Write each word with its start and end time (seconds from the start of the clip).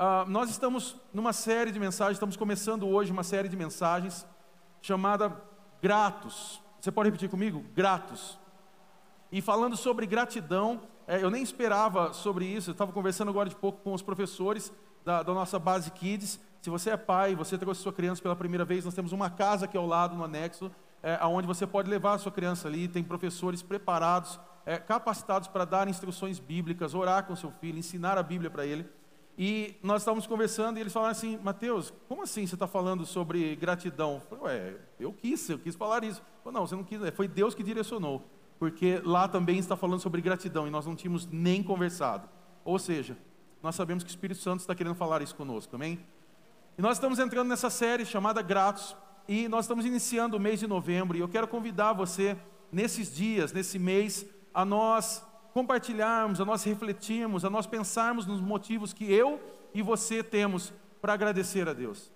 Uh, 0.00 0.26
nós 0.30 0.48
estamos 0.48 0.96
numa 1.12 1.30
série 1.30 1.70
de 1.70 1.78
mensagens, 1.78 2.16
estamos 2.16 2.34
começando 2.34 2.88
hoje 2.88 3.12
uma 3.12 3.22
série 3.22 3.50
de 3.50 3.54
mensagens 3.54 4.26
chamada 4.80 5.36
Gratos. 5.82 6.58
Você 6.80 6.90
pode 6.90 7.10
repetir 7.10 7.28
comigo? 7.28 7.62
Gratos. 7.74 8.38
E 9.30 9.42
falando 9.42 9.76
sobre 9.76 10.06
gratidão, 10.06 10.80
é, 11.06 11.22
eu 11.22 11.28
nem 11.28 11.42
esperava 11.42 12.14
sobre 12.14 12.46
isso, 12.46 12.70
eu 12.70 12.72
estava 12.72 12.92
conversando 12.92 13.28
agora 13.28 13.50
de 13.50 13.54
pouco 13.54 13.82
com 13.82 13.92
os 13.92 14.00
professores 14.00 14.72
da, 15.04 15.22
da, 15.22 15.34
nossa 15.34 15.58
base 15.58 15.90
Kids. 15.90 16.40
Se 16.62 16.70
você 16.70 16.88
é 16.88 16.96
pai, 16.96 17.34
você 17.34 17.58
trouxe 17.58 17.82
sua 17.82 17.92
criança 17.92 18.22
pela 18.22 18.34
primeira 18.34 18.64
vez, 18.64 18.86
nós 18.86 18.94
temos 18.94 19.12
uma 19.12 19.28
casa 19.28 19.66
aqui 19.66 19.76
ao 19.76 19.86
lado, 19.86 20.16
no 20.16 20.24
anexo, 20.24 20.72
é, 21.02 21.22
onde 21.26 21.46
você 21.46 21.66
pode 21.66 21.90
levar 21.90 22.14
a 22.14 22.18
sua 22.18 22.32
criança 22.32 22.68
ali, 22.68 22.88
tem 22.88 23.04
professores 23.04 23.60
preparados, 23.60 24.40
é, 24.64 24.78
capacitados 24.78 25.46
para 25.46 25.66
dar 25.66 25.88
instruções 25.88 26.38
bíblicas, 26.38 26.94
orar 26.94 27.26
com 27.26 27.36
seu 27.36 27.50
filho, 27.50 27.78
ensinar 27.78 28.16
a 28.16 28.22
Bíblia 28.22 28.50
para 28.50 28.64
ele. 28.64 28.88
E 29.42 29.74
nós 29.82 30.02
estávamos 30.02 30.26
conversando 30.26 30.76
e 30.76 30.82
eles 30.82 30.92
falaram 30.92 31.12
assim, 31.12 31.38
Mateus, 31.42 31.90
como 32.06 32.22
assim 32.22 32.46
você 32.46 32.56
está 32.56 32.66
falando 32.66 33.06
sobre 33.06 33.56
gratidão? 33.56 34.16
Eu 34.16 34.20
falei, 34.20 34.44
ué, 34.44 34.76
eu 35.00 35.14
quis, 35.14 35.48
eu 35.48 35.58
quis 35.58 35.74
falar 35.74 36.04
isso. 36.04 36.20
Falei, 36.44 36.60
não, 36.60 36.66
você 36.66 36.76
não 36.76 36.84
quis, 36.84 37.00
foi 37.14 37.26
Deus 37.26 37.54
que 37.54 37.62
direcionou. 37.62 38.22
Porque 38.58 39.00
lá 39.02 39.26
também 39.26 39.58
está 39.58 39.74
falando 39.76 39.98
sobre 39.98 40.20
gratidão 40.20 40.68
e 40.68 40.70
nós 40.70 40.84
não 40.84 40.94
tínhamos 40.94 41.26
nem 41.26 41.62
conversado. 41.62 42.28
Ou 42.62 42.78
seja, 42.78 43.16
nós 43.62 43.74
sabemos 43.74 44.04
que 44.04 44.10
o 44.10 44.12
Espírito 44.12 44.42
Santo 44.42 44.60
está 44.60 44.74
querendo 44.74 44.94
falar 44.94 45.22
isso 45.22 45.34
conosco, 45.34 45.74
amém? 45.74 45.98
E 46.76 46.82
nós 46.82 46.98
estamos 46.98 47.18
entrando 47.18 47.48
nessa 47.48 47.70
série 47.70 48.04
chamada 48.04 48.42
Gratos 48.42 48.94
e 49.26 49.48
nós 49.48 49.64
estamos 49.64 49.86
iniciando 49.86 50.36
o 50.36 50.40
mês 50.40 50.60
de 50.60 50.66
novembro 50.66 51.16
e 51.16 51.20
eu 51.20 51.28
quero 51.30 51.48
convidar 51.48 51.94
você 51.94 52.36
nesses 52.70 53.10
dias, 53.10 53.54
nesse 53.54 53.78
mês, 53.78 54.26
a 54.52 54.66
nós 54.66 55.24
compartilharmos, 55.52 56.40
a 56.40 56.44
nós 56.44 56.64
refletirmos, 56.64 57.44
a 57.44 57.50
nós 57.50 57.66
pensarmos 57.66 58.26
nos 58.26 58.40
motivos 58.40 58.92
que 58.92 59.10
eu 59.12 59.40
e 59.74 59.82
você 59.82 60.22
temos 60.22 60.72
para 61.00 61.12
agradecer 61.12 61.68
a 61.68 61.72
Deus. 61.72 62.12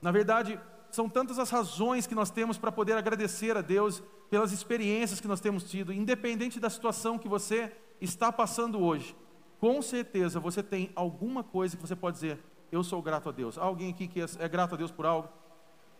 Na 0.00 0.10
verdade, 0.10 0.58
são 0.90 1.08
tantas 1.08 1.38
as 1.38 1.50
razões 1.50 2.06
que 2.06 2.14
nós 2.14 2.30
temos 2.30 2.56
para 2.56 2.72
poder 2.72 2.94
agradecer 2.94 3.56
a 3.56 3.60
Deus 3.60 4.02
pelas 4.30 4.52
experiências 4.52 5.20
que 5.20 5.28
nós 5.28 5.40
temos 5.40 5.64
tido, 5.64 5.92
independente 5.92 6.60
da 6.60 6.70
situação 6.70 7.18
que 7.18 7.28
você 7.28 7.72
está 8.00 8.30
passando 8.32 8.80
hoje. 8.80 9.16
Com 9.58 9.82
certeza 9.82 10.38
você 10.38 10.62
tem 10.62 10.90
alguma 10.94 11.42
coisa 11.42 11.76
que 11.76 11.82
você 11.82 11.96
pode 11.96 12.14
dizer: 12.14 12.38
Eu 12.70 12.84
sou 12.84 13.02
grato 13.02 13.28
a 13.28 13.32
Deus. 13.32 13.58
Há 13.58 13.64
alguém 13.64 13.90
aqui 13.90 14.06
que 14.06 14.20
é, 14.20 14.26
é 14.38 14.48
grato 14.48 14.74
a 14.74 14.78
Deus 14.78 14.90
por 14.90 15.04
algo? 15.04 15.28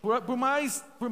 Por, 0.00 0.23
por 0.23 0.36
mais, 0.36 0.84
por, 0.98 1.11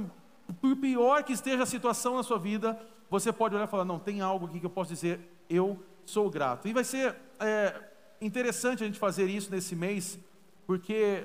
por 0.61 0.77
pior 0.77 1.25
que 1.25 1.33
esteja 1.33 1.65
a 1.65 1.67
situação 1.67 2.17
na 2.17 2.23
sua 2.23 2.39
vida, 2.39 2.79
você 3.11 3.33
pode 3.33 3.55
olhar 3.55 3.65
e 3.67 3.71
falar: 3.71 3.85
Não, 3.85 3.99
tem 3.99 4.21
algo 4.21 4.47
aqui 4.47 4.61
que 4.61 4.67
eu 4.67 4.71
posso 4.71 4.91
dizer 4.91 5.21
eu 5.49 5.83
sou 6.05 6.31
grato. 6.31 6.69
E 6.69 6.73
vai 6.73 6.85
ser 6.85 7.15
é, 7.39 7.75
interessante 8.21 8.83
a 8.83 8.87
gente 8.87 8.99
fazer 8.99 9.27
isso 9.27 9.51
nesse 9.51 9.77
mês, 9.77 10.19
porque 10.67 11.23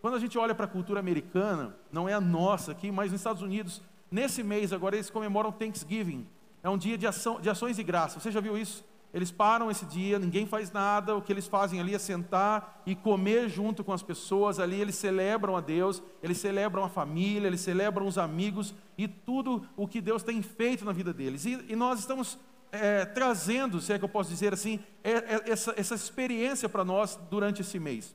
quando 0.00 0.14
a 0.14 0.18
gente 0.18 0.38
olha 0.38 0.54
para 0.54 0.64
a 0.64 0.68
cultura 0.68 1.00
americana, 1.00 1.76
não 1.92 2.08
é 2.08 2.14
a 2.14 2.20
nossa 2.20 2.72
aqui, 2.72 2.90
mas 2.90 3.10
nos 3.10 3.20
Estados 3.20 3.42
Unidos, 3.42 3.82
nesse 4.10 4.42
mês 4.42 4.72
agora 4.72 4.96
eles 4.96 5.10
comemoram 5.10 5.52
Thanksgiving. 5.52 6.26
É 6.62 6.68
um 6.68 6.78
dia 6.78 6.98
de, 6.98 7.06
ação, 7.06 7.40
de 7.40 7.48
ações 7.48 7.76
de 7.76 7.82
graça. 7.82 8.18
Você 8.18 8.30
já 8.30 8.40
viu 8.40 8.56
isso? 8.56 8.84
Eles 9.12 9.30
param 9.30 9.70
esse 9.70 9.86
dia, 9.86 10.18
ninguém 10.18 10.46
faz 10.46 10.70
nada, 10.70 11.16
o 11.16 11.22
que 11.22 11.32
eles 11.32 11.46
fazem 11.46 11.80
ali 11.80 11.94
é 11.94 11.98
sentar 11.98 12.82
e 12.84 12.94
comer 12.94 13.48
junto 13.48 13.82
com 13.82 13.92
as 13.92 14.02
pessoas. 14.02 14.58
Ali 14.58 14.80
eles 14.80 14.96
celebram 14.96 15.56
a 15.56 15.60
Deus, 15.60 16.02
eles 16.22 16.38
celebram 16.38 16.84
a 16.84 16.88
família, 16.88 17.46
eles 17.46 17.62
celebram 17.62 18.06
os 18.06 18.18
amigos 18.18 18.74
e 18.98 19.08
tudo 19.08 19.66
o 19.76 19.88
que 19.88 20.00
Deus 20.00 20.22
tem 20.22 20.42
feito 20.42 20.84
na 20.84 20.92
vida 20.92 21.12
deles. 21.12 21.46
E, 21.46 21.64
e 21.68 21.74
nós 21.74 22.00
estamos 22.00 22.38
é, 22.70 23.06
trazendo, 23.06 23.80
se 23.80 23.92
é 23.92 23.98
que 23.98 24.04
eu 24.04 24.08
posso 24.10 24.28
dizer 24.28 24.52
assim, 24.52 24.78
é, 25.02 25.12
é, 25.12 25.42
essa, 25.46 25.72
essa 25.76 25.94
experiência 25.94 26.68
para 26.68 26.84
nós 26.84 27.18
durante 27.30 27.62
esse 27.62 27.78
mês. 27.78 28.14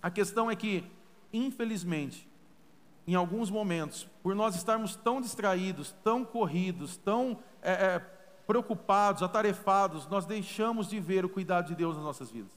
A 0.00 0.10
questão 0.10 0.50
é 0.50 0.56
que, 0.56 0.84
infelizmente, 1.32 2.28
em 3.06 3.14
alguns 3.14 3.50
momentos, 3.50 4.08
por 4.22 4.34
nós 4.34 4.54
estarmos 4.54 4.96
tão 4.96 5.20
distraídos, 5.20 5.94
tão 6.02 6.24
corridos, 6.24 6.96
tão 6.96 7.38
é, 7.60 7.72
é, 7.72 8.02
preocupados, 8.52 9.22
atarefados, 9.22 10.06
nós 10.08 10.26
deixamos 10.26 10.86
de 10.86 11.00
ver 11.00 11.24
o 11.24 11.28
cuidado 11.28 11.68
de 11.68 11.74
Deus 11.74 11.94
nas 11.94 12.04
nossas 12.04 12.30
vidas. 12.30 12.52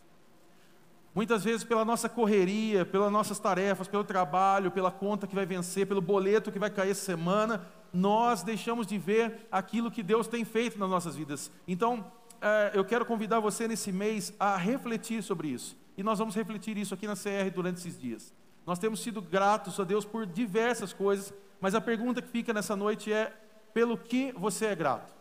Muitas 1.14 1.42
vezes, 1.42 1.64
pela 1.64 1.86
nossa 1.86 2.10
correria, 2.10 2.86
pelas 2.86 3.10
nossas 3.10 3.40
tarefas, 3.40 3.88
pelo 3.88 4.04
trabalho, 4.04 4.72
pela 4.72 4.92
conta 4.92 5.26
que 5.26 5.34
vai 5.34 5.46
vencer, 5.46 5.88
pelo 5.88 6.02
boleto 6.02 6.52
que 6.52 6.60
vai 6.60 6.70
cair 6.70 6.92
essa 6.92 7.06
semana, 7.06 7.66
nós 7.94 8.44
deixamos 8.44 8.86
de 8.86 8.98
ver 8.98 9.48
aquilo 9.50 9.90
que 9.90 10.04
Deus 10.04 10.28
tem 10.28 10.44
feito 10.44 10.78
nas 10.78 10.90
nossas 10.90 11.16
vidas. 11.16 11.50
Então, 11.66 12.12
é, 12.42 12.72
eu 12.74 12.84
quero 12.84 13.06
convidar 13.06 13.40
você 13.40 13.66
nesse 13.66 13.94
mês 13.94 14.34
a 14.38 14.58
refletir 14.58 15.24
sobre 15.24 15.48
isso. 15.48 15.78
E 15.98 16.04
nós 16.04 16.20
vamos 16.20 16.36
refletir 16.36 16.78
isso 16.78 16.94
aqui 16.94 17.08
na 17.08 17.16
CR 17.16 17.50
durante 17.54 17.78
esses 17.78 17.98
dias. 17.98 18.34
Nós 18.68 18.80
temos 18.80 19.00
sido 19.00 19.22
gratos 19.22 19.80
a 19.80 19.86
Deus 19.86 20.04
por 20.04 20.26
diversas 20.26 20.92
coisas, 20.92 21.34
mas 21.62 21.74
a 21.74 21.80
pergunta 21.80 22.22
que 22.22 22.28
fica 22.28 22.52
nessa 22.52 22.76
noite 22.76 23.14
é: 23.14 23.32
pelo 23.74 23.98
que 23.98 24.34
você 24.34 24.66
é 24.66 24.76
grato? 24.76 25.15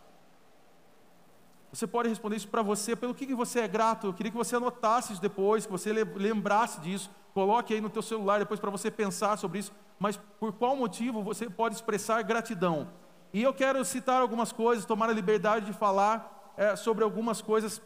Você 1.74 1.88
pode 1.88 2.08
responder 2.08 2.36
isso 2.36 2.46
para 2.46 2.62
você, 2.62 2.94
pelo 2.94 3.12
que, 3.12 3.26
que 3.26 3.34
você 3.34 3.58
é 3.58 3.66
grato. 3.66 4.06
Eu 4.06 4.14
queria 4.14 4.30
que 4.30 4.38
você 4.38 4.54
anotasse 4.54 5.12
isso 5.12 5.20
depois, 5.20 5.66
que 5.66 5.72
você 5.72 5.92
lembrasse 5.92 6.80
disso. 6.80 7.10
Coloque 7.32 7.74
aí 7.74 7.80
no 7.80 7.90
teu 7.90 8.00
celular 8.00 8.38
depois 8.38 8.60
para 8.60 8.70
você 8.70 8.92
pensar 8.92 9.36
sobre 9.36 9.58
isso. 9.58 9.72
Mas 9.98 10.16
por 10.38 10.52
qual 10.52 10.76
motivo 10.76 11.20
você 11.20 11.50
pode 11.50 11.74
expressar 11.74 12.22
gratidão? 12.22 12.90
E 13.32 13.42
eu 13.42 13.52
quero 13.52 13.84
citar 13.84 14.20
algumas 14.20 14.52
coisas, 14.52 14.84
tomar 14.84 15.10
a 15.10 15.12
liberdade 15.12 15.66
de 15.66 15.72
falar 15.72 16.54
é, 16.56 16.76
sobre 16.76 17.02
algumas 17.02 17.42
coisas 17.42 17.82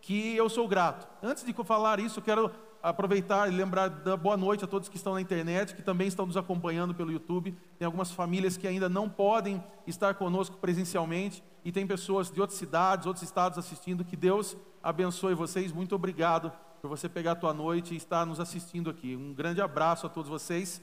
que 0.00 0.36
eu 0.36 0.48
sou 0.48 0.68
grato. 0.68 1.08
Antes 1.20 1.44
de 1.44 1.52
falar 1.64 1.98
isso, 1.98 2.20
eu 2.20 2.22
quero 2.22 2.52
aproveitar 2.80 3.52
e 3.52 3.56
lembrar 3.56 3.88
da 3.88 4.16
boa 4.16 4.36
noite 4.36 4.62
a 4.62 4.68
todos 4.68 4.88
que 4.88 4.96
estão 4.96 5.14
na 5.14 5.20
internet, 5.20 5.74
que 5.74 5.82
também 5.82 6.06
estão 6.06 6.24
nos 6.24 6.36
acompanhando 6.36 6.94
pelo 6.94 7.10
YouTube. 7.10 7.56
Tem 7.80 7.84
algumas 7.84 8.12
famílias 8.12 8.56
que 8.56 8.68
ainda 8.68 8.88
não 8.88 9.08
podem 9.08 9.60
estar 9.88 10.14
conosco 10.14 10.56
presencialmente 10.58 11.42
e 11.64 11.72
tem 11.72 11.86
pessoas 11.86 12.30
de 12.30 12.40
outras 12.40 12.58
cidades, 12.58 13.06
outros 13.06 13.22
estados 13.22 13.58
assistindo. 13.58 14.04
Que 14.04 14.16
Deus 14.16 14.56
abençoe 14.82 15.34
vocês. 15.34 15.72
Muito 15.72 15.94
obrigado 15.94 16.52
por 16.80 16.88
você 16.88 17.08
pegar 17.08 17.32
a 17.32 17.36
tua 17.36 17.52
noite 17.52 17.94
e 17.94 17.96
estar 17.96 18.24
nos 18.24 18.40
assistindo 18.40 18.88
aqui. 18.90 19.16
Um 19.16 19.34
grande 19.34 19.60
abraço 19.60 20.06
a 20.06 20.08
todos 20.08 20.30
vocês. 20.30 20.80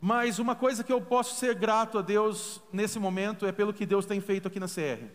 Mas 0.00 0.38
uma 0.38 0.54
coisa 0.54 0.84
que 0.84 0.92
eu 0.92 1.00
posso 1.00 1.34
ser 1.34 1.54
grato 1.54 1.98
a 1.98 2.02
Deus 2.02 2.62
nesse 2.72 2.98
momento 2.98 3.44
é 3.44 3.52
pelo 3.52 3.72
que 3.72 3.84
Deus 3.84 4.06
tem 4.06 4.20
feito 4.20 4.46
aqui 4.46 4.60
na 4.60 4.66
CR, 4.66 5.06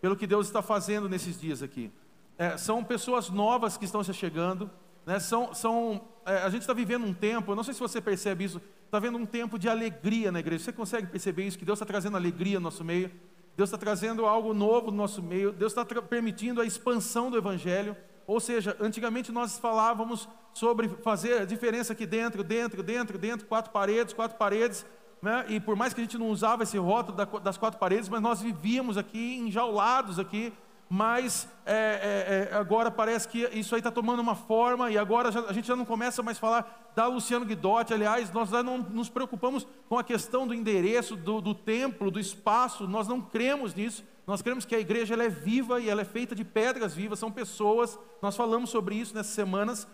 pelo 0.00 0.16
que 0.16 0.26
Deus 0.26 0.46
está 0.46 0.60
fazendo 0.60 1.08
nesses 1.08 1.40
dias 1.40 1.62
aqui. 1.62 1.90
É, 2.36 2.56
são 2.56 2.84
pessoas 2.84 3.30
novas 3.30 3.76
que 3.78 3.86
estão 3.86 4.04
se 4.04 4.12
chegando, 4.12 4.70
né? 5.06 5.18
São, 5.18 5.54
são, 5.54 6.02
é, 6.26 6.42
a 6.42 6.50
gente 6.50 6.60
está 6.60 6.74
vivendo 6.74 7.06
um 7.06 7.14
tempo, 7.14 7.54
não 7.54 7.64
sei 7.64 7.72
se 7.72 7.80
você 7.80 8.00
percebe 8.00 8.44
isso, 8.44 8.60
está 8.84 8.98
vendo 8.98 9.16
um 9.16 9.24
tempo 9.24 9.58
de 9.58 9.68
alegria 9.68 10.30
na 10.30 10.40
igreja. 10.40 10.64
Você 10.64 10.72
consegue 10.72 11.06
perceber 11.06 11.46
isso? 11.46 11.58
Que 11.58 11.64
Deus 11.64 11.78
está 11.78 11.86
trazendo 11.86 12.16
alegria 12.16 12.60
no 12.60 12.64
nosso 12.64 12.84
meio, 12.84 13.10
Deus 13.58 13.70
está 13.70 13.76
trazendo 13.76 14.24
algo 14.24 14.54
novo 14.54 14.92
no 14.92 14.96
nosso 14.96 15.20
meio, 15.20 15.50
Deus 15.50 15.72
está 15.76 15.84
permitindo 15.84 16.60
a 16.60 16.64
expansão 16.64 17.28
do 17.28 17.36
Evangelho. 17.36 17.96
Ou 18.24 18.38
seja, 18.38 18.76
antigamente 18.78 19.32
nós 19.32 19.58
falávamos 19.58 20.28
sobre 20.54 20.88
fazer 21.02 21.42
a 21.42 21.44
diferença 21.44 21.92
aqui 21.92 22.06
dentro, 22.06 22.44
dentro, 22.44 22.84
dentro, 22.84 23.18
dentro, 23.18 23.48
quatro 23.48 23.72
paredes, 23.72 24.14
quatro 24.14 24.38
paredes, 24.38 24.86
né? 25.20 25.44
e 25.48 25.58
por 25.58 25.74
mais 25.74 25.92
que 25.92 26.00
a 26.00 26.04
gente 26.04 26.16
não 26.16 26.28
usava 26.28 26.62
esse 26.62 26.78
rótulo 26.78 27.16
das 27.40 27.58
quatro 27.58 27.80
paredes, 27.80 28.08
mas 28.08 28.22
nós 28.22 28.40
vivíamos 28.40 28.96
aqui 28.96 29.38
enjaulados 29.38 30.20
aqui 30.20 30.52
mas 30.88 31.46
é, 31.66 32.48
é, 32.50 32.54
é, 32.54 32.56
agora 32.56 32.90
parece 32.90 33.28
que 33.28 33.44
isso 33.52 33.74
aí 33.74 33.80
está 33.80 33.90
tomando 33.90 34.20
uma 34.20 34.34
forma, 34.34 34.90
e 34.90 34.96
agora 34.96 35.30
já, 35.30 35.40
a 35.40 35.52
gente 35.52 35.68
já 35.68 35.76
não 35.76 35.84
começa 35.84 36.22
mais 36.22 36.38
a 36.38 36.40
falar 36.40 36.90
da 36.96 37.06
Luciano 37.06 37.44
Guidotti. 37.44 37.92
Aliás, 37.92 38.32
nós 38.32 38.48
já 38.48 38.62
não 38.62 38.78
nos 38.78 39.10
preocupamos 39.10 39.66
com 39.88 39.98
a 39.98 40.04
questão 40.04 40.46
do 40.46 40.54
endereço, 40.54 41.14
do, 41.14 41.40
do 41.40 41.54
templo, 41.54 42.10
do 42.10 42.18
espaço, 42.18 42.88
nós 42.88 43.06
não 43.06 43.20
cremos 43.20 43.74
nisso. 43.74 44.02
Nós 44.26 44.42
cremos 44.42 44.66
que 44.66 44.74
a 44.74 44.78
igreja 44.78 45.14
ela 45.14 45.24
é 45.24 45.28
viva 45.28 45.80
e 45.80 45.88
ela 45.88 46.02
é 46.02 46.04
feita 46.04 46.34
de 46.34 46.44
pedras 46.44 46.94
vivas, 46.94 47.18
são 47.18 47.30
pessoas. 47.30 47.98
Nós 48.20 48.36
falamos 48.36 48.68
sobre 48.68 48.94
isso 48.94 49.14
nessas 49.14 49.32
semanas. 49.32 49.88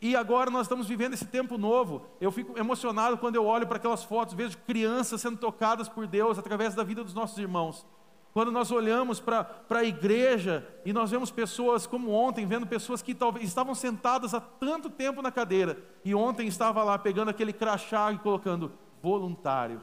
E 0.00 0.14
agora 0.14 0.50
nós 0.50 0.62
estamos 0.62 0.86
vivendo 0.86 1.14
esse 1.14 1.24
tempo 1.24 1.58
novo. 1.58 2.06
Eu 2.20 2.30
fico 2.30 2.58
emocionado 2.58 3.16
quando 3.18 3.36
eu 3.36 3.46
olho 3.46 3.66
para 3.66 3.78
aquelas 3.78 4.04
fotos, 4.04 4.34
vejo 4.34 4.58
crianças 4.58 5.20
sendo 5.20 5.38
tocadas 5.38 5.88
por 5.88 6.06
Deus 6.06 6.38
através 6.38 6.74
da 6.74 6.84
vida 6.84 7.02
dos 7.02 7.14
nossos 7.14 7.38
irmãos. 7.38 7.86
Quando 8.32 8.52
nós 8.52 8.70
olhamos 8.70 9.20
para 9.20 9.62
a 9.70 9.84
igreja 9.84 10.66
e 10.84 10.92
nós 10.92 11.10
vemos 11.10 11.30
pessoas, 11.30 11.86
como 11.86 12.10
ontem, 12.10 12.46
vendo 12.46 12.66
pessoas 12.66 13.02
que 13.02 13.14
talvez 13.14 13.46
estavam 13.46 13.74
sentadas 13.74 14.34
há 14.34 14.40
tanto 14.40 14.90
tempo 14.90 15.22
na 15.22 15.32
cadeira 15.32 15.78
e 16.04 16.14
ontem 16.14 16.46
estava 16.46 16.84
lá 16.84 16.98
pegando 16.98 17.30
aquele 17.30 17.52
crachá 17.52 18.12
e 18.12 18.18
colocando 18.18 18.72
voluntário. 19.02 19.80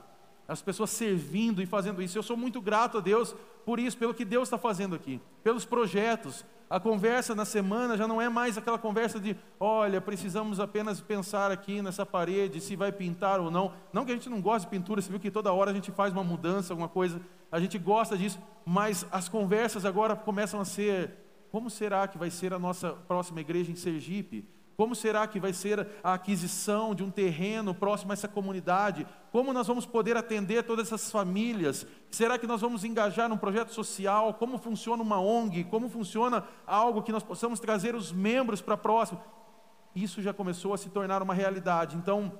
As 0.47 0.62
pessoas 0.62 0.92
servindo 0.92 1.62
e 1.62 1.65
fazendo 1.65 2.01
isso. 2.01 2.18
Eu 2.18 2.24
sou 2.24 2.38
muito 2.38 2.62
grato 2.62 2.97
a 3.00 3.01
Deus 3.01 3.36
por 3.65 3.80
isso, 3.80 3.97
pelo 3.97 4.13
que 4.13 4.24
Deus 4.24 4.47
está 4.47 4.57
fazendo 4.57 4.95
aqui, 4.95 5.19
pelos 5.44 5.65
projetos. 5.65 6.45
A 6.69 6.80
conversa 6.80 7.36
na 7.36 7.45
semana 7.45 7.95
já 7.95 8.07
não 8.07 8.21
é 8.21 8.27
mais 8.30 8.57
aquela 8.57 8.77
conversa 8.77 9.19
de, 9.19 9.36
olha, 9.59 10.01
precisamos 10.01 10.59
apenas 10.59 11.00
pensar 11.00 11.51
aqui 11.51 11.81
nessa 11.81 12.06
parede 12.06 12.59
se 12.59 12.75
vai 12.75 12.92
pintar 12.92 13.39
ou 13.39 13.50
não. 13.51 13.74
Não 13.94 14.06
que 14.06 14.12
a 14.12 14.15
gente 14.15 14.30
não 14.30 14.42
goste 14.42 14.68
de 14.68 14.71
pintura, 14.71 15.01
você 15.01 15.09
viu 15.09 15.19
que 15.19 15.31
toda 15.31 15.53
hora 15.53 15.71
a 15.71 15.74
gente 15.74 15.92
faz 15.92 16.12
uma 16.12 16.24
mudança, 16.24 16.74
alguma 16.74 16.89
coisa, 16.89 17.21
a 17.51 17.59
gente 17.59 17.77
gosta 17.77 18.18
disso, 18.18 18.39
mas 18.65 19.06
as 19.12 19.30
conversas 19.30 19.86
agora 19.86 20.15
começam 20.15 20.59
a 20.59 20.65
ser: 20.65 21.12
como 21.51 21.69
será 21.69 22.07
que 22.07 22.18
vai 22.18 22.30
ser 22.30 22.53
a 22.53 22.59
nossa 22.59 22.92
próxima 22.92 23.42
igreja 23.42 23.71
em 23.71 23.75
Sergipe? 23.75 24.45
Como 24.77 24.94
será 24.94 25.25
que 25.25 25.39
vai 25.39 25.54
ser 25.54 25.88
a 26.04 26.13
aquisição 26.13 26.94
de 26.94 27.01
um 27.01 27.10
terreno 27.10 27.74
próximo 27.74 28.12
a 28.12 28.13
essa 28.13 28.27
comunidade? 28.27 29.07
Como 29.31 29.54
nós 29.54 29.68
vamos 29.68 29.86
poder 29.86 30.18
atender 30.18 30.63
todas 30.63 30.88
essas 30.88 31.10
famílias? 31.10 31.88
Será 32.12 32.38
que 32.38 32.45
nós 32.45 32.60
vamos 32.60 32.83
engajar 32.83 33.30
num 33.30 33.38
projeto 33.38 33.74
social? 33.74 34.33
Como 34.33 34.57
funciona 34.57 35.01
uma 35.01 35.19
ONG? 35.19 35.63
Como 35.66 35.88
funciona 35.88 36.44
algo 36.68 37.01
que 37.04 37.12
nós 37.12 37.24
possamos 37.24 37.60
trazer 37.60 37.95
os 37.95 38.12
membros 38.12 38.62
para 38.62 38.75
próximo? 38.75 39.22
Isso 39.95 40.22
já 40.22 40.33
começou 40.33 40.74
a 40.74 40.78
se 40.78 40.89
tornar 40.89 41.24
uma 41.24 41.33
realidade. 41.33 41.95
Então, 41.95 42.33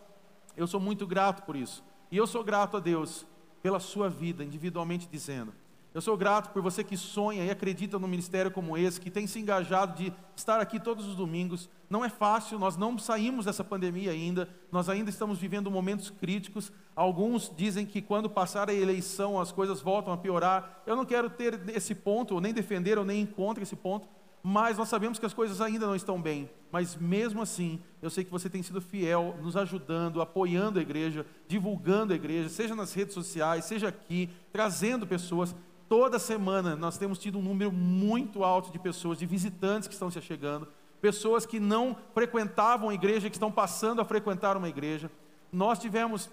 eu 0.58 0.68
sou 0.68 0.80
muito 0.80 1.08
grato 1.08 1.44
por 1.44 1.56
isso. 1.56 1.86
E 2.12 2.18
eu 2.18 2.28
sou 2.28 2.44
grato 2.44 2.76
a 2.76 2.80
Deus 2.82 3.26
pela 3.64 3.80
sua 3.80 4.10
vida, 4.10 4.44
individualmente 4.44 5.08
dizendo. 5.10 5.54
Eu 5.96 6.02
sou 6.02 6.18
grato 6.18 6.52
por 6.52 6.62
você 6.62 6.84
que 6.84 6.98
sonha 6.98 7.46
e 7.46 7.50
acredita 7.50 7.98
num 7.98 8.10
ministério 8.10 8.52
como 8.52 8.78
esse, 8.78 9.00
que 9.00 9.10
tem 9.10 9.26
se 9.26 9.40
engajado 9.40 9.96
de 9.96 10.12
estar 10.36 10.60
aqui 10.60 10.78
todos 10.78 11.08
os 11.08 11.16
domingos. 11.16 11.70
Não 11.90 12.04
é 12.04 12.10
fácil, 12.10 12.60
nós 12.60 12.76
não 12.76 12.98
saímos 12.98 13.46
dessa 13.46 13.64
pandemia 13.64 14.12
ainda, 14.12 14.50
nós 14.70 14.90
ainda 14.90 15.10
estamos 15.10 15.40
vivendo 15.40 15.72
momentos 15.72 16.10
críticos. 16.10 16.70
Alguns 16.94 17.50
dizem 17.56 17.86
que 17.86 18.02
quando 18.02 18.30
passar 18.30 18.70
a 18.70 18.74
eleição 18.74 19.40
as 19.40 19.54
coisas 19.54 19.80
voltam 19.80 20.12
a 20.12 20.18
piorar. 20.18 20.84
Eu 20.86 20.98
não 20.98 21.06
quero 21.06 21.30
ter 21.30 21.62
esse 21.70 21.96
ponto, 21.96 22.34
ou 22.34 22.42
nem 22.42 22.54
defender, 22.54 22.98
ou 22.98 23.06
nem 23.06 23.22
encontro 23.22 23.64
esse 23.64 23.78
ponto, 23.78 24.06
mas 24.44 24.78
nós 24.78 24.90
sabemos 24.90 25.18
que 25.18 25.26
as 25.26 25.34
coisas 25.34 25.62
ainda 25.62 25.88
não 25.88 25.96
estão 25.96 26.22
bem. 26.22 26.50
Mas 26.74 26.98
mesmo 26.98 27.42
assim, 27.42 27.80
eu 28.02 28.10
sei 28.10 28.26
que 28.26 28.32
você 28.32 28.50
tem 28.50 28.62
sido 28.62 28.82
fiel, 28.82 29.40
nos 29.42 29.56
ajudando, 29.56 30.22
apoiando 30.22 30.78
a 30.78 30.82
igreja, 30.82 31.26
divulgando 31.48 32.12
a 32.12 32.18
igreja, 32.18 32.50
seja 32.50 32.76
nas 32.76 32.94
redes 32.94 33.14
sociais, 33.14 33.64
seja 33.64 33.88
aqui, 33.88 34.30
trazendo 34.52 35.08
pessoas. 35.08 35.56
Toda 35.88 36.18
semana 36.18 36.76
nós 36.76 36.98
temos 36.98 37.20
tido 37.20 37.38
um 37.38 37.42
número 37.42 37.72
muito 37.72 38.44
alto 38.44 38.72
de 38.72 38.80
pessoas, 38.80 39.20
de 39.20 39.26
visitantes 39.26 39.88
que 39.88 39.94
estão 39.94 40.10
se 40.10 40.20
chegando, 40.22 40.68
pessoas 41.00 41.46
que 41.46 41.60
não 41.60 41.96
frequentavam 42.14 42.90
a 42.90 42.94
igreja, 42.94 43.30
que 43.30 43.36
estão 43.36 43.52
passando 43.52 44.02
a 44.02 44.06
frequentar 44.06 44.58
uma 44.58 44.68
igreja. 44.68 45.12
Nós 45.52 45.78
tivemos, 45.78 46.30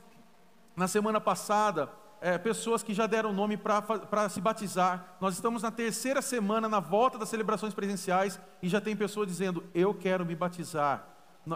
na 0.75 0.89
semana 0.89 1.21
passada, 1.21 1.91
é, 2.23 2.39
pessoas 2.39 2.83
que 2.83 2.95
já 2.95 3.07
deram 3.07 3.33
nome 3.33 3.59
para 3.59 4.29
se 4.31 4.41
batizar. 4.41 5.17
Nós 5.21 5.35
estamos 5.35 5.63
na 5.63 5.71
terceira 5.71 6.23
semana, 6.23 6.69
na 6.69 6.81
volta 6.81 7.19
das 7.19 7.29
celebrações 7.29 7.75
presenciais, 7.75 8.41
e 8.63 8.69
já 8.69 8.81
tem 8.81 8.97
pessoas 8.97 9.27
dizendo: 9.27 9.65
Eu 9.75 9.93
quero 9.93 10.25
me 10.25 10.35
batizar. 10.35 11.09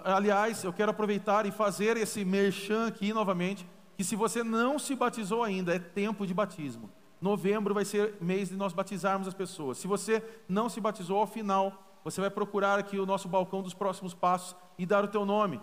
Aliás, 0.04 0.64
eu 0.64 0.72
quero 0.72 0.90
aproveitar 0.90 1.46
e 1.46 1.52
fazer 1.52 1.96
esse 1.96 2.24
merchan 2.24 2.88
aqui 2.88 3.12
novamente, 3.12 3.66
que 3.96 4.04
se 4.04 4.16
você 4.16 4.42
não 4.42 4.78
se 4.78 4.94
batizou 4.94 5.42
ainda, 5.44 5.74
é 5.74 5.78
tempo 5.78 6.26
de 6.26 6.34
batismo. 6.34 6.90
Novembro 7.26 7.74
vai 7.74 7.84
ser 7.84 8.14
mês 8.20 8.48
de 8.50 8.56
nós 8.56 8.72
batizarmos 8.72 9.26
as 9.26 9.34
pessoas. 9.34 9.78
Se 9.78 9.88
você 9.88 10.22
não 10.48 10.68
se 10.68 10.80
batizou 10.80 11.18
ao 11.18 11.26
final, 11.26 12.00
você 12.04 12.20
vai 12.20 12.30
procurar 12.30 12.78
aqui 12.78 12.98
o 13.00 13.06
nosso 13.06 13.28
balcão 13.28 13.62
dos 13.62 13.74
próximos 13.74 14.14
passos 14.14 14.54
e 14.78 14.86
dar 14.86 15.02
o 15.04 15.08
teu 15.08 15.26
nome. 15.26 15.60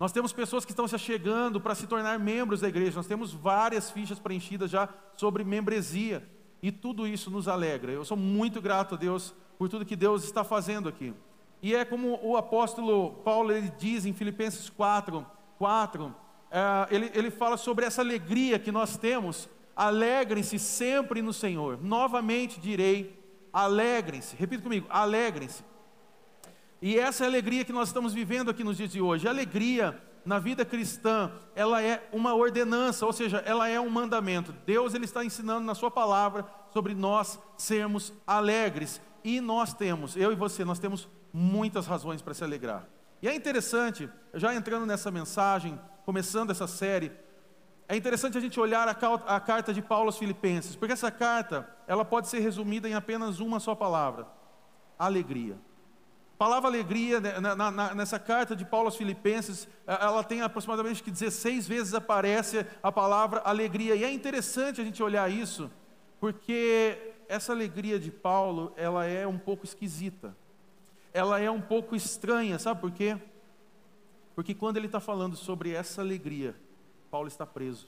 Nós 0.00 0.12
temos 0.12 0.32
pessoas 0.32 0.64
que 0.64 0.72
estão 0.72 0.88
se 0.88 0.94
achegando 0.94 1.60
para 1.60 1.74
se 1.74 1.86
tornar 1.86 2.18
membros 2.18 2.62
da 2.62 2.68
igreja. 2.68 2.96
Nós 2.96 3.06
temos 3.06 3.34
várias 3.34 3.90
fichas 3.90 4.18
preenchidas 4.18 4.70
já 4.70 4.88
sobre 5.14 5.44
membresia. 5.44 6.26
E 6.62 6.72
tudo 6.72 7.06
isso 7.06 7.30
nos 7.30 7.48
alegra. 7.48 7.92
Eu 7.92 8.04
sou 8.04 8.16
muito 8.16 8.60
grato 8.62 8.94
a 8.94 8.98
Deus 8.98 9.34
por 9.58 9.68
tudo 9.68 9.84
que 9.84 9.94
Deus 9.94 10.24
está 10.24 10.42
fazendo 10.42 10.88
aqui. 10.88 11.12
E 11.62 11.74
é 11.74 11.84
como 11.84 12.18
o 12.22 12.36
apóstolo 12.36 13.12
Paulo 13.22 13.52
ele 13.52 13.70
diz 13.78 14.06
em 14.06 14.14
Filipenses 14.14 14.70
4, 14.70 15.24
4 15.58 16.14
é, 16.50 16.94
ele, 16.94 17.10
ele 17.14 17.30
fala 17.30 17.56
sobre 17.56 17.84
essa 17.84 18.00
alegria 18.00 18.58
que 18.58 18.72
nós 18.72 18.96
temos. 18.96 19.48
Alegrem-se 19.76 20.58
sempre 20.58 21.20
no 21.22 21.32
Senhor. 21.32 21.82
Novamente 21.82 22.60
direi, 22.60 23.18
alegrem-se. 23.52 24.36
Repita 24.36 24.62
comigo, 24.62 24.86
alegrem-se. 24.88 25.64
E 26.80 26.98
essa 26.98 27.24
é 27.24 27.26
a 27.26 27.30
alegria 27.30 27.64
que 27.64 27.72
nós 27.72 27.88
estamos 27.88 28.12
vivendo 28.12 28.50
aqui 28.50 28.62
nos 28.62 28.76
dias 28.76 28.90
de 28.90 29.00
hoje. 29.00 29.26
A 29.26 29.30
alegria 29.30 30.00
na 30.24 30.38
vida 30.38 30.64
cristã, 30.64 31.30
ela 31.54 31.82
é 31.82 32.08
uma 32.12 32.34
ordenança, 32.34 33.04
ou 33.04 33.12
seja, 33.12 33.38
ela 33.38 33.68
é 33.68 33.78
um 33.78 33.90
mandamento. 33.90 34.54
Deus 34.64 34.94
ele 34.94 35.04
está 35.04 35.24
ensinando 35.24 35.66
na 35.66 35.74
sua 35.74 35.90
palavra 35.90 36.46
sobre 36.72 36.94
nós 36.94 37.38
sermos 37.56 38.12
alegres. 38.26 39.00
E 39.22 39.40
nós 39.40 39.72
temos, 39.72 40.16
eu 40.16 40.32
e 40.32 40.34
você, 40.34 40.64
nós 40.64 40.78
temos 40.78 41.08
muitas 41.32 41.86
razões 41.86 42.22
para 42.22 42.34
se 42.34 42.44
alegrar. 42.44 42.88
E 43.20 43.28
é 43.28 43.34
interessante, 43.34 44.08
já 44.34 44.54
entrando 44.54 44.84
nessa 44.84 45.10
mensagem, 45.10 45.80
começando 46.04 46.50
essa 46.50 46.66
série, 46.66 47.10
é 47.86 47.96
interessante 47.96 48.38
a 48.38 48.40
gente 48.40 48.58
olhar 48.58 48.88
a, 48.88 49.40
carta 49.40 49.72
de 49.72 49.82
Paulo 49.82 50.06
aos 50.06 50.16
Filipenses, 50.16 50.74
porque 50.74 50.92
essa 50.92 51.10
carta, 51.10 51.68
ela 51.86 52.04
pode 52.04 52.28
ser 52.28 52.40
resumida 52.40 52.88
em 52.88 52.94
apenas 52.94 53.40
uma 53.40 53.60
só 53.60 53.74
palavra: 53.74 54.26
alegria. 54.98 55.58
A 56.34 56.36
palavra 56.36 56.68
alegria, 56.68 57.20
né, 57.20 57.32
nessa 57.94 58.18
carta 58.18 58.56
de 58.56 58.64
Paulo 58.64 58.86
aos 58.86 58.96
Filipenses, 58.96 59.68
é, 59.86 59.92
ela 59.92 60.24
tem 60.24 60.40
aproximadamente 60.40 61.02
que 61.02 61.10
16 61.10 61.68
vezes 61.68 61.94
aparece 61.94 62.66
a 62.82 62.90
palavra 62.90 63.40
alegria. 63.44 63.94
E 63.94 64.02
é 64.02 64.10
interessante 64.10 64.80
a 64.80 64.84
gente 64.84 65.02
olhar 65.02 65.30
isso, 65.30 65.70
porque 66.18 67.14
essa 67.28 67.52
alegria 67.52 68.00
de 68.00 68.10
Paulo, 68.10 68.72
ela 68.76 69.04
é 69.04 69.26
um 69.26 69.38
pouco 69.38 69.64
esquisita. 69.64 70.34
Ela 71.12 71.38
é 71.38 71.50
um 71.50 71.60
pouco 71.60 71.94
estranha, 71.94 72.58
sabe 72.58 72.80
por 72.80 72.90
quê? 72.90 73.16
Porque 74.34 74.54
quando 74.54 74.78
ele 74.78 74.86
está 74.86 74.98
falando 74.98 75.36
sobre 75.36 75.70
essa 75.70 76.00
alegria, 76.00 76.56
Paulo 77.14 77.28
está 77.28 77.46
preso. 77.46 77.86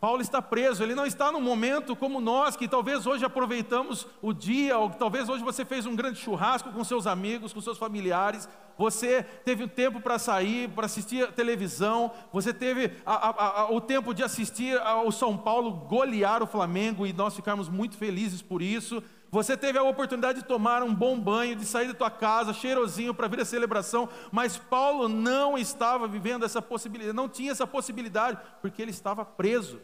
Paulo 0.00 0.22
está 0.22 0.40
preso, 0.40 0.82
ele 0.82 0.94
não 0.94 1.04
está 1.04 1.30
num 1.30 1.40
momento 1.42 1.94
como 1.94 2.18
nós, 2.18 2.56
que 2.56 2.66
talvez 2.66 3.06
hoje 3.06 3.26
aproveitamos 3.26 4.06
o 4.22 4.32
dia, 4.32 4.78
ou 4.78 4.88
talvez 4.88 5.28
hoje 5.28 5.44
você 5.44 5.66
fez 5.66 5.84
um 5.84 5.94
grande 5.94 6.18
churrasco 6.18 6.72
com 6.72 6.82
seus 6.82 7.06
amigos, 7.06 7.52
com 7.52 7.60
seus 7.60 7.76
familiares, 7.76 8.48
você 8.78 9.22
teve 9.22 9.64
o 9.64 9.68
tempo 9.68 10.00
para 10.00 10.18
sair, 10.18 10.70
para 10.70 10.86
assistir 10.86 11.24
a 11.24 11.30
televisão, 11.30 12.10
você 12.32 12.54
teve 12.54 12.90
a, 13.04 13.28
a, 13.28 13.60
a, 13.60 13.70
o 13.70 13.82
tempo 13.82 14.14
de 14.14 14.22
assistir 14.22 14.80
ao 14.80 15.12
São 15.12 15.36
Paulo 15.36 15.70
golear 15.70 16.42
o 16.42 16.46
Flamengo 16.46 17.06
e 17.06 17.12
nós 17.12 17.36
ficarmos 17.36 17.68
muito 17.68 17.98
felizes 17.98 18.40
por 18.40 18.62
isso. 18.62 19.02
Você 19.30 19.56
teve 19.56 19.78
a 19.78 19.82
oportunidade 19.82 20.40
de 20.40 20.46
tomar 20.46 20.82
um 20.82 20.94
bom 20.94 21.18
banho, 21.20 21.54
de 21.54 21.66
sair 21.66 21.88
da 21.88 21.94
tua 21.94 22.10
casa 22.10 22.54
cheirosinho 22.54 23.12
para 23.12 23.28
vir 23.28 23.40
a 23.40 23.44
celebração, 23.44 24.08
mas 24.32 24.56
Paulo 24.56 25.08
não 25.08 25.58
estava 25.58 26.08
vivendo 26.08 26.44
essa 26.44 26.62
possibilidade, 26.62 27.14
não 27.14 27.28
tinha 27.28 27.52
essa 27.52 27.66
possibilidade, 27.66 28.38
porque 28.62 28.80
ele 28.80 28.90
estava 28.90 29.24
preso. 29.24 29.80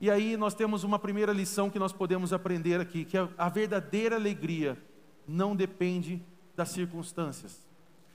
E 0.00 0.10
aí 0.10 0.36
nós 0.36 0.54
temos 0.54 0.84
uma 0.84 0.98
primeira 0.98 1.32
lição 1.32 1.68
que 1.68 1.78
nós 1.78 1.92
podemos 1.92 2.32
aprender 2.32 2.80
aqui, 2.80 3.04
que 3.04 3.16
a 3.16 3.48
verdadeira 3.48 4.16
alegria 4.16 4.78
não 5.26 5.56
depende 5.56 6.24
das 6.54 6.68
circunstâncias. 6.68 7.60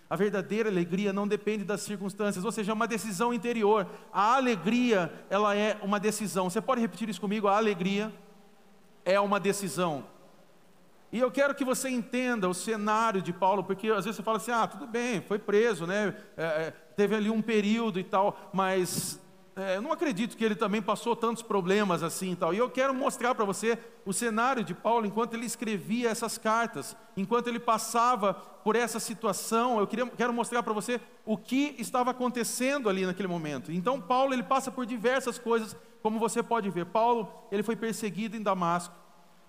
A 0.10 0.16
verdadeira 0.16 0.70
alegria 0.70 1.12
não 1.12 1.28
depende 1.28 1.66
das 1.66 1.82
circunstâncias, 1.82 2.46
ou 2.46 2.52
seja, 2.52 2.72
é 2.72 2.74
uma 2.74 2.88
decisão 2.88 3.34
interior. 3.34 3.86
A 4.12 4.36
alegria, 4.36 5.12
ela 5.30 5.54
é 5.54 5.78
uma 5.82 6.00
decisão. 6.00 6.50
Você 6.50 6.62
pode 6.62 6.80
repetir 6.80 7.10
isso 7.10 7.20
comigo? 7.20 7.48
A 7.48 7.58
alegria 7.58 8.14
é 9.08 9.18
uma 9.22 9.40
decisão. 9.40 10.06
E 11.14 11.20
eu 11.20 11.32
quero 11.32 11.56
que 11.56 11.64
você 11.64 11.88
entenda 11.88 12.50
o 12.50 12.54
cenário 12.54 13.22
de 13.22 13.32
Paulo, 13.32 13.64
porque 13.64 13.88
às 13.88 14.04
vezes 14.04 14.18
você 14.18 14.24
fala 14.24 14.38
assim: 14.38 14.52
ah, 14.52 14.68
tudo 14.68 14.86
bem, 14.86 15.22
foi 15.22 15.40
preso, 15.40 15.88
né? 15.88 16.14
É, 16.36 16.44
é, 16.44 16.72
teve 16.98 17.16
ali 17.16 17.30
um 17.30 17.42
período 17.42 17.98
e 17.98 18.04
tal, 18.04 18.38
mas 18.52 19.18
é, 19.58 19.78
eu 19.78 19.82
não 19.82 19.92
acredito 19.92 20.38
que 20.38 20.46
ele 20.46 20.54
também 20.54 20.84
passou 20.84 21.16
tantos 21.16 21.42
problemas 21.42 22.04
assim 22.04 22.34
e 22.34 22.36
tal. 22.36 22.54
E 22.54 22.58
eu 22.58 22.70
quero 22.70 22.94
mostrar 22.94 23.34
para 23.34 23.44
você 23.44 23.78
o 24.06 24.14
cenário 24.14 24.64
de 24.64 24.76
Paulo 24.76 25.08
enquanto 25.08 25.34
ele 25.34 25.48
escrevia 25.48 26.10
essas 26.10 26.38
cartas, 26.38 26.96
enquanto 27.16 27.48
ele 27.48 27.60
passava 27.60 28.36
por 28.36 28.76
essa 28.76 29.00
situação. 29.00 29.80
Eu 29.80 29.88
queria, 29.88 30.06
quero 30.06 30.32
mostrar 30.32 30.62
para 30.62 30.74
você 30.74 31.02
o 31.26 31.36
que 31.36 31.76
estava 31.80 32.12
acontecendo 32.12 32.88
ali 32.88 33.04
naquele 33.04 33.28
momento. 33.28 33.72
Então 33.72 34.00
Paulo 34.00 34.32
ele 34.32 34.44
passa 34.44 34.70
por 34.72 34.86
diversas 34.86 35.40
coisas, 35.40 35.76
como 36.04 36.20
você 36.20 36.44
pode 36.44 36.70
ver. 36.70 36.86
Paulo 36.86 37.28
ele 37.52 37.64
foi 37.64 37.76
perseguido 37.76 38.38
em 38.38 38.44
Damasco. 38.44 38.94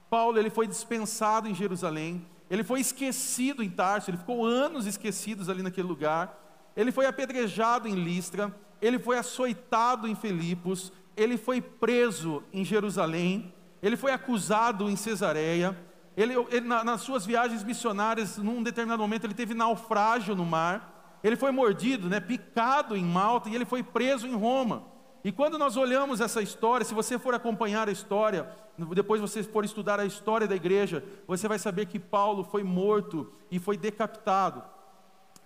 Paulo 0.08 0.38
ele 0.38 0.48
foi 0.48 0.66
dispensado 0.66 1.48
em 1.48 1.54
Jerusalém, 1.54 2.26
ele 2.48 2.64
foi 2.64 2.80
esquecido 2.80 3.62
em 3.62 3.68
Tarso, 3.68 4.08
ele 4.08 4.16
ficou 4.16 4.46
anos 4.46 4.86
esquecidos 4.86 5.50
ali 5.50 5.62
naquele 5.62 5.86
lugar. 5.86 6.46
Ele 6.74 6.90
foi 6.90 7.04
apedrejado 7.04 7.86
em 7.86 7.94
Listra, 7.94 8.54
ele 8.80 8.98
foi 8.98 9.18
açoitado 9.18 10.06
em 10.06 10.14
Filipos, 10.14 10.92
ele 11.16 11.36
foi 11.36 11.60
preso 11.60 12.42
em 12.52 12.64
Jerusalém, 12.64 13.52
ele 13.82 13.96
foi 13.96 14.12
acusado 14.12 14.88
em 14.88 14.96
Cesareia. 14.96 15.76
Ele, 16.16 16.34
ele 16.50 16.66
na, 16.66 16.82
nas 16.82 17.02
suas 17.02 17.24
viagens 17.24 17.62
missionárias, 17.62 18.38
num 18.38 18.62
determinado 18.62 19.02
momento, 19.02 19.24
ele 19.24 19.34
teve 19.34 19.54
naufrágio 19.54 20.34
no 20.34 20.44
mar. 20.44 21.18
Ele 21.22 21.36
foi 21.36 21.50
mordido, 21.50 22.08
né, 22.08 22.20
picado 22.20 22.96
em 22.96 23.04
Malta 23.04 23.48
e 23.48 23.54
ele 23.54 23.64
foi 23.64 23.82
preso 23.82 24.26
em 24.26 24.34
Roma. 24.34 24.84
E 25.24 25.32
quando 25.32 25.58
nós 25.58 25.76
olhamos 25.76 26.20
essa 26.20 26.40
história, 26.40 26.84
se 26.84 26.94
você 26.94 27.18
for 27.18 27.34
acompanhar 27.34 27.88
a 27.88 27.92
história, 27.92 28.48
depois 28.94 29.20
você 29.20 29.42
for 29.42 29.64
estudar 29.64 29.98
a 29.98 30.06
história 30.06 30.46
da 30.46 30.54
igreja, 30.54 31.04
você 31.26 31.48
vai 31.48 31.58
saber 31.58 31.86
que 31.86 31.98
Paulo 31.98 32.44
foi 32.44 32.62
morto 32.62 33.32
e 33.50 33.58
foi 33.58 33.76
decapitado. 33.76 34.62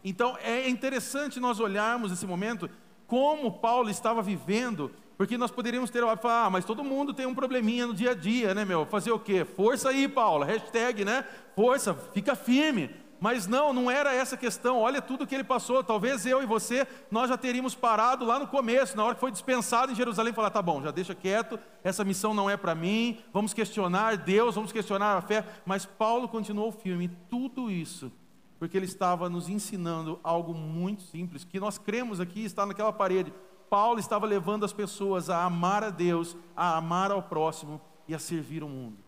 Então 0.05 0.37
é 0.43 0.69
interessante 0.69 1.41
nós 1.41 1.59
olharmos 1.61 2.13
esse 2.13 2.27
momento 2.27 2.69
como 3.13 3.53
Paulo 3.53 3.91
estava 3.91 4.23
vivendo, 4.23 4.91
porque 5.19 5.37
nós 5.37 5.51
poderíamos 5.51 5.91
ter 5.91 6.01
falar, 6.17 6.47
ah, 6.47 6.49
mas 6.49 6.65
todo 6.65 6.83
mundo 6.83 7.13
tem 7.13 7.27
um 7.27 7.35
probleminha 7.35 7.87
no 7.87 7.93
dia 7.93 8.13
a 8.13 8.15
dia, 8.15 8.55
né, 8.55 8.65
meu? 8.65 8.87
Fazer 8.87 9.13
o 9.13 9.19
quê? 9.19 9.45
Força 9.45 9.91
aí, 9.91 10.09
Paulo, 10.09 10.47
hashtag, 10.47 11.05
né? 11.05 11.23
Força, 11.55 11.93
fica 12.15 12.35
firme. 12.35 12.89
Mas 13.21 13.47
não, 13.47 13.71
não 13.75 13.91
era 13.91 14.15
essa 14.15 14.35
questão. 14.35 14.79
Olha 14.81 15.03
tudo 15.03 15.27
que 15.27 15.35
ele 15.35 15.45
passou. 15.45 15.85
Talvez 15.85 16.25
eu 16.25 16.43
e 16.43 16.47
você, 16.47 16.87
nós 17.11 17.29
já 17.29 17.37
teríamos 17.37 17.75
parado 17.75 18.25
lá 18.25 18.39
no 18.39 18.47
começo, 18.47 18.97
na 18.97 19.05
hora 19.05 19.15
que 19.15 19.21
foi 19.21 19.31
dispensado 19.31 19.93
em 19.93 19.95
Jerusalém, 19.95 20.33
falar: 20.33 20.49
tá 20.49 20.63
bom, 20.63 20.83
já 20.83 20.91
deixa 20.91 21.15
quieto, 21.15 21.61
essa 21.85 22.05
missão 22.05 22.33
não 22.33 22.49
é 22.49 22.57
para 22.57 22.75
mim, 22.75 23.19
vamos 23.31 23.53
questionar 23.53 24.17
Deus, 24.17 24.55
vamos 24.55 24.73
questionar 24.73 25.19
a 25.19 25.21
fé. 25.21 25.45
Mas 25.67 25.85
Paulo 25.85 26.31
continuou 26.31 26.73
firme, 26.73 27.11
tudo 27.29 27.71
isso, 27.71 28.11
porque 28.63 28.77
ele 28.77 28.87
estava 28.87 29.29
nos 29.29 29.49
ensinando 29.49 30.21
algo 30.23 30.55
muito 30.55 31.03
simples, 31.03 31.43
que 31.43 31.59
nós 31.59 31.79
cremos 31.79 32.21
aqui, 32.21 32.45
está 32.45 32.65
naquela 32.65 32.93
parede. 32.93 33.35
Paulo 33.69 33.99
estava 33.99 34.25
levando 34.25 34.65
as 34.65 34.73
pessoas 34.73 35.29
a 35.29 35.43
amar 35.43 35.83
a 35.83 35.91
Deus, 35.91 36.37
a 36.55 36.77
amar 36.77 37.11
ao 37.11 37.25
próximo 37.25 37.81
e 38.07 38.15
a 38.15 38.21
servir 38.21 38.63
o 38.63 38.69
mundo. 38.69 38.99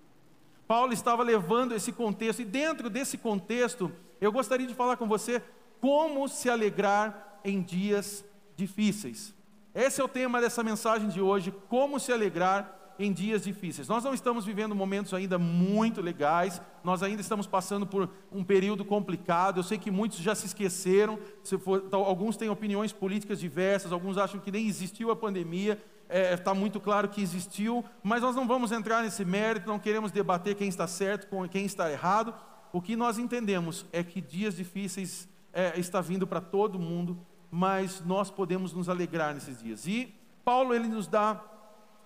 Paulo 0.66 0.92
estava 0.92 1.22
levando 1.22 1.72
esse 1.72 1.92
contexto, 1.92 2.42
e 2.42 2.44
dentro 2.44 2.90
desse 2.90 3.16
contexto, 3.16 3.92
eu 4.20 4.32
gostaria 4.32 4.66
de 4.66 4.74
falar 4.74 4.96
com 4.96 5.06
você 5.06 5.40
como 5.80 6.28
se 6.28 6.50
alegrar 6.50 7.38
em 7.44 7.62
dias 7.62 8.24
difíceis. 8.56 9.32
Esse 9.72 10.00
é 10.00 10.04
o 10.04 10.08
tema 10.08 10.40
dessa 10.40 10.64
mensagem 10.64 11.08
de 11.08 11.20
hoje: 11.20 11.54
como 11.68 12.00
se 12.00 12.12
alegrar 12.12 12.83
em 12.98 13.12
dias 13.12 13.44
difíceis. 13.44 13.88
Nós 13.88 14.04
não 14.04 14.14
estamos 14.14 14.44
vivendo 14.44 14.74
momentos 14.74 15.12
ainda 15.14 15.38
muito 15.38 16.00
legais, 16.00 16.60
nós 16.82 17.02
ainda 17.02 17.20
estamos 17.20 17.46
passando 17.46 17.86
por 17.86 18.08
um 18.30 18.44
período 18.44 18.84
complicado. 18.84 19.58
Eu 19.58 19.62
sei 19.62 19.78
que 19.78 19.90
muitos 19.90 20.18
já 20.18 20.34
se 20.34 20.46
esqueceram, 20.46 21.18
se 21.42 21.58
for, 21.58 21.88
alguns 21.92 22.36
têm 22.36 22.48
opiniões 22.48 22.92
políticas 22.92 23.40
diversas, 23.40 23.92
alguns 23.92 24.18
acham 24.18 24.40
que 24.40 24.50
nem 24.50 24.66
existiu 24.66 25.10
a 25.10 25.16
pandemia, 25.16 25.78
está 26.04 26.16
é, 26.16 26.36
tá 26.36 26.54
muito 26.54 26.78
claro 26.80 27.08
que 27.08 27.20
existiu, 27.20 27.84
mas 28.02 28.22
nós 28.22 28.36
não 28.36 28.46
vamos 28.46 28.72
entrar 28.72 29.02
nesse 29.02 29.24
mérito, 29.24 29.66
não 29.66 29.78
queremos 29.78 30.12
debater 30.12 30.54
quem 30.54 30.68
está 30.68 30.86
certo 30.86 31.26
com 31.28 31.48
quem 31.48 31.64
está 31.64 31.90
errado. 31.90 32.34
O 32.72 32.80
que 32.80 32.96
nós 32.96 33.18
entendemos 33.18 33.86
é 33.92 34.02
que 34.02 34.20
dias 34.20 34.56
difíceis 34.56 35.28
é, 35.52 35.78
está 35.78 36.00
vindo 36.00 36.26
para 36.26 36.40
todo 36.40 36.78
mundo, 36.78 37.18
mas 37.50 38.02
nós 38.04 38.30
podemos 38.30 38.72
nos 38.72 38.88
alegrar 38.88 39.32
nesses 39.32 39.62
dias. 39.62 39.86
E 39.86 40.14
Paulo 40.44 40.74
ele 40.74 40.88
nos 40.88 41.06
dá 41.06 41.40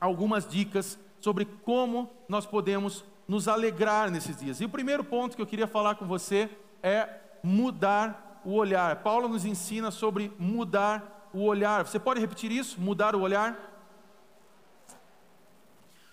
algumas 0.00 0.46
dicas 0.46 0.98
sobre 1.20 1.44
como 1.44 2.10
nós 2.28 2.46
podemos 2.46 3.04
nos 3.26 3.48
alegrar 3.48 4.10
nesses 4.10 4.36
dias. 4.38 4.60
E 4.60 4.64
o 4.64 4.68
primeiro 4.68 5.04
ponto 5.04 5.36
que 5.36 5.42
eu 5.42 5.46
queria 5.46 5.66
falar 5.66 5.96
com 5.96 6.06
você 6.06 6.48
é 6.82 7.08
mudar 7.42 8.40
o 8.44 8.54
olhar. 8.54 8.96
Paulo 9.02 9.28
nos 9.28 9.44
ensina 9.44 9.90
sobre 9.90 10.32
mudar 10.38 11.28
o 11.32 11.44
olhar. 11.44 11.86
Você 11.86 11.98
pode 11.98 12.20
repetir 12.20 12.50
isso? 12.50 12.80
Mudar 12.80 13.14
o 13.14 13.20
olhar? 13.20 13.68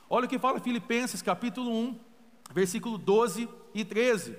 Olha 0.09 0.25
o 0.25 0.29
que 0.29 0.37
fala 0.37 0.59
Filipenses 0.59 1.21
capítulo 1.21 1.71
1, 1.71 1.99
versículo 2.51 2.97
12 2.97 3.49
e 3.73 3.83
13. 3.83 4.37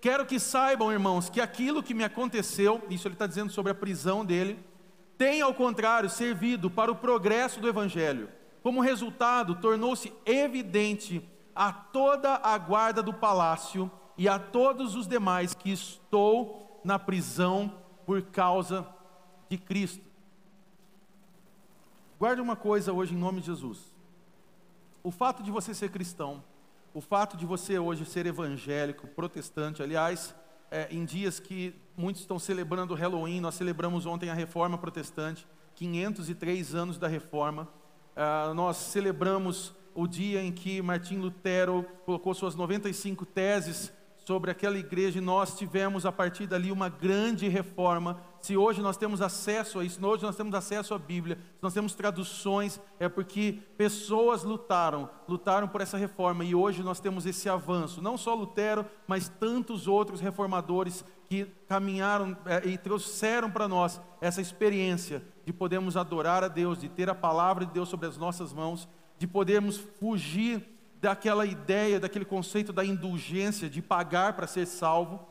Quero 0.00 0.26
que 0.26 0.38
saibam, 0.38 0.92
irmãos, 0.92 1.30
que 1.30 1.40
aquilo 1.40 1.82
que 1.82 1.94
me 1.94 2.04
aconteceu, 2.04 2.82
isso 2.90 3.08
ele 3.08 3.14
está 3.14 3.26
dizendo 3.26 3.50
sobre 3.50 3.72
a 3.72 3.74
prisão 3.74 4.24
dele, 4.24 4.58
tem 5.16 5.40
ao 5.40 5.54
contrário 5.54 6.10
servido 6.10 6.70
para 6.70 6.92
o 6.92 6.96
progresso 6.96 7.60
do 7.60 7.68
Evangelho. 7.68 8.28
Como 8.66 8.80
resultado, 8.80 9.54
tornou-se 9.54 10.12
evidente 10.24 11.24
a 11.54 11.72
toda 11.72 12.34
a 12.42 12.58
guarda 12.58 13.00
do 13.00 13.14
palácio 13.14 13.88
e 14.18 14.28
a 14.28 14.40
todos 14.40 14.96
os 14.96 15.06
demais 15.06 15.54
que 15.54 15.70
estou 15.70 16.80
na 16.82 16.98
prisão 16.98 17.72
por 18.04 18.20
causa 18.22 18.84
de 19.48 19.56
Cristo. 19.56 20.04
Guarde 22.18 22.40
uma 22.40 22.56
coisa 22.56 22.92
hoje 22.92 23.14
em 23.14 23.16
nome 23.16 23.38
de 23.38 23.46
Jesus. 23.46 23.94
O 25.00 25.12
fato 25.12 25.44
de 25.44 25.50
você 25.52 25.72
ser 25.72 25.92
cristão, 25.92 26.42
o 26.92 27.00
fato 27.00 27.36
de 27.36 27.46
você 27.46 27.78
hoje 27.78 28.04
ser 28.04 28.26
evangélico, 28.26 29.06
protestante, 29.06 29.80
aliás, 29.80 30.34
é, 30.72 30.88
em 30.90 31.04
dias 31.04 31.38
que 31.38 31.72
muitos 31.96 32.22
estão 32.22 32.36
celebrando 32.36 32.96
Halloween, 32.96 33.40
nós 33.40 33.54
celebramos 33.54 34.06
ontem 34.06 34.28
a 34.28 34.34
Reforma 34.34 34.76
Protestante, 34.76 35.46
503 35.76 36.74
anos 36.74 36.98
da 36.98 37.06
Reforma. 37.06 37.68
Uh, 38.16 38.54
nós 38.54 38.78
celebramos 38.78 39.74
o 39.94 40.06
dia 40.06 40.42
em 40.42 40.50
que 40.50 40.80
Martim 40.80 41.16
Lutero 41.16 41.84
colocou 42.06 42.32
suas 42.32 42.54
95 42.54 43.26
teses 43.26 43.92
sobre 44.26 44.50
aquela 44.50 44.76
igreja 44.76 45.18
e 45.18 45.20
nós 45.20 45.56
tivemos 45.56 46.04
a 46.04 46.10
partir 46.10 46.46
dali 46.46 46.72
uma 46.72 46.88
grande 46.88 47.46
reforma. 47.46 48.18
Se 48.40 48.56
hoje 48.56 48.80
nós 48.82 48.96
temos 48.96 49.22
acesso 49.22 49.78
a 49.78 49.84
isso, 49.84 50.04
hoje 50.04 50.24
nós 50.24 50.34
temos 50.34 50.52
acesso 50.54 50.94
à 50.94 50.98
Bíblia, 50.98 51.36
se 51.36 51.62
nós 51.62 51.72
temos 51.72 51.94
traduções, 51.94 52.80
é 52.98 53.08
porque 53.08 53.60
pessoas 53.76 54.42
lutaram, 54.42 55.08
lutaram 55.28 55.68
por 55.68 55.80
essa 55.80 55.96
reforma 55.96 56.44
e 56.44 56.54
hoje 56.54 56.82
nós 56.82 56.98
temos 56.98 57.24
esse 57.24 57.48
avanço. 57.48 58.02
Não 58.02 58.18
só 58.18 58.34
Lutero, 58.34 58.84
mas 59.06 59.28
tantos 59.28 59.86
outros 59.86 60.20
reformadores 60.20 61.04
que 61.28 61.44
caminharam 61.68 62.36
é, 62.46 62.66
e 62.66 62.76
trouxeram 62.76 63.50
para 63.50 63.68
nós 63.68 64.00
essa 64.20 64.40
experiência 64.40 65.22
de 65.46 65.52
podermos 65.52 65.96
adorar 65.96 66.42
a 66.42 66.48
Deus, 66.48 66.76
de 66.76 66.88
ter 66.88 67.08
a 67.08 67.14
palavra 67.14 67.64
de 67.64 67.72
Deus 67.72 67.88
sobre 67.88 68.08
as 68.08 68.18
nossas 68.18 68.52
mãos, 68.52 68.88
de 69.16 69.28
podermos 69.28 69.76
fugir 69.78 70.60
daquela 71.00 71.46
ideia, 71.46 72.00
daquele 72.00 72.24
conceito 72.24 72.72
da 72.72 72.84
indulgência, 72.84 73.70
de 73.70 73.80
pagar 73.80 74.32
para 74.32 74.48
ser 74.48 74.66
salvo. 74.66 75.24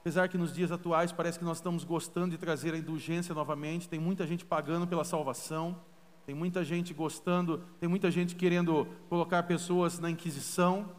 Apesar 0.00 0.28
que 0.28 0.36
nos 0.36 0.52
dias 0.52 0.70
atuais 0.70 1.12
parece 1.12 1.38
que 1.38 1.46
nós 1.46 1.56
estamos 1.56 1.82
gostando 1.82 2.32
de 2.32 2.36
trazer 2.36 2.74
a 2.74 2.76
indulgência 2.76 3.34
novamente, 3.34 3.88
tem 3.88 3.98
muita 3.98 4.26
gente 4.26 4.44
pagando 4.44 4.86
pela 4.86 5.02
salvação, 5.02 5.80
tem 6.26 6.34
muita 6.34 6.62
gente 6.62 6.92
gostando, 6.92 7.64
tem 7.80 7.88
muita 7.88 8.10
gente 8.10 8.36
querendo 8.36 8.86
colocar 9.08 9.44
pessoas 9.44 9.98
na 9.98 10.10
Inquisição, 10.10 10.90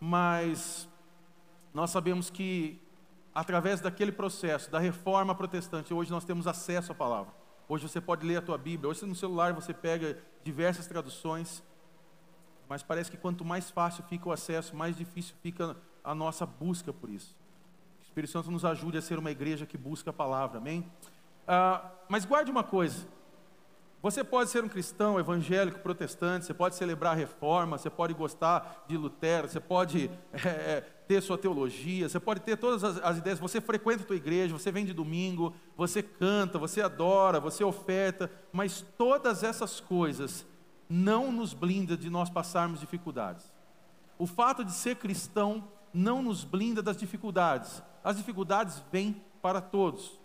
mas 0.00 0.88
nós 1.74 1.90
sabemos 1.90 2.30
que 2.30 2.80
através 3.34 3.82
daquele 3.82 4.10
processo, 4.10 4.70
da 4.70 4.78
reforma 4.78 5.34
protestante, 5.34 5.92
hoje 5.92 6.10
nós 6.10 6.24
temos 6.24 6.46
acesso 6.46 6.92
à 6.92 6.94
palavra. 6.94 7.37
Hoje 7.68 7.86
você 7.86 8.00
pode 8.00 8.26
ler 8.26 8.36
a 8.36 8.40
tua 8.40 8.56
Bíblia, 8.56 8.88
hoje 8.88 9.04
no 9.04 9.14
celular 9.14 9.52
você 9.52 9.74
pega 9.74 10.16
diversas 10.42 10.86
traduções, 10.86 11.62
mas 12.66 12.82
parece 12.82 13.10
que 13.10 13.16
quanto 13.18 13.44
mais 13.44 13.70
fácil 13.70 14.02
fica 14.04 14.26
o 14.26 14.32
acesso, 14.32 14.74
mais 14.74 14.96
difícil 14.96 15.34
fica 15.42 15.76
a 16.02 16.14
nossa 16.14 16.46
busca 16.46 16.94
por 16.94 17.10
isso. 17.10 17.36
O 18.00 18.02
Espírito 18.04 18.32
Santo 18.32 18.50
nos 18.50 18.64
ajude 18.64 18.96
a 18.96 19.02
ser 19.02 19.18
uma 19.18 19.30
igreja 19.30 19.66
que 19.66 19.76
busca 19.76 20.08
a 20.08 20.12
palavra, 20.14 20.56
amém? 20.56 20.90
Ah, 21.46 21.90
mas 22.08 22.24
guarde 22.24 22.50
uma 22.50 22.64
coisa: 22.64 23.06
você 24.00 24.24
pode 24.24 24.48
ser 24.48 24.64
um 24.64 24.68
cristão 24.68 25.20
evangélico, 25.20 25.80
protestante, 25.80 26.46
você 26.46 26.54
pode 26.54 26.74
celebrar 26.74 27.12
a 27.12 27.16
reforma, 27.16 27.76
você 27.76 27.90
pode 27.90 28.14
gostar 28.14 28.86
de 28.88 28.96
Lutero, 28.96 29.46
você 29.46 29.60
pode 29.60 30.10
é, 30.32 30.84
ter 31.08 31.22
sua 31.22 31.38
teologia, 31.38 32.06
você 32.06 32.20
pode 32.20 32.40
ter 32.40 32.58
todas 32.58 32.84
as, 32.84 33.02
as, 33.02 33.16
ideias, 33.16 33.38
você 33.38 33.62
frequenta 33.62 34.02
a 34.02 34.06
tua 34.06 34.14
igreja, 34.14 34.56
você 34.56 34.70
vem 34.70 34.84
de 34.84 34.92
domingo, 34.92 35.54
você 35.74 36.02
canta, 36.02 36.58
você 36.58 36.82
adora, 36.82 37.40
você 37.40 37.64
oferta, 37.64 38.30
mas 38.52 38.84
todas 38.98 39.42
essas 39.42 39.80
coisas 39.80 40.46
não 40.86 41.32
nos 41.32 41.54
blinda 41.54 41.96
de 41.96 42.10
nós 42.10 42.28
passarmos 42.28 42.80
dificuldades. 42.80 43.50
O 44.18 44.26
fato 44.26 44.62
de 44.62 44.72
ser 44.72 44.96
cristão 44.96 45.66
não 45.94 46.22
nos 46.22 46.44
blinda 46.44 46.82
das 46.82 46.96
dificuldades. 46.96 47.82
As 48.04 48.18
dificuldades 48.18 48.82
vêm 48.92 49.22
para 49.40 49.62
todos. 49.62 50.20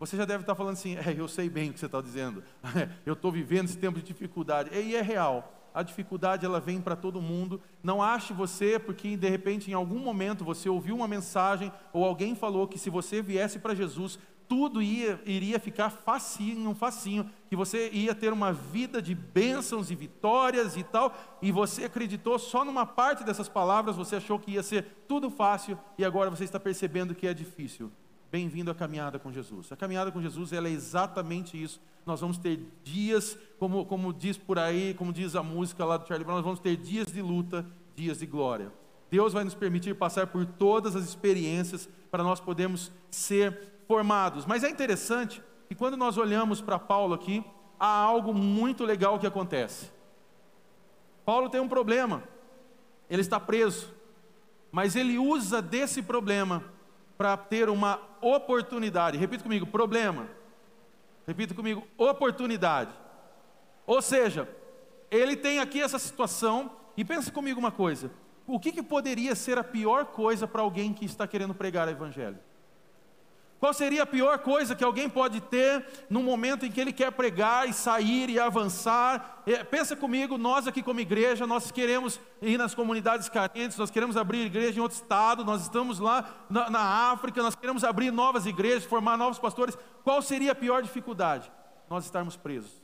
Você 0.00 0.16
já 0.16 0.24
deve 0.24 0.42
estar 0.42 0.54
falando 0.54 0.74
assim, 0.74 0.96
é, 1.04 1.14
eu 1.16 1.28
sei 1.28 1.50
bem 1.50 1.68
o 1.68 1.72
que 1.74 1.80
você 1.80 1.86
está 1.86 2.00
dizendo. 2.00 2.42
eu 3.04 3.12
estou 3.12 3.30
vivendo 3.30 3.66
esse 3.66 3.76
tempo 3.76 3.98
de 3.98 4.06
dificuldade. 4.06 4.70
E 4.74 4.96
é 4.96 5.02
real. 5.02 5.52
A 5.74 5.82
dificuldade 5.82 6.46
ela 6.46 6.60
vem 6.60 6.80
para 6.80 6.94
todo 6.94 7.20
mundo. 7.20 7.60
Não 7.82 8.00
ache 8.00 8.32
você 8.32 8.78
porque 8.78 9.16
de 9.16 9.28
repente 9.28 9.70
em 9.70 9.74
algum 9.74 9.98
momento 9.98 10.44
você 10.44 10.68
ouviu 10.68 10.94
uma 10.94 11.08
mensagem 11.08 11.72
ou 11.92 12.04
alguém 12.04 12.36
falou 12.36 12.68
que 12.68 12.78
se 12.78 12.88
você 12.88 13.20
viesse 13.20 13.58
para 13.58 13.74
Jesus 13.74 14.18
tudo 14.48 14.82
ia, 14.82 15.20
iria 15.24 15.58
ficar 15.58 15.90
facinho, 15.90 16.74
facinho, 16.74 17.30
que 17.48 17.56
você 17.56 17.90
ia 17.90 18.14
ter 18.14 18.32
uma 18.32 18.52
vida 18.52 19.00
de 19.00 19.14
bênçãos 19.14 19.90
e 19.90 19.94
vitórias 19.94 20.76
e 20.76 20.82
tal, 20.82 21.14
e 21.40 21.50
você 21.50 21.84
acreditou 21.84 22.38
só 22.38 22.64
numa 22.64 22.84
parte 22.84 23.24
dessas 23.24 23.48
palavras, 23.48 23.96
você 23.96 24.16
achou 24.16 24.38
que 24.38 24.52
ia 24.52 24.62
ser 24.62 25.04
tudo 25.08 25.30
fácil, 25.30 25.78
e 25.96 26.04
agora 26.04 26.30
você 26.30 26.44
está 26.44 26.60
percebendo 26.60 27.14
que 27.14 27.26
é 27.26 27.34
difícil. 27.34 27.90
Bem-vindo 28.34 28.68
à 28.68 28.74
caminhada 28.74 29.16
com 29.16 29.30
Jesus. 29.30 29.70
A 29.70 29.76
caminhada 29.76 30.10
com 30.10 30.20
Jesus 30.20 30.52
é 30.52 30.58
exatamente 30.68 31.62
isso. 31.62 31.80
Nós 32.04 32.20
vamos 32.20 32.36
ter 32.36 32.58
dias, 32.82 33.38
como, 33.60 33.86
como 33.86 34.12
diz 34.12 34.36
por 34.36 34.58
aí, 34.58 34.92
como 34.94 35.12
diz 35.12 35.36
a 35.36 35.42
música 35.44 35.84
lá 35.84 35.96
do 35.96 36.04
Charlie 36.04 36.24
Brown, 36.24 36.38
nós 36.38 36.44
vamos 36.44 36.58
ter 36.58 36.76
dias 36.76 37.12
de 37.12 37.22
luta, 37.22 37.64
dias 37.94 38.18
de 38.18 38.26
glória. 38.26 38.72
Deus 39.08 39.32
vai 39.32 39.44
nos 39.44 39.54
permitir 39.54 39.94
passar 39.94 40.26
por 40.26 40.44
todas 40.44 40.96
as 40.96 41.04
experiências 41.04 41.88
para 42.10 42.24
nós 42.24 42.40
podermos 42.40 42.90
ser 43.08 43.56
formados. 43.86 44.44
Mas 44.46 44.64
é 44.64 44.68
interessante 44.68 45.40
que 45.68 45.76
quando 45.76 45.96
nós 45.96 46.18
olhamos 46.18 46.60
para 46.60 46.76
Paulo 46.76 47.14
aqui, 47.14 47.44
há 47.78 47.86
algo 47.86 48.34
muito 48.34 48.84
legal 48.84 49.16
que 49.16 49.28
acontece. 49.28 49.92
Paulo 51.24 51.48
tem 51.48 51.60
um 51.60 51.68
problema, 51.68 52.24
ele 53.08 53.22
está 53.22 53.38
preso, 53.38 53.94
mas 54.72 54.96
ele 54.96 55.18
usa 55.18 55.62
desse 55.62 56.02
problema 56.02 56.73
para 57.16 57.36
ter 57.36 57.68
uma 57.68 58.00
oportunidade. 58.20 59.16
Repita 59.18 59.42
comigo: 59.42 59.66
problema. 59.66 60.28
Repita 61.26 61.54
comigo: 61.54 61.86
oportunidade. 61.96 62.90
Ou 63.86 64.00
seja, 64.00 64.48
ele 65.10 65.36
tem 65.36 65.60
aqui 65.60 65.80
essa 65.80 65.98
situação, 65.98 66.70
e 66.96 67.04
pense 67.04 67.30
comigo 67.30 67.60
uma 67.60 67.72
coisa: 67.72 68.10
o 68.46 68.58
que, 68.58 68.72
que 68.72 68.82
poderia 68.82 69.34
ser 69.34 69.58
a 69.58 69.64
pior 69.64 70.06
coisa 70.06 70.46
para 70.46 70.62
alguém 70.62 70.92
que 70.92 71.04
está 71.04 71.26
querendo 71.26 71.54
pregar 71.54 71.88
o 71.88 71.90
Evangelho? 71.90 72.38
Qual 73.58 73.72
seria 73.72 74.02
a 74.02 74.06
pior 74.06 74.38
coisa 74.40 74.74
que 74.74 74.84
alguém 74.84 75.08
pode 75.08 75.40
ter 75.40 75.86
no 76.10 76.22
momento 76.22 76.66
em 76.66 76.70
que 76.70 76.80
ele 76.80 76.92
quer 76.92 77.10
pregar 77.12 77.68
e 77.68 77.72
sair 77.72 78.28
e 78.28 78.38
avançar? 78.38 79.42
É, 79.46 79.64
pensa 79.64 79.96
comigo, 79.96 80.36
nós 80.36 80.66
aqui 80.66 80.82
como 80.82 81.00
igreja, 81.00 81.46
nós 81.46 81.70
queremos 81.70 82.20
ir 82.42 82.58
nas 82.58 82.74
comunidades 82.74 83.28
carentes, 83.28 83.78
nós 83.78 83.90
queremos 83.90 84.16
abrir 84.16 84.44
igreja 84.44 84.78
em 84.78 84.82
outro 84.82 84.96
estado, 84.96 85.44
nós 85.44 85.62
estamos 85.62 85.98
lá 85.98 86.28
na, 86.50 86.68
na 86.68 87.10
África, 87.12 87.42
nós 87.42 87.54
queremos 87.54 87.84
abrir 87.84 88.10
novas 88.10 88.44
igrejas, 88.44 88.84
formar 88.84 89.16
novos 89.16 89.38
pastores. 89.38 89.78
Qual 90.02 90.20
seria 90.20 90.52
a 90.52 90.54
pior 90.54 90.82
dificuldade? 90.82 91.50
Nós 91.88 92.04
estarmos 92.04 92.36
presos. 92.36 92.82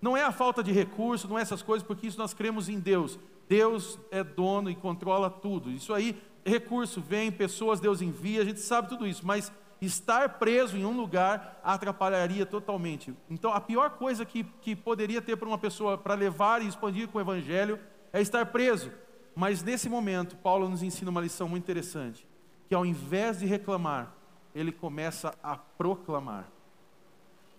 Não 0.00 0.16
é 0.16 0.22
a 0.22 0.32
falta 0.32 0.62
de 0.62 0.72
recurso, 0.72 1.28
não 1.28 1.38
é 1.38 1.42
essas 1.42 1.62
coisas, 1.62 1.86
porque 1.86 2.06
isso 2.06 2.18
nós 2.18 2.32
cremos 2.32 2.68
em 2.68 2.78
Deus. 2.78 3.18
Deus 3.48 3.98
é 4.10 4.22
dono 4.22 4.70
e 4.70 4.74
controla 4.74 5.30
tudo. 5.30 5.70
Isso 5.70 5.92
aí, 5.92 6.16
recurso 6.44 7.00
vem, 7.00 7.30
pessoas 7.30 7.80
Deus 7.80 8.00
envia, 8.00 8.42
a 8.42 8.44
gente 8.44 8.60
sabe 8.60 8.88
tudo 8.88 9.06
isso, 9.06 9.26
mas 9.26 9.52
estar 9.80 10.38
preso 10.38 10.76
em 10.76 10.84
um 10.84 10.96
lugar 10.96 11.60
atrapalharia 11.62 12.46
totalmente. 12.46 13.14
Então, 13.28 13.52
a 13.52 13.60
pior 13.60 13.90
coisa 13.90 14.24
que, 14.24 14.44
que 14.60 14.74
poderia 14.74 15.20
ter 15.20 15.36
para 15.36 15.48
uma 15.48 15.58
pessoa 15.58 15.98
para 15.98 16.14
levar 16.14 16.62
e 16.62 16.68
expandir 16.68 17.08
com 17.08 17.18
o 17.18 17.20
Evangelho 17.20 17.78
é 18.12 18.20
estar 18.20 18.46
preso. 18.46 18.90
Mas 19.34 19.62
nesse 19.62 19.88
momento, 19.88 20.36
Paulo 20.36 20.68
nos 20.68 20.82
ensina 20.82 21.10
uma 21.10 21.20
lição 21.20 21.48
muito 21.48 21.64
interessante: 21.64 22.26
que 22.68 22.74
ao 22.74 22.86
invés 22.86 23.40
de 23.40 23.46
reclamar, 23.46 24.14
ele 24.54 24.72
começa 24.72 25.34
a 25.42 25.56
proclamar. 25.56 26.50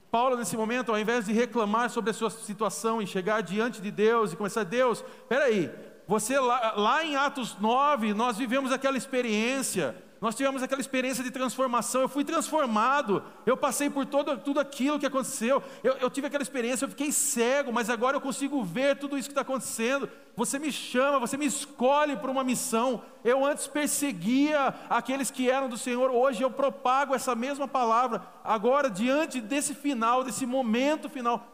Paulo, 0.10 0.38
nesse 0.38 0.58
momento, 0.58 0.92
ao 0.92 0.98
invés 0.98 1.26
de 1.26 1.34
reclamar 1.34 1.90
sobre 1.90 2.10
a 2.10 2.14
sua 2.14 2.30
situação 2.30 3.02
e 3.02 3.06
chegar 3.06 3.42
diante 3.42 3.82
de 3.82 3.92
Deus 3.92 4.32
e 4.32 4.36
começar, 4.36 4.64
Deus, 4.64 5.04
peraí, 5.28 5.70
você 6.08 6.40
lá, 6.40 6.74
lá 6.76 7.06
em 7.06 7.16
Atos 7.16 7.58
9, 7.60 8.14
nós 8.14 8.38
vivemos 8.38 8.72
aquela 8.72 8.98
experiência, 8.98 9.96
nós 10.20 10.34
tivemos 10.34 10.64
aquela 10.64 10.82
experiência 10.82 11.24
de 11.24 11.30
transformação. 11.30 12.02
Eu 12.02 12.10
fui 12.10 12.24
transformado. 12.24 13.24
Eu 13.46 13.56
passei 13.56 13.90
por 13.90 14.06
todo, 14.06 14.38
tudo 14.38 14.60
aquilo 14.60 15.00
que 15.00 15.06
aconteceu. 15.06 15.62
Eu, 15.84 15.94
eu 15.98 16.10
tive 16.10 16.28
aquela 16.28 16.42
experiência, 16.42 16.86
eu 16.86 16.90
fiquei 16.90 17.12
cego, 17.12 17.72
mas 17.72 17.90
agora 17.90 18.18
eu 18.18 18.22
consigo 18.22 18.64
ver 18.64 18.98
tudo 18.98 19.18
isso 19.18 19.30
que 19.30 19.34
está 19.34 19.42
acontecendo. 19.42 20.10
Você 20.36 20.58
me 20.58 20.72
chama, 20.72 21.20
você 21.20 21.38
me 21.38 21.46
escolhe 21.46 22.16
para 22.16 22.32
uma 22.32 22.44
missão. 22.44 23.04
Eu 23.24 23.46
antes 23.46 23.68
perseguia 23.68 24.74
aqueles 24.90 25.30
que 25.30 25.50
eram 25.50 25.70
do 25.70 25.78
Senhor, 25.78 26.10
hoje 26.10 26.42
eu 26.42 26.50
propago 26.50 27.14
essa 27.14 27.36
mesma 27.36 27.68
palavra. 27.68 28.26
Agora, 28.44 28.90
diante 28.90 29.40
desse 29.40 29.76
final, 29.76 30.24
desse 30.24 30.46
momento 30.46 31.10
final, 31.10 31.48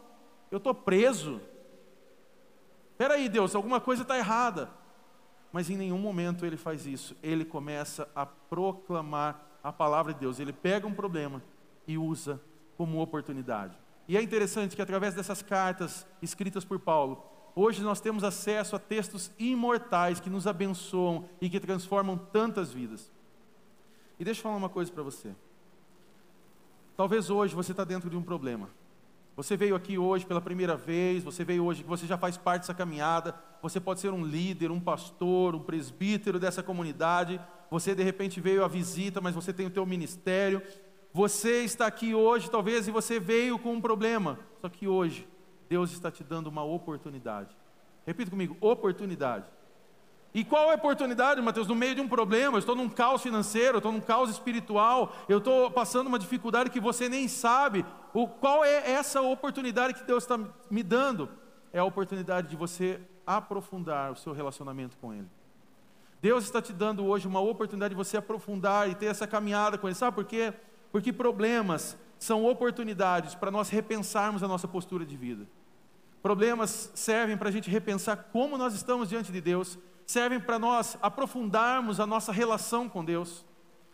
eu 0.49 0.57
estou 0.57 0.73
preso. 0.73 1.41
Espera 2.91 3.15
aí, 3.15 3.27
Deus, 3.27 3.55
alguma 3.55 3.81
coisa 3.81 4.03
está 4.03 4.17
errada 4.17 4.82
mas 5.53 5.69
em 5.69 5.77
nenhum 5.77 5.99
momento 5.99 6.47
ele 6.47 6.57
faz 6.57 6.87
isso. 6.87 7.15
Ele 7.21 7.45
começa 7.45 8.09
a 8.15 8.25
proclamar 8.25 9.59
a 9.63 9.71
palavra 9.71 10.11
de 10.11 10.19
Deus. 10.19 10.39
Ele 10.39 10.51
pega 10.51 10.87
um 10.87 10.93
problema 10.93 11.43
e 11.87 11.95
usa 11.95 12.41
como 12.75 12.99
oportunidade. 12.99 13.77
E 14.07 14.17
é 14.17 14.21
interessante 14.21 14.75
que 14.75 14.81
através 14.81 15.13
dessas 15.13 15.43
cartas 15.43 16.07
escritas 16.23 16.65
por 16.65 16.79
Paulo, 16.79 17.23
hoje 17.55 17.83
nós 17.83 18.01
temos 18.01 18.23
acesso 18.23 18.75
a 18.75 18.79
textos 18.79 19.31
imortais 19.37 20.19
que 20.19 20.29
nos 20.29 20.47
abençoam 20.47 21.29
e 21.39 21.47
que 21.47 21.59
transformam 21.59 22.17
tantas 22.17 22.73
vidas. 22.73 23.11
E 24.19 24.25
deixa 24.25 24.39
eu 24.39 24.43
falar 24.43 24.55
uma 24.55 24.69
coisa 24.69 24.91
para 24.91 25.03
você. 25.03 25.35
Talvez 26.97 27.29
hoje 27.29 27.53
você 27.53 27.71
está 27.71 27.83
dentro 27.83 28.09
de 28.09 28.17
um 28.17 28.23
problema. 28.23 28.69
Você 29.35 29.57
veio 29.57 29.75
aqui 29.75 29.97
hoje 29.97 30.25
pela 30.25 30.39
primeira 30.39 30.75
vez, 30.75 31.23
você 31.23 31.43
veio 31.43 31.65
hoje, 31.65 31.83
você 31.83 32.05
já 32.05 32.17
faz 32.17 32.37
parte 32.37 32.61
dessa 32.61 32.73
caminhada, 32.73 33.33
você 33.63 33.79
pode 33.79 33.99
ser 33.99 34.13
um 34.13 34.23
líder, 34.23 34.69
um 34.69 34.79
pastor, 34.79 35.55
um 35.55 35.59
presbítero 35.59 36.39
dessa 36.39 36.61
comunidade, 36.61 37.41
você 37.69 37.95
de 37.95 38.03
repente 38.03 38.39
veio 38.39 38.63
à 38.63 38.67
visita, 38.67 39.19
mas 39.19 39.33
você 39.33 39.51
tem 39.51 39.65
o 39.65 39.71
teu 39.71 39.85
ministério, 39.87 40.61
você 41.11 41.63
está 41.63 41.87
aqui 41.87 42.13
hoje 42.13 42.49
talvez 42.49 42.87
e 42.87 42.91
você 42.91 43.19
veio 43.19 43.57
com 43.57 43.73
um 43.73 43.81
problema, 43.81 44.39
só 44.61 44.69
que 44.69 44.87
hoje 44.87 45.27
Deus 45.67 45.91
está 45.91 46.11
te 46.11 46.23
dando 46.23 46.47
uma 46.47 46.63
oportunidade. 46.63 47.57
Repita 48.05 48.29
comigo, 48.29 48.55
oportunidade. 48.61 49.45
E 50.33 50.43
qual 50.43 50.69
é 50.69 50.73
a 50.73 50.75
oportunidade, 50.75 51.39
Mateus? 51.41 51.67
No 51.67 51.75
meio 51.75 51.93
de 51.93 52.01
um 52.01 52.07
problema, 52.07 52.55
eu 52.55 52.59
estou 52.59 52.75
num 52.75 52.89
caos 52.89 53.21
financeiro, 53.21 53.75
eu 53.75 53.77
estou 53.77 53.91
num 53.91 54.01
caos 54.01 54.31
espiritual, 54.31 55.13
eu 55.29 55.37
estou 55.37 55.69
passando 55.69 56.07
uma 56.07 56.17
dificuldade 56.17 56.71
que 56.71 56.79
você 56.79 57.07
nem 57.07 57.27
sabe. 57.27 57.85
O, 58.13 58.27
qual 58.27 58.65
é 58.65 58.91
essa 58.91 59.21
oportunidade 59.21 59.93
que 59.93 60.03
Deus 60.03 60.23
está 60.23 60.39
me 60.71 60.81
dando? 60.81 61.29
É 61.71 61.77
a 61.77 61.83
oportunidade 61.83 62.47
de 62.47 62.55
você 62.55 62.99
aprofundar 63.27 64.11
o 64.11 64.15
seu 64.15 64.33
relacionamento 64.33 64.97
com 64.97 65.13
Ele. 65.13 65.27
Deus 66.19 66.45
está 66.45 66.61
te 66.61 66.73
dando 66.73 67.05
hoje 67.05 67.27
uma 67.27 67.39
oportunidade 67.39 67.93
de 67.93 67.97
você 67.97 68.17
aprofundar 68.17 68.89
e 68.89 68.95
ter 68.95 69.07
essa 69.07 69.27
caminhada 69.27 69.77
com 69.77 69.87
Ele. 69.87 69.95
Sabe 69.95 70.15
por 70.15 70.25
quê? 70.25 70.51
Porque 70.91 71.13
problemas 71.13 71.95
são 72.17 72.43
oportunidades 72.45 73.35
para 73.35 73.51
nós 73.51 73.69
repensarmos 73.69 74.41
a 74.41 74.47
nossa 74.47 74.67
postura 74.67 75.05
de 75.05 75.15
vida. 75.15 75.45
Problemas 76.23 76.91
servem 76.95 77.37
para 77.37 77.49
a 77.49 77.51
gente 77.51 77.69
repensar 77.69 78.15
como 78.31 78.57
nós 78.57 78.73
estamos 78.73 79.09
diante 79.09 79.31
de 79.31 79.41
Deus 79.41 79.77
servem 80.05 80.39
para 80.39 80.59
nós 80.59 80.97
aprofundarmos 81.01 81.99
a 81.99 82.05
nossa 82.05 82.31
relação 82.31 82.89
com 82.89 83.03
Deus, 83.03 83.45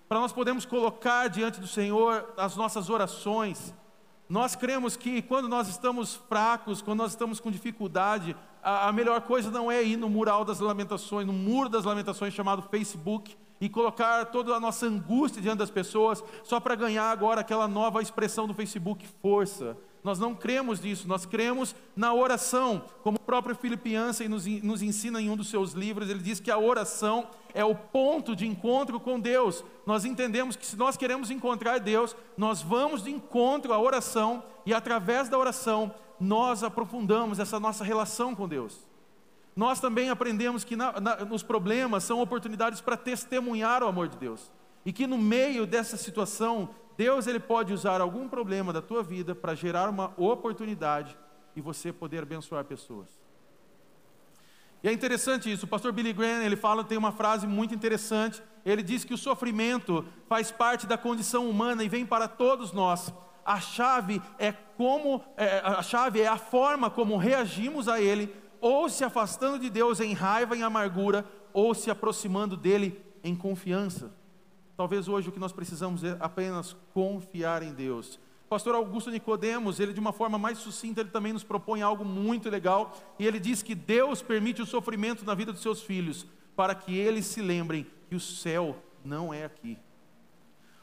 para 0.07 0.19
nós 0.19 0.31
podermos 0.31 0.65
colocar 0.65 1.27
diante 1.27 1.59
do 1.59 1.67
Senhor 1.67 2.33
as 2.37 2.55
nossas 2.55 2.89
orações. 2.89 3.73
Nós 4.27 4.55
cremos 4.55 4.95
que 4.95 5.21
quando 5.21 5.47
nós 5.47 5.67
estamos 5.67 6.15
fracos, 6.15 6.81
quando 6.81 6.99
nós 6.99 7.11
estamos 7.11 7.39
com 7.39 7.49
dificuldade, 7.49 8.35
a, 8.61 8.89
a 8.89 8.91
melhor 8.91 9.21
coisa 9.21 9.49
não 9.49 9.71
é 9.71 9.83
ir 9.83 9.97
no 9.97 10.09
mural 10.09 10.45
das 10.45 10.59
lamentações, 10.59 11.25
no 11.25 11.33
muro 11.33 11.69
das 11.69 11.85
lamentações 11.85 12.33
chamado 12.33 12.61
Facebook, 12.63 13.35
e 13.61 13.67
colocar 13.67 14.25
toda 14.25 14.53
a 14.53 14.59
nossa 14.59 14.85
angústia 14.85 15.41
diante 15.41 15.59
das 15.59 15.69
pessoas, 15.69 16.23
só 16.43 16.59
para 16.59 16.75
ganhar 16.75 17.11
agora 17.11 17.41
aquela 17.41 17.67
nova 17.67 18.01
expressão 18.01 18.47
do 18.47 18.53
Facebook, 18.53 19.05
força. 19.21 19.75
Nós 20.03 20.17
não 20.17 20.33
cremos 20.33 20.79
nisso, 20.79 21.07
nós 21.07 21.25
cremos 21.25 21.75
na 21.95 22.13
oração, 22.13 22.83
como 23.03 23.17
o 23.17 23.21
próprio 23.21 23.55
Filipe 23.55 23.95
Ansem 23.95 24.29
nos, 24.29 24.47
ensina 24.81 25.21
em 25.21 25.29
um 25.29 25.35
dos 25.35 25.49
seus 25.49 25.73
livros, 25.73 26.09
ele 26.09 26.19
diz 26.19 26.39
que 26.39 26.49
a 26.49 26.57
oração 26.57 27.27
é 27.53 27.65
o 27.65 27.75
ponto 27.75 28.35
de 28.35 28.47
encontro 28.47 28.99
com 28.99 29.19
Deus. 29.19 29.63
Nós 29.85 30.05
entendemos 30.05 30.55
que 30.55 30.65
se 30.65 30.77
nós 30.77 30.95
queremos 30.95 31.29
encontrar 31.29 31.79
Deus, 31.79 32.15
nós 32.37 32.61
vamos 32.61 33.03
de 33.03 33.11
encontro 33.11 33.73
à 33.73 33.79
oração 33.79 34.43
e 34.65 34.73
através 34.73 35.27
da 35.27 35.37
oração 35.37 35.93
nós 36.19 36.63
aprofundamos 36.63 37.39
essa 37.39 37.59
nossa 37.59 37.83
relação 37.83 38.33
com 38.33 38.47
Deus. 38.47 38.87
Nós 39.55 39.81
também 39.81 40.09
aprendemos 40.09 40.63
que 40.63 40.75
na, 40.75 40.99
na, 41.01 41.15
nos 41.25 41.43
problemas 41.43 42.05
são 42.05 42.21
oportunidades 42.21 42.79
para 42.79 42.95
testemunhar 42.95 43.83
o 43.83 43.87
amor 43.87 44.07
de 44.07 44.17
Deus. 44.17 44.51
E 44.85 44.93
que 44.93 45.05
no 45.05 45.17
meio 45.17 45.67
dessa 45.67 45.97
situação 45.97 46.69
Deus 46.99 47.27
ele 47.27 47.39
pode 47.39 47.71
usar 47.71 48.01
algum 48.01 48.27
problema 48.27 48.73
da 48.73 48.81
tua 48.81 49.01
vida 49.01 49.33
para 49.33 49.55
gerar 49.55 49.89
uma 49.89 50.13
oportunidade 50.17 51.17
e 51.55 51.61
você 51.61 51.93
poder 51.93 52.23
abençoar 52.23 52.65
pessoas. 52.65 53.07
E 54.83 54.89
é 54.89 54.91
interessante 54.91 55.49
isso. 55.49 55.65
O 55.65 55.69
pastor 55.69 55.93
Billy 55.93 56.11
Graham, 56.11 56.43
ele 56.43 56.57
fala, 56.57 56.83
tem 56.83 56.97
uma 56.97 57.13
frase 57.13 57.47
muito 57.47 57.73
interessante. 57.73 58.43
Ele 58.65 58.83
diz 58.83 59.05
que 59.05 59.13
o 59.13 59.17
sofrimento 59.17 60.03
faz 60.27 60.51
parte 60.51 60.85
da 60.85 60.97
condição 60.97 61.49
humana 61.49 61.85
e 61.85 61.87
vem 61.87 62.05
para 62.05 62.27
todos 62.27 62.73
nós. 62.73 63.13
A 63.45 63.61
chave 63.61 64.21
é 64.37 64.51
como 64.51 65.23
é, 65.37 65.59
a 65.59 65.81
chave 65.81 66.19
é 66.19 66.27
a 66.27 66.37
forma 66.37 66.89
como 66.89 67.15
reagimos 67.15 67.87
a 67.87 68.01
ele, 68.01 68.35
ou 68.59 68.89
se 68.89 69.05
afastando 69.05 69.57
de 69.57 69.69
Deus 69.69 70.01
em 70.01 70.11
raiva 70.11 70.53
e 70.57 70.61
amargura, 70.61 71.23
ou 71.53 71.73
se 71.73 71.89
aproximando 71.89 72.57
dele 72.57 73.01
em 73.23 73.37
confiança. 73.37 74.18
Talvez 74.79 75.09
hoje 75.09 75.27
o 75.27 75.31
que 75.33 75.41
nós 75.41 75.51
precisamos 75.51 76.05
é 76.05 76.15
apenas 76.21 76.73
confiar 76.93 77.61
em 77.61 77.73
Deus. 77.73 78.17
Pastor 78.47 78.73
Augusto 78.75 79.11
Nicodemos, 79.11 79.77
ele 79.77 79.91
de 79.91 79.99
uma 79.99 80.13
forma 80.13 80.37
mais 80.37 80.57
sucinta, 80.57 81.01
ele 81.01 81.09
também 81.09 81.33
nos 81.33 81.43
propõe 81.43 81.81
algo 81.81 82.05
muito 82.05 82.49
legal, 82.49 82.97
e 83.19 83.27
ele 83.27 83.41
diz 83.41 83.61
que 83.61 83.75
Deus 83.75 84.21
permite 84.21 84.61
o 84.61 84.65
sofrimento 84.65 85.25
na 85.25 85.35
vida 85.35 85.51
dos 85.51 85.61
seus 85.61 85.81
filhos, 85.81 86.25
para 86.55 86.73
que 86.73 86.97
eles 86.97 87.25
se 87.25 87.41
lembrem 87.41 87.85
que 88.07 88.15
o 88.15 88.21
céu 88.21 88.81
não 89.03 89.33
é 89.33 89.43
aqui. 89.43 89.77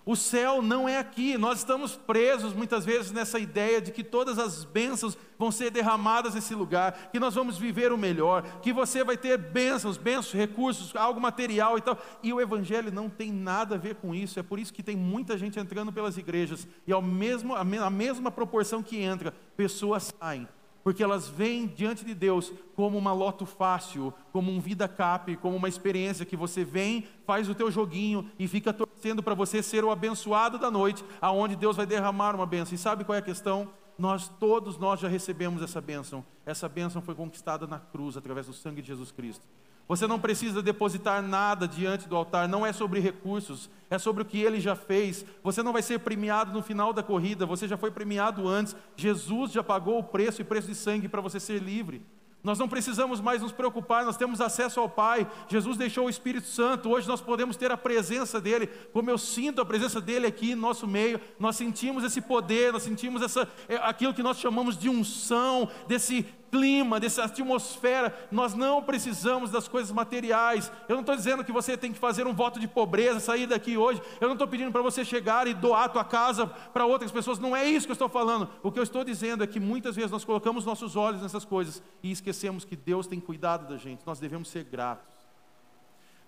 O 0.06 0.14
céu 0.14 0.62
não 0.62 0.88
é 0.88 0.98
aqui, 0.98 1.36
nós 1.36 1.58
estamos 1.58 1.96
presos 1.96 2.52
muitas 2.54 2.84
vezes 2.84 3.10
nessa 3.10 3.40
ideia 3.40 3.80
de 3.80 3.90
que 3.90 4.04
todas 4.04 4.38
as 4.38 4.64
bênçãos 4.64 5.18
vão 5.36 5.50
ser 5.50 5.68
derramadas 5.68 6.32
nesse 6.32 6.54
lugar, 6.54 7.10
que 7.10 7.18
nós 7.18 7.34
vamos 7.34 7.58
viver 7.58 7.90
o 7.90 7.98
melhor, 7.98 8.44
que 8.62 8.72
você 8.72 9.02
vai 9.02 9.16
ter 9.16 9.36
bênçãos, 9.36 9.96
bênçãos, 9.96 10.32
recursos, 10.32 10.94
algo 10.94 11.20
material 11.20 11.76
e 11.76 11.80
tal. 11.80 11.98
E 12.22 12.32
o 12.32 12.40
Evangelho 12.40 12.92
não 12.92 13.10
tem 13.10 13.32
nada 13.32 13.74
a 13.74 13.78
ver 13.78 13.96
com 13.96 14.14
isso, 14.14 14.38
é 14.38 14.44
por 14.44 14.60
isso 14.60 14.72
que 14.72 14.80
tem 14.80 14.96
muita 14.96 15.36
gente 15.36 15.58
entrando 15.58 15.92
pelas 15.92 16.16
igrejas, 16.16 16.68
e 16.86 16.92
ao 16.92 17.02
mesmo, 17.02 17.56
a 17.56 17.90
mesma 17.90 18.30
proporção 18.30 18.84
que 18.84 18.98
entra, 18.98 19.34
pessoas 19.56 20.14
saem 20.20 20.46
porque 20.86 21.02
elas 21.02 21.26
vêm 21.26 21.66
diante 21.66 22.04
de 22.04 22.14
Deus 22.14 22.52
como 22.76 22.96
uma 22.96 23.12
loto 23.12 23.44
fácil, 23.44 24.14
como 24.30 24.52
um 24.52 24.60
vida 24.60 24.86
cap, 24.86 25.34
como 25.38 25.56
uma 25.56 25.68
experiência 25.68 26.24
que 26.24 26.36
você 26.36 26.62
vem, 26.62 27.08
faz 27.26 27.48
o 27.48 27.56
teu 27.56 27.72
joguinho 27.72 28.30
e 28.38 28.46
fica 28.46 28.72
torcendo 28.96 29.22
para 29.22 29.34
você 29.34 29.62
ser 29.62 29.84
o 29.84 29.90
abençoado 29.90 30.58
da 30.58 30.70
noite, 30.70 31.04
aonde 31.20 31.54
Deus 31.54 31.76
vai 31.76 31.84
derramar 31.84 32.34
uma 32.34 32.46
bênção. 32.46 32.74
E 32.74 32.78
sabe 32.78 33.04
qual 33.04 33.14
é 33.14 33.18
a 33.18 33.22
questão? 33.22 33.68
Nós 33.98 34.28
todos 34.40 34.78
nós 34.78 35.00
já 35.00 35.08
recebemos 35.08 35.62
essa 35.62 35.80
bênção. 35.80 36.24
Essa 36.44 36.68
bênção 36.68 37.02
foi 37.02 37.14
conquistada 37.14 37.66
na 37.66 37.78
cruz 37.78 38.16
através 38.16 38.46
do 38.46 38.54
sangue 38.54 38.80
de 38.80 38.88
Jesus 38.88 39.12
Cristo. 39.12 39.44
Você 39.86 40.06
não 40.06 40.18
precisa 40.18 40.62
depositar 40.62 41.22
nada 41.22 41.68
diante 41.68 42.08
do 42.08 42.16
altar, 42.16 42.48
não 42.48 42.66
é 42.66 42.72
sobre 42.72 42.98
recursos, 42.98 43.70
é 43.88 43.98
sobre 43.98 44.22
o 44.22 44.26
que 44.26 44.40
ele 44.40 44.60
já 44.60 44.74
fez. 44.74 45.24
Você 45.44 45.62
não 45.62 45.72
vai 45.72 45.82
ser 45.82 46.00
premiado 46.00 46.52
no 46.52 46.62
final 46.62 46.92
da 46.92 47.02
corrida, 47.02 47.46
você 47.46 47.68
já 47.68 47.76
foi 47.76 47.90
premiado 47.90 48.48
antes. 48.48 48.74
Jesus 48.96 49.52
já 49.52 49.62
pagou 49.62 49.98
o 49.98 50.04
preço 50.04 50.40
e 50.40 50.44
preço 50.44 50.66
de 50.66 50.74
sangue 50.74 51.08
para 51.08 51.20
você 51.20 51.38
ser 51.38 51.62
livre. 51.62 52.04
Nós 52.42 52.58
não 52.58 52.68
precisamos 52.68 53.20
mais 53.20 53.42
nos 53.42 53.50
preocupar, 53.50 54.04
nós 54.04 54.16
temos 54.16 54.40
acesso 54.40 54.78
ao 54.78 54.88
Pai. 54.88 55.26
Jesus 55.48 55.76
deixou 55.76 56.06
o 56.06 56.10
Espírito 56.10 56.46
Santo, 56.46 56.90
hoje 56.90 57.08
nós 57.08 57.20
podemos 57.20 57.56
ter 57.56 57.72
a 57.72 57.76
presença 57.76 58.40
dEle. 58.40 58.68
Como 58.92 59.10
eu 59.10 59.18
sinto 59.18 59.60
a 59.60 59.66
presença 59.66 60.00
dEle 60.00 60.26
aqui 60.26 60.52
em 60.52 60.54
nosso 60.54 60.86
meio, 60.86 61.20
nós 61.40 61.56
sentimos 61.56 62.04
esse 62.04 62.20
poder, 62.20 62.72
nós 62.72 62.84
sentimos 62.84 63.20
essa, 63.20 63.48
é, 63.68 63.76
aquilo 63.76 64.14
que 64.14 64.22
nós 64.22 64.38
chamamos 64.38 64.78
de 64.78 64.88
unção, 64.88 65.68
desse 65.88 66.24
clima, 66.50 66.98
dessa 67.00 67.24
atmosfera. 67.24 68.14
Nós 68.30 68.54
não 68.54 68.82
precisamos 68.82 69.50
das 69.50 69.68
coisas 69.68 69.90
materiais. 69.92 70.70
Eu 70.88 70.94
não 70.94 71.00
estou 71.00 71.16
dizendo 71.16 71.44
que 71.44 71.52
você 71.52 71.76
tem 71.76 71.92
que 71.92 71.98
fazer 71.98 72.26
um 72.26 72.34
voto 72.34 72.58
de 72.58 72.68
pobreza, 72.68 73.20
sair 73.20 73.46
daqui 73.46 73.76
hoje. 73.76 74.00
Eu 74.20 74.28
não 74.28 74.34
estou 74.34 74.48
pedindo 74.48 74.72
para 74.72 74.82
você 74.82 75.04
chegar 75.04 75.46
e 75.46 75.54
doar 75.54 75.84
a 75.84 75.88
tua 75.88 76.04
casa 76.04 76.46
para 76.46 76.86
outras 76.86 77.10
pessoas. 77.10 77.38
Não 77.38 77.54
é 77.54 77.64
isso 77.64 77.86
que 77.86 77.92
eu 77.92 77.94
estou 77.94 78.08
falando. 78.08 78.48
O 78.62 78.72
que 78.72 78.78
eu 78.78 78.82
estou 78.82 79.04
dizendo 79.04 79.44
é 79.44 79.46
que 79.46 79.60
muitas 79.60 79.96
vezes 79.96 80.10
nós 80.10 80.24
colocamos 80.24 80.64
nossos 80.64 80.96
olhos 80.96 81.22
nessas 81.22 81.44
coisas 81.44 81.82
e 82.02 82.10
esquecemos 82.10 82.64
que 82.64 82.76
Deus 82.76 83.06
tem 83.06 83.20
cuidado 83.20 83.68
da 83.68 83.76
gente. 83.76 84.06
Nós 84.06 84.18
devemos 84.18 84.48
ser 84.48 84.64
gratos. 84.64 85.16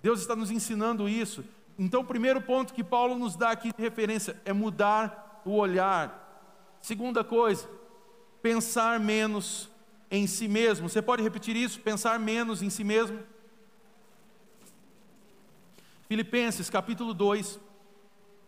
Deus 0.02 0.20
está 0.20 0.36
nos 0.36 0.50
ensinando 0.50 1.08
isso. 1.08 1.44
Então, 1.78 2.00
o 2.00 2.04
primeiro 2.04 2.40
ponto 2.40 2.74
que 2.74 2.82
Paulo 2.82 3.16
nos 3.16 3.36
dá 3.36 3.50
aqui 3.50 3.72
de 3.72 3.82
referência 3.82 4.40
é 4.44 4.52
mudar 4.52 5.42
o 5.44 5.52
olhar. 5.52 6.26
Segunda 6.80 7.22
coisa, 7.22 7.68
pensar 8.42 8.98
menos 8.98 9.70
em 10.10 10.26
si 10.26 10.48
mesmo. 10.48 10.88
Você 10.88 11.02
pode 11.02 11.22
repetir 11.22 11.56
isso? 11.56 11.80
Pensar 11.80 12.18
menos 12.18 12.62
em 12.62 12.70
si 12.70 12.84
mesmo? 12.84 13.18
Filipenses 16.08 16.70
capítulo 16.70 17.12
2, 17.12 17.60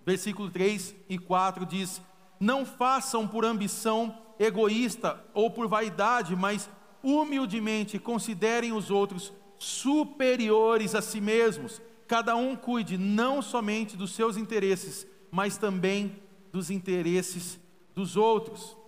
versículo 0.06 0.50
3 0.50 0.94
e 1.08 1.18
4 1.18 1.66
diz: 1.66 2.00
Não 2.38 2.64
façam 2.64 3.28
por 3.28 3.44
ambição 3.44 4.16
egoísta 4.38 5.22
ou 5.34 5.50
por 5.50 5.68
vaidade, 5.68 6.34
mas 6.34 6.70
humildemente 7.02 7.98
considerem 7.98 8.72
os 8.72 8.90
outros 8.90 9.32
superiores 9.58 10.94
a 10.94 11.02
si 11.02 11.20
mesmos. 11.20 11.82
Cada 12.06 12.34
um 12.34 12.56
cuide 12.56 12.96
não 12.96 13.42
somente 13.42 13.96
dos 13.96 14.12
seus 14.12 14.36
interesses, 14.36 15.06
mas 15.30 15.58
também 15.58 16.16
dos 16.50 16.70
interesses 16.70 17.60
dos 17.94 18.16
outros. 18.16 18.79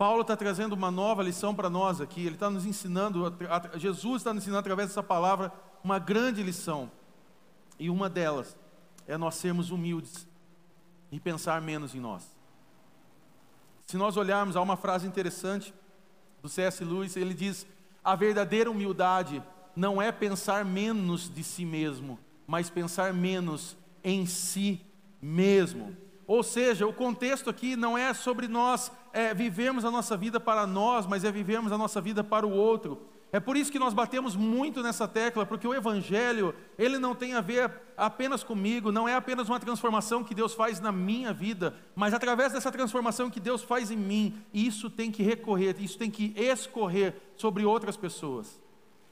Paulo 0.00 0.22
está 0.22 0.34
trazendo 0.34 0.72
uma 0.72 0.90
nova 0.90 1.22
lição 1.22 1.54
para 1.54 1.68
nós 1.68 2.00
aqui, 2.00 2.24
ele 2.24 2.34
está 2.34 2.48
nos 2.48 2.64
ensinando, 2.64 3.22
Jesus 3.76 4.22
está 4.22 4.32
nos 4.32 4.42
ensinando 4.42 4.60
através 4.60 4.88
dessa 4.88 5.02
palavra 5.02 5.52
uma 5.84 5.98
grande 5.98 6.42
lição, 6.42 6.90
e 7.78 7.90
uma 7.90 8.08
delas 8.08 8.56
é 9.06 9.18
nós 9.18 9.34
sermos 9.34 9.70
humildes 9.70 10.26
e 11.12 11.20
pensar 11.20 11.60
menos 11.60 11.94
em 11.94 12.00
nós. 12.00 12.26
Se 13.84 13.98
nós 13.98 14.16
olharmos, 14.16 14.56
há 14.56 14.62
uma 14.62 14.74
frase 14.74 15.06
interessante 15.06 15.74
do 16.40 16.48
C.S. 16.48 16.82
Lewis, 16.82 17.14
ele 17.14 17.34
diz: 17.34 17.66
a 18.02 18.16
verdadeira 18.16 18.70
humildade 18.70 19.42
não 19.76 20.00
é 20.00 20.10
pensar 20.10 20.64
menos 20.64 21.28
de 21.28 21.44
si 21.44 21.66
mesmo, 21.66 22.18
mas 22.46 22.70
pensar 22.70 23.12
menos 23.12 23.76
em 24.02 24.24
si 24.24 24.80
mesmo. 25.20 25.94
Ou 26.30 26.44
seja, 26.44 26.86
o 26.86 26.92
contexto 26.92 27.50
aqui 27.50 27.74
não 27.74 27.98
é 27.98 28.14
sobre 28.14 28.46
nós 28.46 28.92
é, 29.12 29.34
vivemos 29.34 29.84
a 29.84 29.90
nossa 29.90 30.16
vida 30.16 30.38
para 30.38 30.64
nós, 30.64 31.04
mas 31.04 31.24
é 31.24 31.32
vivemos 31.32 31.72
a 31.72 31.76
nossa 31.76 32.00
vida 32.00 32.22
para 32.22 32.46
o 32.46 32.52
outro. 32.52 33.00
É 33.32 33.40
por 33.40 33.56
isso 33.56 33.72
que 33.72 33.80
nós 33.80 33.92
batemos 33.92 34.36
muito 34.36 34.80
nessa 34.80 35.08
tecla, 35.08 35.44
porque 35.44 35.66
o 35.66 35.74
Evangelho, 35.74 36.54
ele 36.78 37.00
não 37.00 37.16
tem 37.16 37.34
a 37.34 37.40
ver 37.40 37.72
apenas 37.96 38.44
comigo, 38.44 38.92
não 38.92 39.08
é 39.08 39.16
apenas 39.16 39.48
uma 39.48 39.58
transformação 39.58 40.22
que 40.22 40.32
Deus 40.32 40.54
faz 40.54 40.78
na 40.78 40.92
minha 40.92 41.32
vida, 41.32 41.74
mas 41.96 42.14
através 42.14 42.52
dessa 42.52 42.70
transformação 42.70 43.28
que 43.28 43.40
Deus 43.40 43.64
faz 43.64 43.90
em 43.90 43.96
mim, 43.96 44.40
isso 44.54 44.88
tem 44.88 45.10
que 45.10 45.24
recorrer, 45.24 45.74
isso 45.80 45.98
tem 45.98 46.12
que 46.12 46.32
escorrer 46.36 47.16
sobre 47.34 47.64
outras 47.64 47.96
pessoas. 47.96 48.60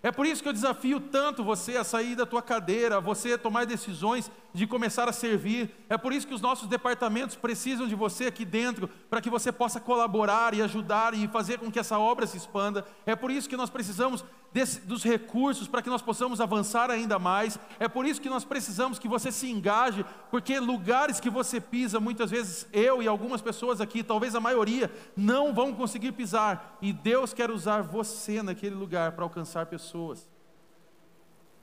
É 0.01 0.13
por 0.13 0.27
isso 0.27 0.43
que 0.43 0.49
eu 0.49 0.53
desafio 0.53 1.01
tanto 1.01 1.43
você 1.43 1.77
a 1.77 1.83
sair 1.83 2.15
da 2.15 2.25
tua 2.25 2.41
cadeira, 2.41 2.99
a 2.99 3.01
você 3.01 3.37
tomar 3.37 3.67
decisões 3.67 4.31
de 4.55 4.65
começar 4.65 5.09
a 5.09 5.13
servir. 5.13 5.75
É 5.89 5.99
por 5.99 6.13
isso 6.13 6.27
que 6.27 6.35
os 6.35 6.41
nossos 6.41 6.69
departamentos 6.69 7.35
precisam 7.35 7.89
de 7.89 7.97
você 7.97 8.27
aqui 8.27 8.45
dentro, 8.45 8.89
para 9.11 9.21
que 9.21 9.29
você 9.29 9.51
possa 9.51 9.81
colaborar 9.81 10.55
e 10.55 10.63
ajudar 10.63 11.15
e 11.15 11.27
fazer 11.27 11.59
com 11.59 11.71
que 11.71 11.81
essa 11.81 11.99
obra 11.99 12.29
se 12.29 12.37
expanda. 12.37 12.87
É 13.05 13.17
por 13.17 13.31
isso 13.31 13.49
que 13.49 13.57
nós 13.57 13.71
precisamos 13.71 14.25
desse, 14.53 14.81
dos 14.81 15.05
recursos 15.05 15.69
para 15.69 15.83
que 15.83 15.91
nós 15.91 16.03
possamos 16.03 16.41
avançar 16.41 16.91
ainda 16.91 17.19
mais. 17.19 17.59
É 17.79 17.89
por 17.89 18.07
isso 18.07 18.21
que 18.21 18.29
nós 18.29 18.45
precisamos 18.45 18.99
que 18.99 19.09
você 19.09 19.31
se 19.31 19.51
engaje, 19.51 20.05
porque 20.31 20.59
lugares 20.59 21.21
que 21.21 21.31
você 21.31 21.61
pisa, 21.61 22.01
muitas 22.01 22.31
vezes 22.31 22.67
eu 22.73 23.03
e 23.03 23.09
algumas 23.09 23.43
pessoas 23.43 23.81
aqui, 23.81 24.03
talvez 24.03 24.35
a 24.35 24.41
maioria, 24.41 24.91
não 25.17 25.55
vão 25.55 25.75
conseguir 25.75 26.13
pisar. 26.13 26.79
E 26.81 26.93
Deus 26.93 27.33
quer 27.33 27.51
usar 27.51 27.83
você 27.83 28.43
naquele 28.43 28.75
lugar 28.75 29.13
para 29.13 29.25
alcançar 29.25 29.67
pessoas. 29.67 30.29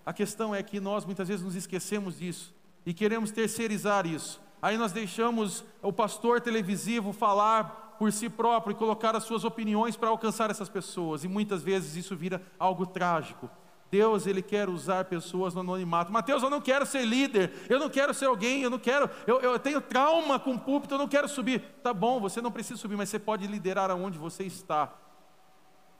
A 0.06 0.14
questão 0.14 0.54
é 0.54 0.62
que 0.62 0.80
nós 0.80 1.04
muitas 1.04 1.28
vezes 1.28 1.44
nos 1.44 1.56
esquecemos 1.56 2.20
disso 2.20 2.54
e 2.86 2.94
queremos 2.94 3.32
terceirizar 3.32 4.06
isso. 4.06 4.40
Aí 4.62 4.78
nós 4.78 4.92
deixamos 4.92 5.64
o 5.82 5.92
pastor 5.92 6.40
televisivo 6.40 7.12
falar 7.12 7.85
por 7.98 8.12
si 8.12 8.30
próprio 8.30 8.72
e 8.72 8.76
colocar 8.76 9.16
as 9.16 9.24
suas 9.24 9.44
opiniões 9.44 9.96
para 9.96 10.10
alcançar 10.10 10.50
essas 10.50 10.70
pessoas, 10.70 11.24
e 11.24 11.28
muitas 11.28 11.64
vezes 11.64 11.96
isso 11.96 12.16
vira 12.16 12.42
algo 12.60 12.86
trágico. 12.86 13.50
Deus, 13.92 14.28
Ele 14.28 14.42
quer 14.42 14.68
usar 14.68 15.06
pessoas 15.06 15.54
no 15.54 15.62
anonimato. 15.62 16.12
Mateus, 16.12 16.44
eu 16.44 16.50
não 16.50 16.60
quero 16.60 16.86
ser 16.86 17.06
líder, 17.06 17.54
eu 17.70 17.80
não 17.80 17.90
quero 17.90 18.14
ser 18.14 18.26
alguém, 18.26 18.62
eu 18.62 18.70
não 18.70 18.80
quero, 18.80 19.10
eu, 19.26 19.40
eu 19.40 19.60
tenho 19.60 19.80
trauma 19.80 20.40
com 20.40 20.54
o 20.56 20.60
púlpito, 20.60 20.96
eu 20.96 20.98
não 20.98 21.08
quero 21.08 21.28
subir. 21.28 21.62
Tá 21.82 21.94
bom, 21.94 22.20
você 22.20 22.42
não 22.42 22.52
precisa 22.52 22.80
subir, 22.80 22.98
mas 22.98 23.10
você 23.10 23.20
pode 23.20 23.48
liderar 23.48 23.90
aonde 23.90 24.18
você 24.18 24.44
está. 24.44 24.94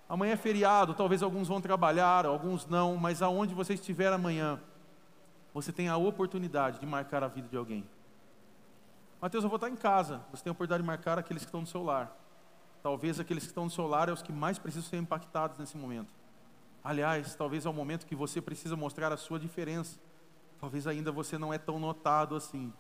Amanhã 0.10 0.34
é 0.34 0.38
feriado, 0.38 0.94
talvez 0.94 1.24
alguns 1.24 1.48
vão 1.48 1.62
trabalhar, 1.62 2.26
alguns 2.26 2.68
não, 2.68 2.96
mas 2.96 3.22
aonde 3.22 3.56
você 3.56 3.74
estiver 3.74 4.12
amanhã, 4.12 4.60
você 5.54 5.72
tem 5.72 5.88
a 5.88 5.98
oportunidade 5.98 6.80
de 6.80 6.86
marcar 6.86 7.24
a 7.24 7.28
vida 7.28 7.48
de 7.48 7.58
alguém. 7.58 7.88
Mateus, 9.22 9.44
eu 9.44 9.50
vou 9.50 9.58
estar 9.58 9.70
em 9.70 9.76
casa. 9.76 10.22
Você 10.32 10.44
tem 10.44 10.50
a 10.50 10.54
oportunidade 10.54 10.84
de 10.84 10.88
marcar 10.88 11.18
aqueles 11.18 11.44
que 11.44 11.48
estão 11.48 11.62
no 11.62 11.68
seu 11.68 11.84
lar. 11.84 12.16
Talvez 12.84 13.20
aqueles 13.20 13.44
que 13.44 13.50
estão 13.50 13.64
no 13.64 13.70
seu 13.70 13.88
lar 13.88 14.10
é 14.10 14.12
os 14.12 14.22
que 14.22 14.32
mais 14.32 14.60
precisam 14.60 14.90
ser 14.90 14.98
impactados 14.98 15.58
nesse 15.58 15.76
momento. 15.78 16.14
Aliás, 16.84 17.34
talvez 17.34 17.66
é 17.66 17.70
o 17.70 17.74
momento 17.74 18.06
que 18.06 18.16
você 18.16 18.40
precisa 18.40 18.76
mostrar 18.76 19.12
a 19.12 19.18
sua 19.18 19.40
diferença. 19.40 20.00
Talvez 20.60 20.86
ainda 20.86 21.12
você 21.12 21.38
não 21.38 21.54
é 21.54 21.58
tão 21.58 21.80
notado 21.80 22.36
assim. 22.36 22.72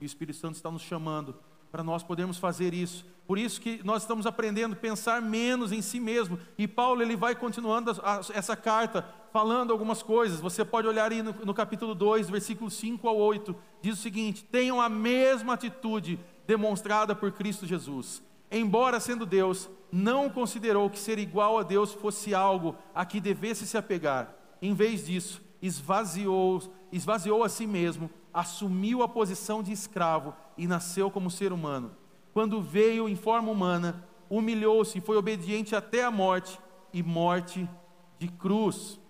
E 0.00 0.04
o 0.04 0.06
Espírito 0.06 0.38
Santo 0.38 0.54
está 0.54 0.70
nos 0.70 0.82
chamando 0.82 1.38
para 1.70 1.82
nós 1.82 2.02
podermos 2.02 2.38
fazer 2.38 2.72
isso. 2.74 3.04
Por 3.26 3.38
isso 3.38 3.60
que 3.60 3.80
nós 3.84 4.02
estamos 4.02 4.26
aprendendo 4.26 4.72
a 4.72 4.76
pensar 4.76 5.20
menos 5.20 5.70
em 5.70 5.82
si 5.82 6.00
mesmo. 6.00 6.38
E 6.56 6.66
Paulo 6.66 7.02
ele 7.02 7.14
vai 7.14 7.34
continuando 7.34 7.90
a, 7.90 8.16
a, 8.16 8.20
essa 8.32 8.56
carta 8.56 9.06
falando 9.32 9.70
algumas 9.70 10.02
coisas. 10.02 10.40
Você 10.40 10.64
pode 10.64 10.88
olhar 10.88 11.12
aí 11.12 11.22
no, 11.22 11.32
no 11.44 11.52
capítulo 11.52 11.94
2, 11.94 12.30
versículos 12.30 12.74
5 12.74 13.06
ao 13.06 13.16
8. 13.18 13.54
Diz 13.82 13.98
o 13.98 14.02
seguinte: 14.02 14.44
Tenham 14.44 14.80
a 14.80 14.88
mesma 14.88 15.54
atitude 15.54 16.18
demonstrada 16.46 17.14
por 17.14 17.30
Cristo 17.32 17.66
Jesus. 17.66 18.22
Embora 18.50 18.98
sendo 18.98 19.26
Deus, 19.26 19.68
não 19.92 20.30
considerou 20.30 20.88
que 20.88 20.98
ser 20.98 21.18
igual 21.18 21.58
a 21.58 21.62
Deus 21.62 21.92
fosse 21.92 22.34
algo 22.34 22.76
a 22.94 23.04
que 23.04 23.20
devesse 23.20 23.66
se 23.66 23.76
apegar. 23.76 24.34
Em 24.60 24.72
vez 24.72 25.06
disso, 25.06 25.42
esvaziou, 25.60 26.62
esvaziou 26.90 27.44
a 27.44 27.48
si 27.48 27.66
mesmo, 27.66 28.10
assumiu 28.38 29.02
a 29.02 29.08
posição 29.08 29.64
de 29.64 29.72
escravo 29.72 30.32
e 30.56 30.68
nasceu 30.68 31.10
como 31.10 31.28
ser 31.28 31.52
humano. 31.52 31.90
Quando 32.32 32.62
veio 32.62 33.08
em 33.08 33.16
forma 33.16 33.50
humana, 33.50 34.06
humilhou-se 34.30 34.96
e 34.96 35.00
foi 35.00 35.16
obediente 35.16 35.74
até 35.74 36.04
a 36.04 36.10
morte 36.12 36.56
e 36.92 37.02
morte 37.02 37.68
de 38.16 38.28
cruz. 38.28 39.00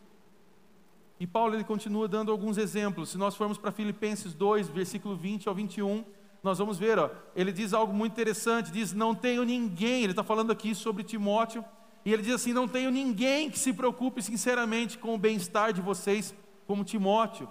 E 1.20 1.26
Paulo 1.26 1.54
ele 1.54 1.64
continua 1.64 2.08
dando 2.08 2.32
alguns 2.32 2.56
exemplos. 2.56 3.10
Se 3.10 3.18
nós 3.18 3.36
formos 3.36 3.58
para 3.58 3.70
Filipenses 3.70 4.32
2, 4.32 4.70
versículo 4.70 5.14
20 5.14 5.46
ao 5.46 5.54
21, 5.54 6.06
nós 6.42 6.56
vamos 6.56 6.78
ver, 6.78 6.98
ó, 6.98 7.10
ele 7.36 7.52
diz 7.52 7.74
algo 7.74 7.92
muito 7.92 8.12
interessante, 8.12 8.72
diz, 8.72 8.94
não 8.94 9.14
tenho 9.14 9.44
ninguém, 9.44 10.04
ele 10.04 10.12
está 10.12 10.24
falando 10.24 10.52
aqui 10.52 10.74
sobre 10.74 11.04
Timóteo, 11.04 11.62
e 12.02 12.14
ele 12.14 12.22
diz 12.22 12.32
assim, 12.32 12.54
não 12.54 12.66
tenho 12.66 12.90
ninguém 12.90 13.50
que 13.50 13.58
se 13.58 13.74
preocupe 13.74 14.22
sinceramente 14.22 14.96
com 14.96 15.14
o 15.14 15.18
bem-estar 15.18 15.70
de 15.74 15.82
vocês, 15.82 16.34
como 16.66 16.82
Timóteo. 16.82 17.46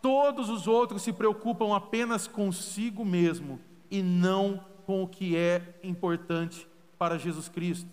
Todos 0.00 0.48
os 0.48 0.66
outros 0.66 1.02
se 1.02 1.12
preocupam 1.12 1.76
apenas 1.76 2.26
consigo 2.26 3.04
mesmo, 3.04 3.60
e 3.90 4.02
não 4.02 4.64
com 4.86 5.02
o 5.02 5.08
que 5.08 5.36
é 5.36 5.78
importante 5.82 6.66
para 6.98 7.18
Jesus 7.18 7.48
Cristo. 7.48 7.88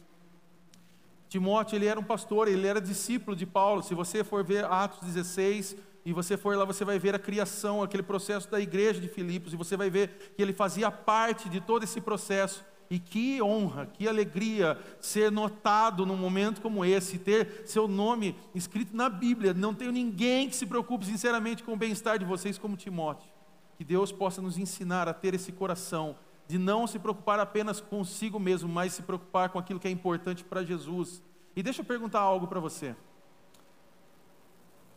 Timóteo, 1.30 1.76
ele 1.76 1.88
era 1.88 2.00
um 2.00 2.04
pastor, 2.04 2.48
ele 2.48 2.66
era 2.66 2.80
discípulo 2.80 3.36
de 3.36 3.46
Paulo. 3.46 3.84
Se 3.84 3.94
você 3.94 4.24
for 4.24 4.44
ver 4.44 4.64
Atos 4.66 5.00
16 5.02 5.76
e 6.06 6.14
você 6.14 6.38
for 6.38 6.56
lá, 6.56 6.64
você 6.64 6.86
vai 6.86 6.98
ver 6.98 7.14
a 7.14 7.20
criação, 7.20 7.84
aquele 7.84 8.04
processo 8.04 8.50
da 8.50 8.62
igreja 8.62 9.02
de 9.02 9.10
Filipos, 9.10 9.52
e 9.52 9.58
você 9.58 9.76
vai 9.76 9.90
ver 9.90 10.34
que 10.36 10.42
ele 10.42 10.54
fazia 10.54 10.90
parte 10.90 11.50
de 11.50 11.60
todo 11.60 11.84
esse 11.84 12.00
processo. 12.00 12.64
E 12.90 13.00
que 13.00 13.42
honra, 13.42 13.86
que 13.86 14.08
alegria 14.08 14.80
ser 15.02 15.32
notado 15.32 16.06
num 16.06 16.16
momento 16.16 16.62
como 16.62 16.86
esse, 16.86 17.20
ter 17.20 17.64
seu 17.66 17.88
nome 17.88 18.36
escrito 18.56 18.96
na 18.96 19.10
Bíblia. 19.10 19.54
Não 19.54 19.74
tenho 19.74 19.92
ninguém 19.92 20.50
que 20.50 20.56
se 20.56 20.66
preocupe 20.66 21.06
sinceramente 21.06 21.64
com 21.64 21.74
o 21.74 21.78
bem-estar 21.78 22.18
de 22.18 22.26
vocês 22.26 22.58
como 22.58 22.78
Timóteo. 22.78 23.30
Que 23.78 23.84
Deus 23.84 24.12
possa 24.12 24.42
nos 24.42 24.58
ensinar 24.58 25.08
a 25.08 25.14
ter 25.14 25.34
esse 25.34 25.52
coração 25.52 26.16
de 26.48 26.58
não 26.58 26.88
se 26.88 26.98
preocupar 26.98 27.40
apenas 27.40 27.82
consigo 27.82 28.40
mesmo, 28.40 28.70
mas 28.70 28.94
se 28.94 29.02
preocupar 29.02 29.50
com 29.50 29.60
aquilo 29.60 29.80
que 29.80 29.88
é 29.88 29.92
importante 29.92 30.44
para 30.44 30.64
Jesus. 30.64 31.22
E 31.56 31.62
deixa 31.62 31.82
eu 31.82 31.86
perguntar 31.86 32.22
algo 32.22 32.48
para 32.48 32.60
você. 32.60 32.96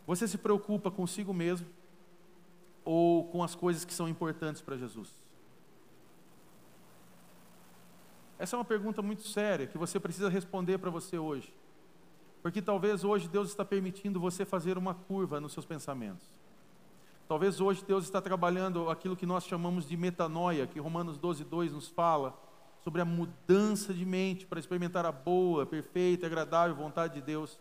Você 0.06 0.28
se 0.28 0.38
preocupa 0.38 0.90
consigo 0.90 1.34
mesmo 1.34 1.66
ou 2.84 3.24
com 3.28 3.42
as 3.42 3.54
coisas 3.54 3.84
que 3.84 3.92
são 3.92 4.08
importantes 4.08 4.62
para 4.62 4.76
Jesus? 4.76 5.12
Essa 8.40 8.56
é 8.56 8.58
uma 8.58 8.64
pergunta 8.64 9.02
muito 9.02 9.28
séria 9.28 9.66
que 9.66 9.76
você 9.76 10.00
precisa 10.00 10.30
responder 10.30 10.78
para 10.78 10.88
você 10.88 11.18
hoje. 11.18 11.52
Porque 12.40 12.62
talvez 12.62 13.04
hoje 13.04 13.28
Deus 13.28 13.50
está 13.50 13.66
permitindo 13.66 14.18
você 14.18 14.46
fazer 14.46 14.78
uma 14.78 14.94
curva 14.94 15.38
nos 15.38 15.52
seus 15.52 15.66
pensamentos. 15.66 16.26
Talvez 17.28 17.60
hoje 17.60 17.84
Deus 17.84 18.04
está 18.04 18.18
trabalhando 18.18 18.88
aquilo 18.88 19.14
que 19.14 19.26
nós 19.26 19.44
chamamos 19.44 19.86
de 19.86 19.94
metanoia, 19.94 20.66
que 20.66 20.80
Romanos 20.80 21.18
12, 21.18 21.44
2 21.44 21.72
nos 21.74 21.88
fala, 21.88 22.34
sobre 22.82 23.02
a 23.02 23.04
mudança 23.04 23.92
de 23.92 24.06
mente 24.06 24.46
para 24.46 24.58
experimentar 24.58 25.04
a 25.04 25.12
boa, 25.12 25.66
perfeita, 25.66 26.24
agradável 26.24 26.74
vontade 26.74 27.16
de 27.16 27.20
Deus. 27.20 27.60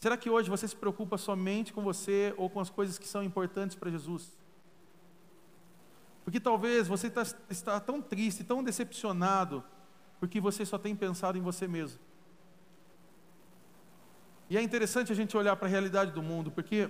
Será 0.00 0.16
que 0.16 0.30
hoje 0.30 0.48
você 0.48 0.66
se 0.66 0.74
preocupa 0.74 1.18
somente 1.18 1.70
com 1.70 1.82
você 1.82 2.32
ou 2.38 2.48
com 2.48 2.60
as 2.60 2.70
coisas 2.70 2.96
que 2.96 3.06
são 3.06 3.22
importantes 3.22 3.76
para 3.76 3.90
Jesus? 3.90 4.32
Porque 6.24 6.40
talvez 6.40 6.88
você 6.88 7.08
está, 7.08 7.26
está 7.50 7.78
tão 7.78 8.00
triste, 8.00 8.42
tão 8.42 8.64
decepcionado, 8.64 9.62
porque 10.24 10.40
você 10.40 10.64
só 10.64 10.78
tem 10.78 10.96
pensado 10.96 11.36
em 11.36 11.42
você 11.42 11.68
mesmo. 11.68 11.98
E 14.48 14.56
é 14.56 14.62
interessante 14.62 15.12
a 15.12 15.14
gente 15.14 15.36
olhar 15.36 15.54
para 15.54 15.68
a 15.68 15.70
realidade 15.70 16.12
do 16.12 16.22
mundo, 16.22 16.50
porque 16.50 16.88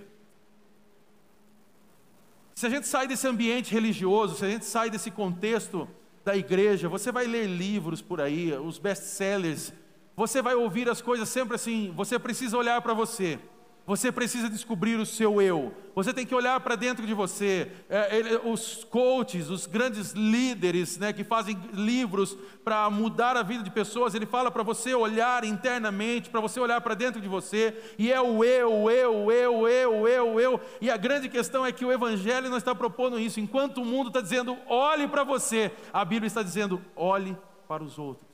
se 2.55 2.65
a 2.65 2.71
gente 2.71 2.87
sai 2.87 3.09
desse 3.09 3.27
ambiente 3.27 3.73
religioso, 3.75 4.37
se 4.37 4.45
a 4.45 4.51
gente 4.51 4.65
sai 4.65 4.89
desse 4.89 5.11
contexto 5.11 5.89
da 6.25 6.37
igreja, 6.37 6.89
você 6.89 7.11
vai 7.11 7.27
ler 7.27 7.49
livros 7.49 8.01
por 8.01 8.21
aí, 8.21 8.53
os 8.53 8.79
best-sellers, 8.79 9.73
você 10.15 10.41
vai 10.41 10.55
ouvir 10.55 10.89
as 10.89 11.03
coisas 11.03 11.29
sempre 11.29 11.57
assim, 11.57 11.93
você 11.97 12.21
precisa 12.21 12.57
olhar 12.57 12.81
para 12.83 12.95
você. 12.95 13.41
Você 13.87 14.11
precisa 14.11 14.49
descobrir 14.49 14.99
o 14.99 15.05
seu 15.05 15.43
eu. 15.43 15.75
Você 15.95 16.15
tem 16.15 16.25
que 16.25 16.35
olhar 16.35 16.59
para 16.61 16.75
dentro 16.75 17.07
de 17.07 17.13
você. 17.13 17.71
É, 17.89 18.17
ele, 18.17 18.37
os 18.37 18.83
coaches, 18.83 19.51
os 19.51 19.67
grandes 19.67 20.13
líderes, 20.13 20.97
né, 20.97 21.13
que 21.13 21.23
fazem 21.23 21.61
livros 21.71 22.35
para 22.65 22.89
mudar 22.89 23.37
a 23.37 23.43
vida 23.43 23.63
de 23.63 23.71
pessoas, 23.71 24.15
ele 24.15 24.25
fala 24.25 24.51
para 24.51 24.63
você 24.63 24.95
olhar 24.95 25.45
internamente, 25.45 26.31
para 26.31 26.41
você 26.41 26.59
olhar 26.59 26.81
para 26.81 26.95
dentro 26.95 27.21
de 27.21 27.29
você. 27.29 27.79
E 27.99 28.11
é 28.11 28.19
o 28.19 28.43
eu, 28.43 28.91
eu, 28.91 29.31
eu, 29.31 29.69
eu, 29.69 30.09
eu, 30.09 30.41
eu. 30.41 30.61
E 30.81 30.91
a 30.91 30.97
grande 30.97 31.29
questão 31.29 31.67
é 31.67 31.71
que 31.71 31.85
o 31.85 31.93
Evangelho 31.93 32.49
não 32.49 32.57
está 32.57 32.75
propondo 32.75 33.21
isso. 33.21 33.39
Enquanto 33.39 33.83
o 33.83 33.85
mundo 33.85 34.09
está 34.09 34.23
dizendo 34.23 34.57
olhe 34.67 35.07
para 35.07 35.25
você, 35.25 35.71
a 35.93 36.07
Bíblia 36.07 36.27
está 36.27 36.43
dizendo 36.43 36.81
olhe 36.97 37.37
para 37.69 37.85
os 37.85 37.99
outros. 37.99 38.27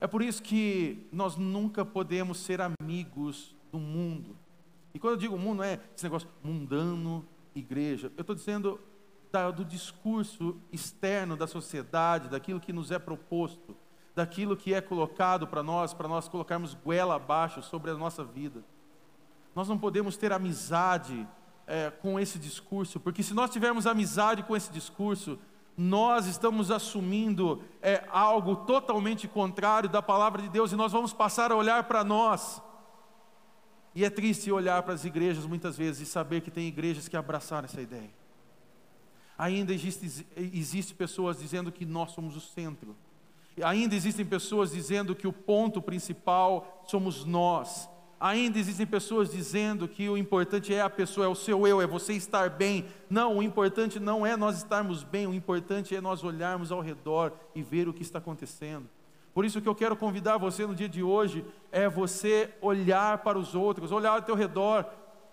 É 0.00 0.06
por 0.06 0.22
isso 0.22 0.42
que 0.42 1.08
nós 1.10 1.36
nunca 1.36 1.84
podemos 1.84 2.38
ser 2.38 2.60
amigos 2.60 3.54
do 3.74 3.80
mundo. 3.80 4.36
E 4.94 5.00
quando 5.00 5.14
eu 5.14 5.18
digo 5.18 5.36
mundo, 5.36 5.56
não 5.56 5.64
é 5.64 5.80
esse 5.96 6.04
negócio 6.04 6.28
mundano, 6.44 7.26
igreja. 7.56 8.12
Eu 8.16 8.20
estou 8.20 8.36
dizendo 8.36 8.80
da, 9.32 9.50
do 9.50 9.64
discurso 9.64 10.56
externo 10.70 11.36
da 11.36 11.48
sociedade, 11.48 12.28
daquilo 12.28 12.60
que 12.60 12.72
nos 12.72 12.92
é 12.92 13.00
proposto, 13.00 13.76
daquilo 14.14 14.56
que 14.56 14.72
é 14.72 14.80
colocado 14.80 15.48
para 15.48 15.60
nós, 15.60 15.92
para 15.92 16.06
nós 16.06 16.28
colocarmos 16.28 16.74
goela 16.74 17.16
abaixo 17.16 17.60
sobre 17.62 17.90
a 17.90 17.94
nossa 17.94 18.22
vida. 18.22 18.62
Nós 19.56 19.68
não 19.68 19.76
podemos 19.76 20.16
ter 20.16 20.32
amizade 20.32 21.26
é, 21.66 21.90
com 21.90 22.20
esse 22.20 22.38
discurso, 22.38 23.00
porque 23.00 23.24
se 23.24 23.34
nós 23.34 23.50
tivermos 23.50 23.88
amizade 23.88 24.44
com 24.44 24.54
esse 24.54 24.70
discurso, 24.70 25.36
nós 25.76 26.26
estamos 26.26 26.70
assumindo 26.70 27.60
é, 27.82 28.04
algo 28.08 28.54
totalmente 28.54 29.26
contrário 29.26 29.88
da 29.88 30.00
palavra 30.00 30.40
de 30.42 30.48
Deus 30.48 30.70
e 30.70 30.76
nós 30.76 30.92
vamos 30.92 31.12
passar 31.12 31.50
a 31.50 31.56
olhar 31.56 31.82
para 31.84 32.04
nós 32.04 32.62
e 33.94 34.04
é 34.04 34.10
triste 34.10 34.50
olhar 34.50 34.82
para 34.82 34.94
as 34.94 35.04
igrejas 35.04 35.46
muitas 35.46 35.76
vezes 35.76 36.08
e 36.08 36.10
saber 36.10 36.40
que 36.40 36.50
tem 36.50 36.66
igrejas 36.66 37.06
que 37.06 37.16
abraçaram 37.16 37.66
essa 37.66 37.80
ideia. 37.80 38.10
Ainda 39.38 39.72
existe, 39.72 40.26
existe 40.36 40.94
pessoas 40.94 41.38
dizendo 41.38 41.70
que 41.70 41.84
nós 41.84 42.12
somos 42.12 42.36
o 42.36 42.40
centro. 42.40 42.96
Ainda 43.62 43.94
existem 43.94 44.24
pessoas 44.24 44.72
dizendo 44.72 45.14
que 45.14 45.28
o 45.28 45.32
ponto 45.32 45.80
principal 45.80 46.82
somos 46.86 47.24
nós. 47.24 47.88
Ainda 48.18 48.58
existem 48.58 48.86
pessoas 48.86 49.30
dizendo 49.30 49.86
que 49.86 50.08
o 50.08 50.16
importante 50.16 50.72
é 50.72 50.80
a 50.80 50.90
pessoa, 50.90 51.26
é 51.26 51.28
o 51.28 51.34
seu 51.34 51.66
eu, 51.66 51.80
é 51.80 51.86
você 51.86 52.14
estar 52.14 52.48
bem. 52.48 52.86
Não, 53.08 53.38
o 53.38 53.42
importante 53.42 54.00
não 54.00 54.26
é 54.26 54.36
nós 54.36 54.56
estarmos 54.56 55.04
bem, 55.04 55.26
o 55.26 55.34
importante 55.34 55.94
é 55.94 56.00
nós 56.00 56.24
olharmos 56.24 56.72
ao 56.72 56.80
redor 56.80 57.32
e 57.54 57.62
ver 57.62 57.88
o 57.88 57.92
que 57.92 58.02
está 58.02 58.18
acontecendo. 58.18 58.88
Por 59.34 59.44
isso 59.44 59.60
que 59.60 59.68
eu 59.68 59.74
quero 59.74 59.96
convidar 59.96 60.38
você 60.38 60.64
no 60.64 60.76
dia 60.76 60.88
de 60.88 61.02
hoje 61.02 61.44
é 61.72 61.88
você 61.88 62.54
olhar 62.62 63.18
para 63.18 63.36
os 63.36 63.52
outros, 63.52 63.90
olhar 63.90 64.12
ao 64.12 64.22
teu 64.22 64.36
redor, 64.36 64.86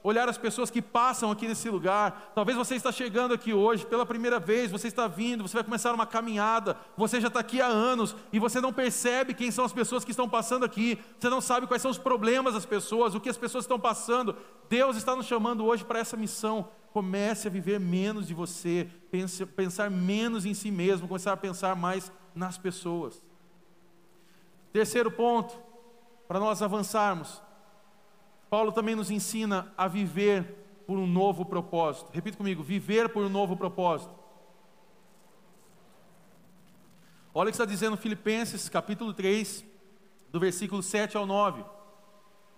olhar 0.04 0.28
as 0.28 0.40
pessoas 0.40 0.72
que 0.72 0.82
passam 0.82 1.30
aqui 1.30 1.48
nesse 1.48 1.70
lugar. 1.70 2.32
Talvez 2.34 2.58
você 2.58 2.74
está 2.74 2.92
chegando 2.92 3.36
aqui 3.36 3.54
hoje 3.54 3.86
pela 3.86 4.04
primeira 4.04 4.40
vez, 4.40 4.72
você 4.72 4.88
está 4.88 5.08
vindo, 5.08 5.48
você 5.48 5.54
vai 5.54 5.64
começar 5.64 5.94
uma 5.94 6.08
caminhada, 6.08 6.76
você 6.98 7.22
já 7.22 7.28
está 7.28 7.42
aqui 7.42 7.62
há 7.62 7.68
anos 7.68 8.16
e 8.34 8.40
você 8.40 8.60
não 8.60 8.74
percebe 8.74 9.36
quem 9.36 9.52
são 9.52 9.66
as 9.66 9.72
pessoas 9.72 10.04
que 10.04 10.10
estão 10.10 10.28
passando 10.28 10.66
aqui, 10.66 10.98
você 11.20 11.30
não 11.30 11.40
sabe 11.40 11.68
quais 11.68 11.84
são 11.84 11.92
os 11.92 12.00
problemas 12.00 12.56
das 12.56 12.66
pessoas, 12.66 13.14
o 13.14 13.20
que 13.20 13.30
as 13.30 13.38
pessoas 13.38 13.66
estão 13.66 13.80
passando. 13.80 14.36
Deus 14.68 14.98
está 14.98 15.16
nos 15.16 15.28
chamando 15.28 15.64
hoje 15.64 15.86
para 15.86 16.00
essa 16.00 16.18
missão. 16.18 16.68
Comece 16.92 17.48
a 17.48 17.52
viver 17.52 17.80
menos 17.80 18.28
de 18.28 18.34
você, 18.34 18.90
pense, 19.12 19.46
pensar 19.46 19.92
menos 19.92 20.44
em 20.44 20.56
si 20.56 20.72
mesmo, 20.72 21.08
começar 21.08 21.34
a 21.34 21.38
pensar 21.38 21.76
mais 21.76 22.12
nas 22.34 22.58
pessoas. 22.58 23.22
Terceiro 24.72 25.12
ponto, 25.12 25.58
para 26.28 26.40
nós 26.40 26.62
avançarmos, 26.62 27.42
Paulo 28.50 28.72
também 28.72 28.96
nos 28.96 29.12
ensina 29.12 29.74
a 29.78 29.88
viver 29.88 30.84
por 30.88 30.98
um 30.98 31.08
novo 31.08 31.46
propósito. 31.46 32.10
Repita 32.14 32.38
comigo: 32.38 32.64
viver 32.64 33.10
por 33.10 33.24
um 33.24 33.30
novo 33.30 33.56
propósito. 33.56 34.14
Olha 37.34 37.48
o 37.48 37.52
que 37.52 37.56
está 37.56 37.66
dizendo 37.66 37.96
Filipenses, 37.96 38.68
capítulo 38.68 39.14
3, 39.14 39.64
do 40.30 40.40
versículo 40.40 40.84
7 40.84 41.16
ao 41.16 41.26
9. 41.26 41.64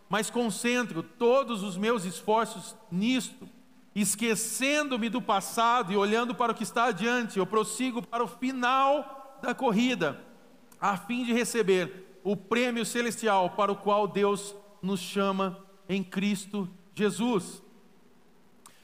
Mas 0.10 0.30
concentro 0.30 1.04
todos 1.04 1.62
os 1.62 1.78
meus 1.78 2.06
esforços 2.06 2.76
nisto, 2.92 3.48
esquecendo-me 3.96 5.10
do 5.10 5.22
passado 5.22 5.94
e 5.94 5.98
olhando 5.98 6.34
para 6.34 6.52
o 6.52 6.56
que 6.56 6.64
está 6.64 6.86
adiante, 6.86 7.38
eu 7.38 7.46
prossigo 7.46 8.02
para 8.02 8.24
o 8.24 8.28
final 8.28 9.40
da 9.44 9.54
corrida, 9.54 10.20
a 10.84 10.98
fim 10.98 11.24
de 11.24 11.32
receber 11.32 12.20
o 12.26 12.36
prêmio 12.36 12.86
celestial 12.86 13.52
para 13.52 13.72
o 13.72 13.76
qual 13.78 14.06
Deus 14.06 14.54
nos 14.82 15.00
chama 15.00 15.58
em 15.88 16.04
Cristo 16.04 16.70
Jesus. 16.94 17.60
O 17.60 17.64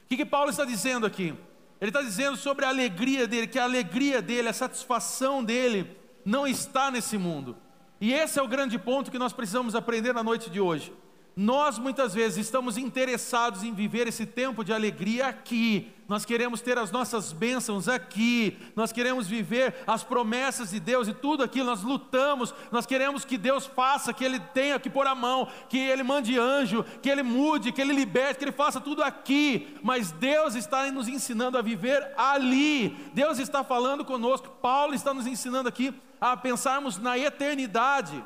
que, 0.08 0.16
que 0.16 0.24
Paulo 0.24 0.48
está 0.48 0.64
dizendo 0.64 1.04
aqui? 1.04 1.34
Ele 1.78 1.90
está 1.90 2.00
dizendo 2.00 2.38
sobre 2.38 2.64
a 2.64 2.70
alegria 2.70 3.28
dele, 3.28 3.46
que 3.46 3.58
a 3.58 3.64
alegria 3.64 4.22
dele, 4.22 4.48
a 4.48 4.52
satisfação 4.54 5.44
dele, 5.44 5.94
não 6.24 6.46
está 6.46 6.90
nesse 6.90 7.18
mundo. 7.18 7.54
E 8.00 8.14
esse 8.14 8.38
é 8.38 8.42
o 8.42 8.48
grande 8.48 8.78
ponto 8.78 9.10
que 9.10 9.18
nós 9.18 9.34
precisamos 9.34 9.74
aprender 9.74 10.14
na 10.14 10.22
noite 10.22 10.48
de 10.48 10.58
hoje. 10.58 10.94
Nós 11.40 11.78
muitas 11.78 12.12
vezes 12.12 12.36
estamos 12.36 12.76
interessados 12.76 13.62
em 13.62 13.72
viver 13.72 14.06
esse 14.06 14.26
tempo 14.26 14.62
de 14.62 14.74
alegria 14.74 15.28
aqui. 15.28 15.90
Nós 16.06 16.22
queremos 16.22 16.60
ter 16.60 16.76
as 16.76 16.90
nossas 16.90 17.32
bênçãos 17.32 17.88
aqui. 17.88 18.58
Nós 18.76 18.92
queremos 18.92 19.26
viver 19.26 19.74
as 19.86 20.04
promessas 20.04 20.68
de 20.68 20.78
Deus 20.78 21.08
e 21.08 21.14
tudo 21.14 21.42
aquilo. 21.42 21.70
Nós 21.70 21.82
lutamos. 21.82 22.52
Nós 22.70 22.84
queremos 22.84 23.24
que 23.24 23.38
Deus 23.38 23.64
faça, 23.64 24.12
que 24.12 24.22
Ele 24.22 24.38
tenha 24.38 24.78
que 24.78 24.90
pôr 24.90 25.06
a 25.06 25.14
mão, 25.14 25.48
que 25.70 25.78
Ele 25.78 26.02
mande 26.02 26.38
anjo, 26.38 26.84
que 27.00 27.08
Ele 27.08 27.22
mude, 27.22 27.72
que 27.72 27.80
Ele 27.80 27.94
liberte, 27.94 28.40
que 28.40 28.44
Ele 28.44 28.52
faça 28.52 28.78
tudo 28.78 29.02
aqui. 29.02 29.78
Mas 29.82 30.12
Deus 30.12 30.54
está 30.54 30.92
nos 30.92 31.08
ensinando 31.08 31.56
a 31.56 31.62
viver 31.62 32.06
ali. 32.18 32.90
Deus 33.14 33.38
está 33.38 33.64
falando 33.64 34.04
conosco. 34.04 34.58
Paulo 34.60 34.92
está 34.92 35.14
nos 35.14 35.26
ensinando 35.26 35.70
aqui 35.70 35.94
a 36.20 36.36
pensarmos 36.36 36.98
na 36.98 37.16
eternidade. 37.16 38.22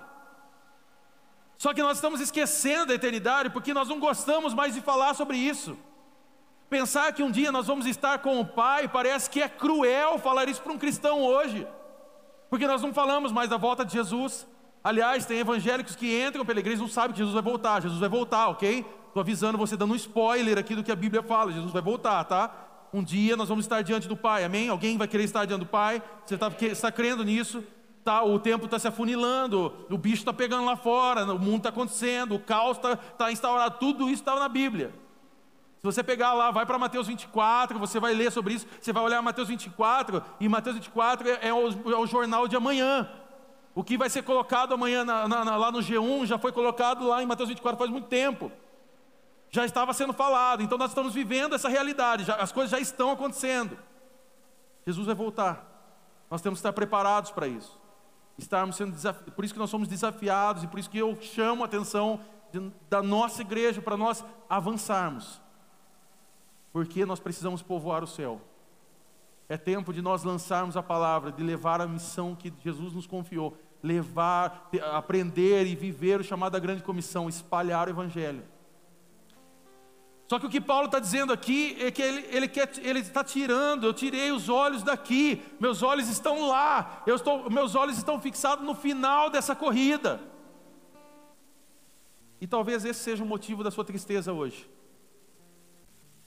Só 1.57 1.73
que 1.73 1.83
nós 1.83 1.99
estamos 1.99 2.21
esquecendo 2.21 2.87
da 2.87 2.95
eternidade 2.95 3.51
porque 3.51 3.73
nós 3.73 3.89
não 3.89 3.99
gostamos 3.99 4.53
mais 4.53 4.75
de 4.75 4.81
falar 4.81 5.15
sobre 5.15 5.37
isso. 5.37 5.77
Pensar 6.69 7.13
que 7.13 7.23
um 7.23 7.31
dia 7.31 7.53
nós 7.53 7.67
vamos 7.67 7.87
estar 7.87 8.19
com 8.19 8.41
o 8.41 8.47
Pai 8.47 8.89
parece 8.89 9.31
que 9.31 9.41
é 9.41 9.49
cruel 9.49 10.19
falar 10.19 10.49
isso 10.49 10.63
para 10.63 10.73
um 10.73 10.79
cristão 10.79 11.23
hoje, 11.23 11.67
porque 12.51 12.67
nós 12.67 12.83
não 12.83 12.93
falamos 12.93 13.31
mais 13.31 13.49
da 13.49 13.57
volta 13.57 13.85
de 13.85 13.93
Jesus. 13.93 14.47
Aliás, 14.83 15.25
tem 15.25 15.39
evangélicos 15.39 15.97
que 15.97 16.23
entram 16.23 16.45
pela 16.45 16.61
igreja 16.61 16.79
e 16.79 16.81
não 16.83 16.89
sabem 16.89 17.13
que 17.13 17.19
Jesus 17.19 17.33
vai 17.33 17.43
voltar. 17.43 17.81
Jesus 17.81 18.01
vai 18.01 18.09
voltar, 18.09 18.49
ok? 18.49 18.85
Estou 19.07 19.21
avisando 19.21 19.57
você, 19.57 19.77
dando 19.77 19.93
um 19.93 19.97
spoiler 19.97 20.59
aqui 20.59 20.75
do 20.75 20.83
que 20.83 20.93
a 20.93 20.97
Bíblia 20.97 21.23
fala: 21.23 21.53
Jesus 21.53 21.73
vai 21.73 21.81
voltar, 21.81 22.25
tá? 22.25 22.51
Um 22.93 23.03
dia 23.03 23.37
nós 23.37 23.49
vamos 23.49 23.65
estar 23.65 23.83
diante 23.83 24.07
do 24.07 24.17
Pai, 24.17 24.45
amém? 24.45 24.69
Alguém 24.69 24.99
vai 24.99 25.09
querer 25.09 25.25
estar 25.25 25.45
diante 25.45 25.61
do 25.61 25.67
Pai? 25.67 26.03
Você 26.27 26.35
está, 26.35 26.53
está 26.63 26.93
crendo 26.93 27.25
nisso? 27.25 27.65
Tá, 28.05 28.23
o 28.23 28.39
tempo 28.39 28.67
está 28.67 28.79
se 28.79 28.87
afunilando, 28.87 29.73
o 29.89 29.97
bicho 29.97 30.17
está 30.17 30.33
pegando 30.33 30.67
lá 30.67 30.77
fora, 30.77 31.25
o 31.33 31.39
mundo 31.39 31.57
está 31.57 31.71
acontecendo, 31.71 32.35
o 32.35 32.39
caos 32.39 32.77
está 32.77 32.97
tá 32.97 33.33
instaurado, 33.33 33.79
tudo 33.79 34.11
isso 34.11 34.21
estava 34.21 34.39
na 34.39 34.49
Bíblia. 34.49 34.93
Se 35.79 35.87
você 35.87 36.03
pegar 36.03 36.35
lá, 36.35 36.51
vai 36.51 36.67
para 36.67 36.79
Mateus 36.79 37.07
24, 37.07 37.79
você 37.79 37.99
vai 37.99 38.13
ler 38.13 38.31
sobre 38.31 38.53
isso, 38.53 38.67
você 38.79 38.93
vai 38.93 39.03
olhar 39.03 39.23
Mateus 39.23 39.49
24, 39.49 40.23
e 40.39 40.47
Mateus 40.51 40.77
24 40.77 41.31
é, 41.31 41.49
é, 41.49 41.55
o, 41.55 41.69
é 41.93 41.97
o 41.97 42.07
jornal 42.07 42.47
de 42.47 42.55
amanhã. 42.55 43.09
O 43.75 43.83
que 43.83 43.97
vai 43.97 44.11
ser 44.11 44.23
colocado 44.23 44.75
amanhã 44.75 45.03
na, 45.03 45.27
na, 45.27 45.57
lá 45.57 45.73
no 45.73 45.79
G1 45.79 46.27
já 46.27 46.37
foi 46.37 46.53
colocado 46.53 47.09
lá 47.09 47.23
em 47.23 47.27
Mateus 47.27 47.49
24 47.49 47.79
faz 47.79 47.91
muito 47.91 48.09
tempo. 48.09 48.53
Já 49.51 49.65
estava 49.65 49.95
sendo 49.95 50.13
falado, 50.13 50.63
então 50.63 50.77
nós 50.77 50.91
estamos 50.91 51.15
vivendo 51.15 51.55
essa 51.55 51.71
realidade, 51.71 52.25
já, 52.25 52.35
as 52.35 52.53
coisas 52.53 52.71
já 52.71 52.79
estão 52.79 53.11
acontecendo. 53.11 53.79
Jesus 54.87 55.07
vai 55.07 55.15
voltar, 55.15 55.67
nós 56.31 56.43
temos 56.43 56.59
que 56.59 56.61
estar 56.61 56.75
preparados 56.75 57.31
para 57.31 57.49
isso 57.49 57.83
estarmos 58.39 58.77
sendo 58.77 58.95
por 59.33 59.45
isso 59.45 59.55
que 59.55 59.61
nós 59.61 59.71
somos 59.71 59.89
desafiados 59.89 60.65
e 60.65 60.67
por 60.67 60.79
isso 60.79 60.91
que 60.91 60.99
eu 60.99 61.17
chamo 61.21 61.63
a 61.63 61.67
atenção 61.67 62.21
de, 62.53 62.73
da 62.89 63.03
nossa 63.03 63.43
igreja 63.43 63.81
para 63.81 63.97
nós 63.97 64.25
avançarmos. 64.49 65.41
Porque 66.73 67.05
nós 67.07 67.21
precisamos 67.21 67.63
povoar 67.63 68.03
o 68.03 68.07
céu. 68.07 68.41
É 69.49 69.57
tempo 69.57 69.93
de 69.93 70.01
nós 70.01 70.25
lançarmos 70.25 70.77
a 70.77 70.83
palavra, 70.83 71.31
de 71.31 71.43
levar 71.43 71.81
a 71.81 71.87
missão 71.87 72.35
que 72.35 72.53
Jesus 72.63 72.93
nos 72.93 73.07
confiou, 73.07 73.57
levar, 73.83 74.71
aprender 74.93 75.67
e 75.67 75.77
viver 75.77 76.21
o 76.21 76.25
chamado 76.25 76.53
da 76.53 76.59
grande 76.59 76.83
comissão, 76.83 77.29
espalhar 77.29 77.87
o 77.87 77.91
evangelho. 77.91 78.43
Só 80.27 80.39
que 80.39 80.47
o 80.47 80.51
que 80.51 80.61
Paulo 80.61 80.87
está 80.87 80.99
dizendo 80.99 81.33
aqui 81.33 81.77
é 81.79 81.91
que 81.91 82.01
ele, 82.01 82.27
ele, 82.31 82.49
quer, 82.49 82.71
ele 82.79 83.01
está 83.01 83.23
tirando, 83.23 83.85
eu 83.85 83.93
tirei 83.93 84.33
os 84.33 84.49
olhos 84.49 84.83
daqui, 84.83 85.43
meus 85.61 85.83
olhos 85.83 86.09
estão 86.09 86.49
lá, 86.49 87.03
eu 87.07 87.17
estou, 87.17 87.51
meus 87.51 87.75
olhos 87.75 87.99
estão 87.99 88.19
fixados 88.21 88.65
no 88.65 88.75
final 88.75 89.29
dessa 89.29 89.55
corrida. 89.55 90.21
E 92.41 92.47
talvez 92.47 92.85
esse 92.85 93.01
seja 93.01 93.23
o 93.23 93.27
motivo 93.27 93.63
da 93.63 93.71
sua 93.71 93.85
tristeza 93.85 94.33
hoje. 94.33 94.69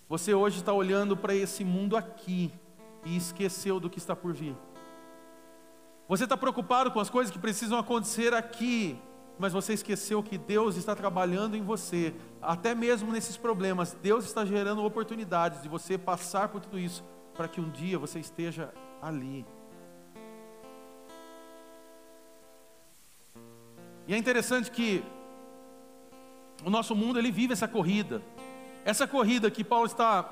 Você 0.08 0.34
hoje 0.34 0.60
está 0.60 0.72
olhando 0.72 1.18
para 1.18 1.34
esse 1.34 1.66
mundo 1.66 1.98
aqui 1.98 2.52
e 3.04 3.18
esqueceu 3.18 3.80
do 3.80 3.90
que 3.90 3.98
está 3.98 4.16
por 4.16 4.34
vir. 4.34 4.56
Você 6.08 6.24
está 6.24 6.38
preocupado 6.38 6.92
com 6.92 7.00
as 7.00 7.10
coisas 7.10 7.32
que 7.32 7.40
precisam 7.40 7.78
acontecer 7.78 8.34
aqui, 8.34 8.98
mas 9.40 9.54
você 9.54 9.74
esqueceu 9.74 10.24
que 10.24 10.38
Deus 10.38 10.76
está 10.76 10.96
trabalhando 10.96 11.56
em 11.56 11.62
você, 11.62 12.14
até 12.42 12.74
mesmo 12.74 13.12
nesses 13.12 13.38
problemas. 13.38 13.96
Deus 14.02 14.26
está 14.26 14.46
gerando 14.46 14.84
oportunidades 14.84 15.62
de 15.62 15.70
você 15.70 15.98
passar 15.98 16.50
por 16.50 16.62
tudo 16.62 16.80
isso, 16.80 17.04
para 17.36 17.48
que 17.48 17.62
um 17.62 17.70
dia 17.70 18.00
você 18.00 18.20
esteja 18.20 18.74
ali. 19.02 19.46
E 24.08 24.14
é 24.14 24.18
interessante 24.18 24.72
que 24.72 25.04
o 26.64 26.70
nosso 26.70 26.96
mundo 26.96 27.20
ele 27.20 27.32
vive 27.32 27.54
essa 27.54 27.68
corrida. 27.68 28.22
Essa 28.86 29.06
corrida 29.06 29.52
que 29.52 29.64
Paulo 29.64 29.86
está 29.86 30.24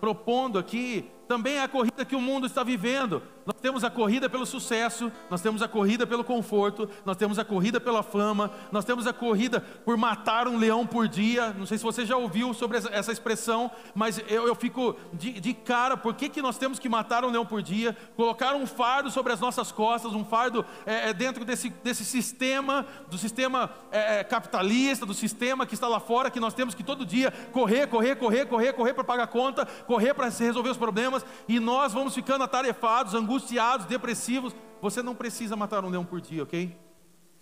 propondo 0.00 0.58
aqui 0.58 1.10
também 1.26 1.56
é 1.56 1.62
a 1.62 1.68
corrida 1.68 2.04
que 2.04 2.16
o 2.16 2.20
mundo 2.20 2.46
está 2.46 2.62
vivendo. 2.62 3.22
Nós 3.46 3.56
temos 3.60 3.84
a 3.84 3.90
corrida 3.90 4.28
pelo 4.28 4.46
sucesso, 4.46 5.12
nós 5.28 5.42
temos 5.42 5.60
a 5.60 5.68
corrida 5.68 6.06
pelo 6.06 6.24
conforto, 6.24 6.88
nós 7.04 7.16
temos 7.16 7.38
a 7.38 7.44
corrida 7.44 7.78
pela 7.78 8.02
fama, 8.02 8.50
nós 8.72 8.84
temos 8.84 9.06
a 9.06 9.12
corrida 9.12 9.60
por 9.60 9.96
matar 9.96 10.48
um 10.48 10.56
leão 10.56 10.86
por 10.86 11.06
dia. 11.06 11.52
Não 11.52 11.66
sei 11.66 11.76
se 11.76 11.84
você 11.84 12.06
já 12.06 12.16
ouviu 12.16 12.54
sobre 12.54 12.78
essa 12.90 13.12
expressão, 13.12 13.70
mas 13.94 14.18
eu, 14.28 14.46
eu 14.46 14.54
fico 14.54 14.96
de, 15.12 15.38
de, 15.40 15.52
cara, 15.52 15.96
por 15.96 16.14
que, 16.14 16.28
que 16.28 16.40
nós 16.40 16.56
temos 16.56 16.78
que 16.78 16.88
matar 16.88 17.24
um 17.24 17.30
leão 17.30 17.44
por 17.44 17.60
dia? 17.60 17.94
Colocar 18.16 18.54
um 18.54 18.66
fardo 18.66 19.10
sobre 19.10 19.32
as 19.32 19.40
nossas 19.40 19.70
costas, 19.70 20.14
um 20.14 20.24
fardo 20.24 20.64
é, 20.86 21.10
é 21.10 21.12
dentro 21.12 21.44
desse, 21.44 21.68
desse 21.68 22.04
sistema, 22.04 22.86
do 23.10 23.18
sistema 23.18 23.70
é, 23.92 24.20
é, 24.20 24.24
capitalista, 24.24 25.04
do 25.04 25.14
sistema 25.14 25.66
que 25.66 25.74
está 25.74 25.86
lá 25.86 26.00
fora, 26.00 26.30
que 26.30 26.40
nós 26.40 26.54
temos 26.54 26.74
que 26.74 26.82
todo 26.82 27.04
dia 27.04 27.30
correr, 27.52 27.86
correr, 27.88 28.16
correr, 28.16 28.46
correr, 28.46 28.72
correr 28.72 28.94
para 28.94 29.04
pagar 29.04 29.26
conta, 29.26 29.66
correr 29.86 30.14
para 30.14 30.30
resolver 30.30 30.70
os 30.70 30.78
problemas, 30.78 31.13
e 31.46 31.60
nós 31.60 31.92
vamos 31.92 32.14
ficando 32.14 32.42
atarefados, 32.42 33.14
angustiados 33.14 33.44
angustiados, 33.44 33.86
depressivos, 33.86 34.54
você 34.80 35.02
não 35.02 35.14
precisa 35.14 35.56
matar 35.56 35.84
um 35.84 35.88
leão 35.88 36.04
por 36.04 36.20
dia, 36.20 36.42
ok? 36.42 36.76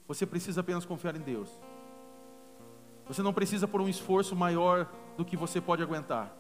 Você 0.09 0.27
precisa 0.27 0.61
apenas 0.61 0.85
confiar 0.85 1.17
em 1.17 1.21
Deus. 1.21 1.49
Você 3.07 3.23
não 3.23 3.33
precisa 3.33 3.67
por 3.67 3.81
um 3.81 3.89
esforço 3.89 4.35
maior 4.37 4.89
do 5.17 5.25
que 5.25 5.37
você 5.37 5.61
pode 5.61 5.83
aguentar. 5.83 6.35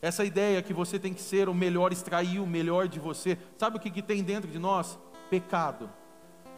Essa 0.00 0.24
ideia 0.24 0.62
que 0.62 0.74
você 0.74 0.98
tem 0.98 1.14
que 1.14 1.20
ser 1.20 1.48
o 1.48 1.54
melhor, 1.54 1.92
extrair 1.92 2.40
o 2.40 2.46
melhor 2.46 2.88
de 2.88 2.98
você. 2.98 3.38
Sabe 3.56 3.76
o 3.76 3.80
que, 3.80 3.90
que 3.90 4.02
tem 4.02 4.22
dentro 4.22 4.50
de 4.50 4.58
nós? 4.58 4.98
Pecado. 5.30 5.88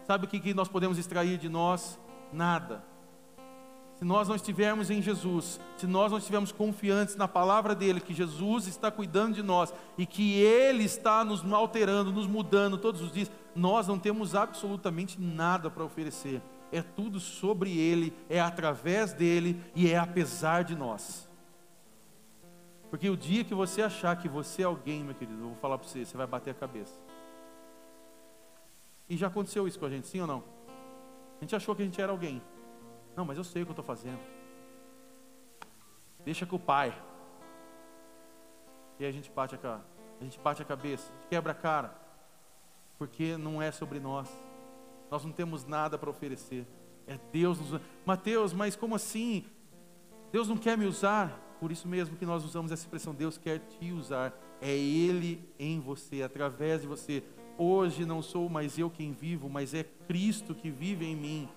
Sabe 0.07 0.25
o 0.25 0.29
que, 0.29 0.41
que 0.41 0.55
nós 0.55 0.69
podemos 0.69 0.97
extrair 0.99 1.37
de 1.37 1.49
nós? 1.49 1.99
Nada. 2.33 2.83
Se 3.97 4.05
nós 4.05 4.29
não 4.29 4.35
estivermos 4.35 4.91
em 4.91 5.01
Jesus, 5.01 5.61
se 5.77 5.87
nós 5.87 6.11
não 6.11 6.19
estivermos 6.19 6.51
confiantes 6.51 7.15
na 7.15 7.29
palavra 7.29 7.75
dele, 7.75 8.01
que 8.01 8.13
Jesus 8.13 8.67
está 8.67 8.91
cuidando 8.91 9.35
de 9.35 9.43
nós 9.43 9.73
e 9.97 10.05
que 10.05 10.41
ele 10.41 10.83
está 10.83 11.25
nos 11.25 11.45
alterando, 11.53 12.13
nos 12.13 12.27
mudando 12.27 12.77
todos 12.77 13.01
os 13.01 13.13
dias, 13.13 13.31
nós 13.55 13.87
não 13.87 13.99
temos 13.99 14.35
absolutamente 14.35 15.21
nada 15.21 15.71
para 15.71 15.85
oferecer. 15.85 16.43
É 16.73 16.83
tudo 16.83 17.21
sobre 17.21 17.79
ele, 17.79 18.13
é 18.29 18.41
através 18.41 19.13
dele 19.13 19.63
e 19.77 19.89
é 19.89 19.97
apesar 19.97 20.65
de 20.65 20.75
nós. 20.75 21.29
Porque 22.91 23.09
o 23.09 23.17
dia 23.17 23.45
que 23.45 23.55
você 23.55 23.83
achar 23.83 24.17
que 24.17 24.29
você 24.29 24.63
é 24.63 24.65
alguém, 24.65 25.05
meu 25.05 25.15
querido, 25.15 25.41
eu 25.41 25.49
vou 25.49 25.57
falar 25.57 25.79
para 25.79 25.87
você, 25.87 26.05
você 26.05 26.17
vai 26.17 26.27
bater 26.27 26.51
a 26.51 26.55
cabeça. 26.55 26.95
E 29.09 29.17
já 29.17 29.29
aconteceu 29.29 29.69
isso 29.69 29.79
com 29.79 29.87
a 29.87 29.91
gente, 29.91 30.09
sim 30.09 30.21
ou 30.21 30.27
não? 30.27 30.43
A 31.39 31.45
gente 31.45 31.55
achou 31.55 31.77
que 31.77 31.83
a 31.83 31.85
gente 31.85 32.01
era 32.01 32.11
alguém. 32.11 32.43
Não, 33.17 33.25
mas 33.25 33.39
eu 33.39 33.45
sei 33.45 33.63
o 33.63 33.67
que 33.67 33.71
eu 33.71 33.75
estou 33.75 33.85
fazendo. 33.85 34.21
Deixa 36.25 36.47
com 36.47 36.57
o 36.57 36.61
pai. 36.61 36.97
E 38.99 39.05
a 39.05 39.13
gente 39.13 39.31
bate 39.31 39.55
a, 39.55 39.81
a 40.21 40.25
gente 40.25 40.39
bate 40.39 40.63
a 40.63 40.65
cabeça, 40.65 41.13
quebra 41.29 41.53
a 41.53 41.55
cara. 41.55 41.95
Porque 42.99 43.37
não 43.37 43.61
é 43.61 43.71
sobre 43.71 44.01
nós. 44.01 44.31
Nós 45.11 45.25
não 45.25 45.33
temos 45.33 45.65
nada 45.65 45.99
para 45.99 46.11
oferecer. 46.11 46.67
É 47.07 47.19
Deus 47.33 47.59
nos 47.59 47.81
Mateus, 48.07 48.53
mas 48.53 48.75
como 48.75 48.95
assim? 48.95 49.45
Deus 50.33 50.49
não 50.49 50.57
quer 50.57 50.79
me 50.79 50.87
usar? 50.87 51.39
Por 51.61 51.71
isso 51.71 51.87
mesmo 51.87 52.17
que 52.17 52.27
nós 52.27 52.45
usamos 52.45 52.73
essa 52.73 52.83
expressão, 52.83 53.15
Deus 53.15 53.37
quer 53.37 53.59
te 53.59 53.93
usar. 53.93 54.33
É 54.61 54.75
Ele 54.75 55.47
em 55.59 55.81
você, 55.81 56.23
através 56.23 56.83
de 56.83 56.87
você. 56.87 57.23
Hoje 57.59 58.05
não 58.05 58.23
sou 58.23 58.49
mais 58.49 58.79
eu 58.79 58.91
quem 58.91 59.13
vivo, 59.13 59.49
mas 59.49 59.75
é 59.75 59.85
Cristo 59.85 60.55
que 60.55 60.71
vive 60.71 61.05
em 61.05 61.15
mim 61.15 61.49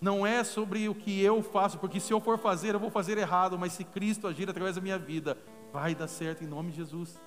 não 0.00 0.26
é 0.26 0.42
sobre 0.42 0.88
o 0.88 0.94
que 0.94 1.20
eu 1.20 1.42
faço, 1.42 1.78
porque 1.78 2.00
se 2.00 2.12
eu 2.12 2.20
for 2.20 2.38
fazer, 2.38 2.74
eu 2.74 2.80
vou 2.80 2.90
fazer 2.90 3.18
errado, 3.18 3.58
mas 3.58 3.74
se 3.74 3.84
Cristo 3.84 4.26
agir 4.26 4.48
através 4.48 4.76
da 4.76 4.80
minha 4.80 4.98
vida, 4.98 5.36
vai 5.72 5.94
dar 5.94 6.08
certo 6.08 6.42
em 6.42 6.46
nome 6.46 6.70
de 6.70 6.78
Jesus. 6.78 7.20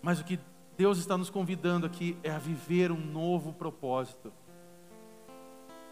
Mas 0.00 0.20
o 0.20 0.24
que 0.24 0.40
Deus 0.76 0.98
está 0.98 1.18
nos 1.18 1.28
convidando 1.28 1.84
aqui 1.84 2.16
é 2.22 2.30
a 2.30 2.38
viver 2.38 2.90
um 2.90 2.98
novo 2.98 3.52
propósito. 3.52 4.32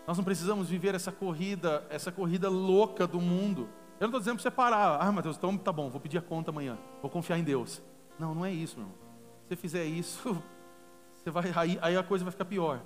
Nós 0.06 0.16
não 0.16 0.24
precisamos 0.24 0.70
viver 0.70 0.94
essa 0.94 1.12
corrida, 1.12 1.84
essa 1.90 2.10
corrida 2.10 2.48
louca 2.48 3.06
do 3.06 3.20
mundo. 3.20 3.68
Eu 3.98 4.02
não 4.02 4.06
estou 4.06 4.20
dizendo 4.20 4.36
para 4.36 4.42
você 4.42 4.50
parar. 4.50 4.98
Ah, 5.00 5.12
Mateus, 5.12 5.36
então 5.36 5.56
tá 5.58 5.72
bom, 5.72 5.90
vou 5.90 6.00
pedir 6.00 6.16
a 6.16 6.22
conta 6.22 6.50
amanhã. 6.50 6.78
Vou 7.02 7.10
confiar 7.10 7.38
em 7.38 7.44
Deus. 7.44 7.82
Não, 8.18 8.34
não 8.34 8.46
é 8.46 8.52
isso, 8.52 8.76
meu 8.76 8.86
irmão. 8.86 8.98
Se 9.42 9.48
você 9.48 9.56
fizer 9.56 9.84
isso, 9.84 10.42
você 11.16 11.30
vai, 11.30 11.52
aí, 11.54 11.78
aí 11.82 11.96
a 11.96 12.02
coisa 12.02 12.24
vai 12.24 12.30
ficar 12.30 12.44
pior. 12.44 12.80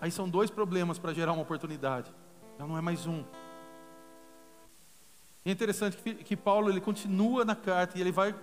Aí 0.00 0.10
são 0.10 0.28
dois 0.28 0.50
problemas 0.50 0.98
para 0.98 1.12
gerar 1.12 1.32
uma 1.32 1.42
oportunidade. 1.42 2.10
Já 2.58 2.66
não 2.66 2.76
é 2.76 2.80
mais 2.80 3.06
um. 3.06 3.24
É 5.44 5.50
interessante 5.50 5.96
que, 5.96 6.14
que 6.14 6.36
Paulo 6.36 6.70
ele 6.70 6.80
continua 6.80 7.44
na 7.44 7.54
carta 7.54 7.98
e 7.98 8.00
ele 8.00 8.12
vai 8.12 8.34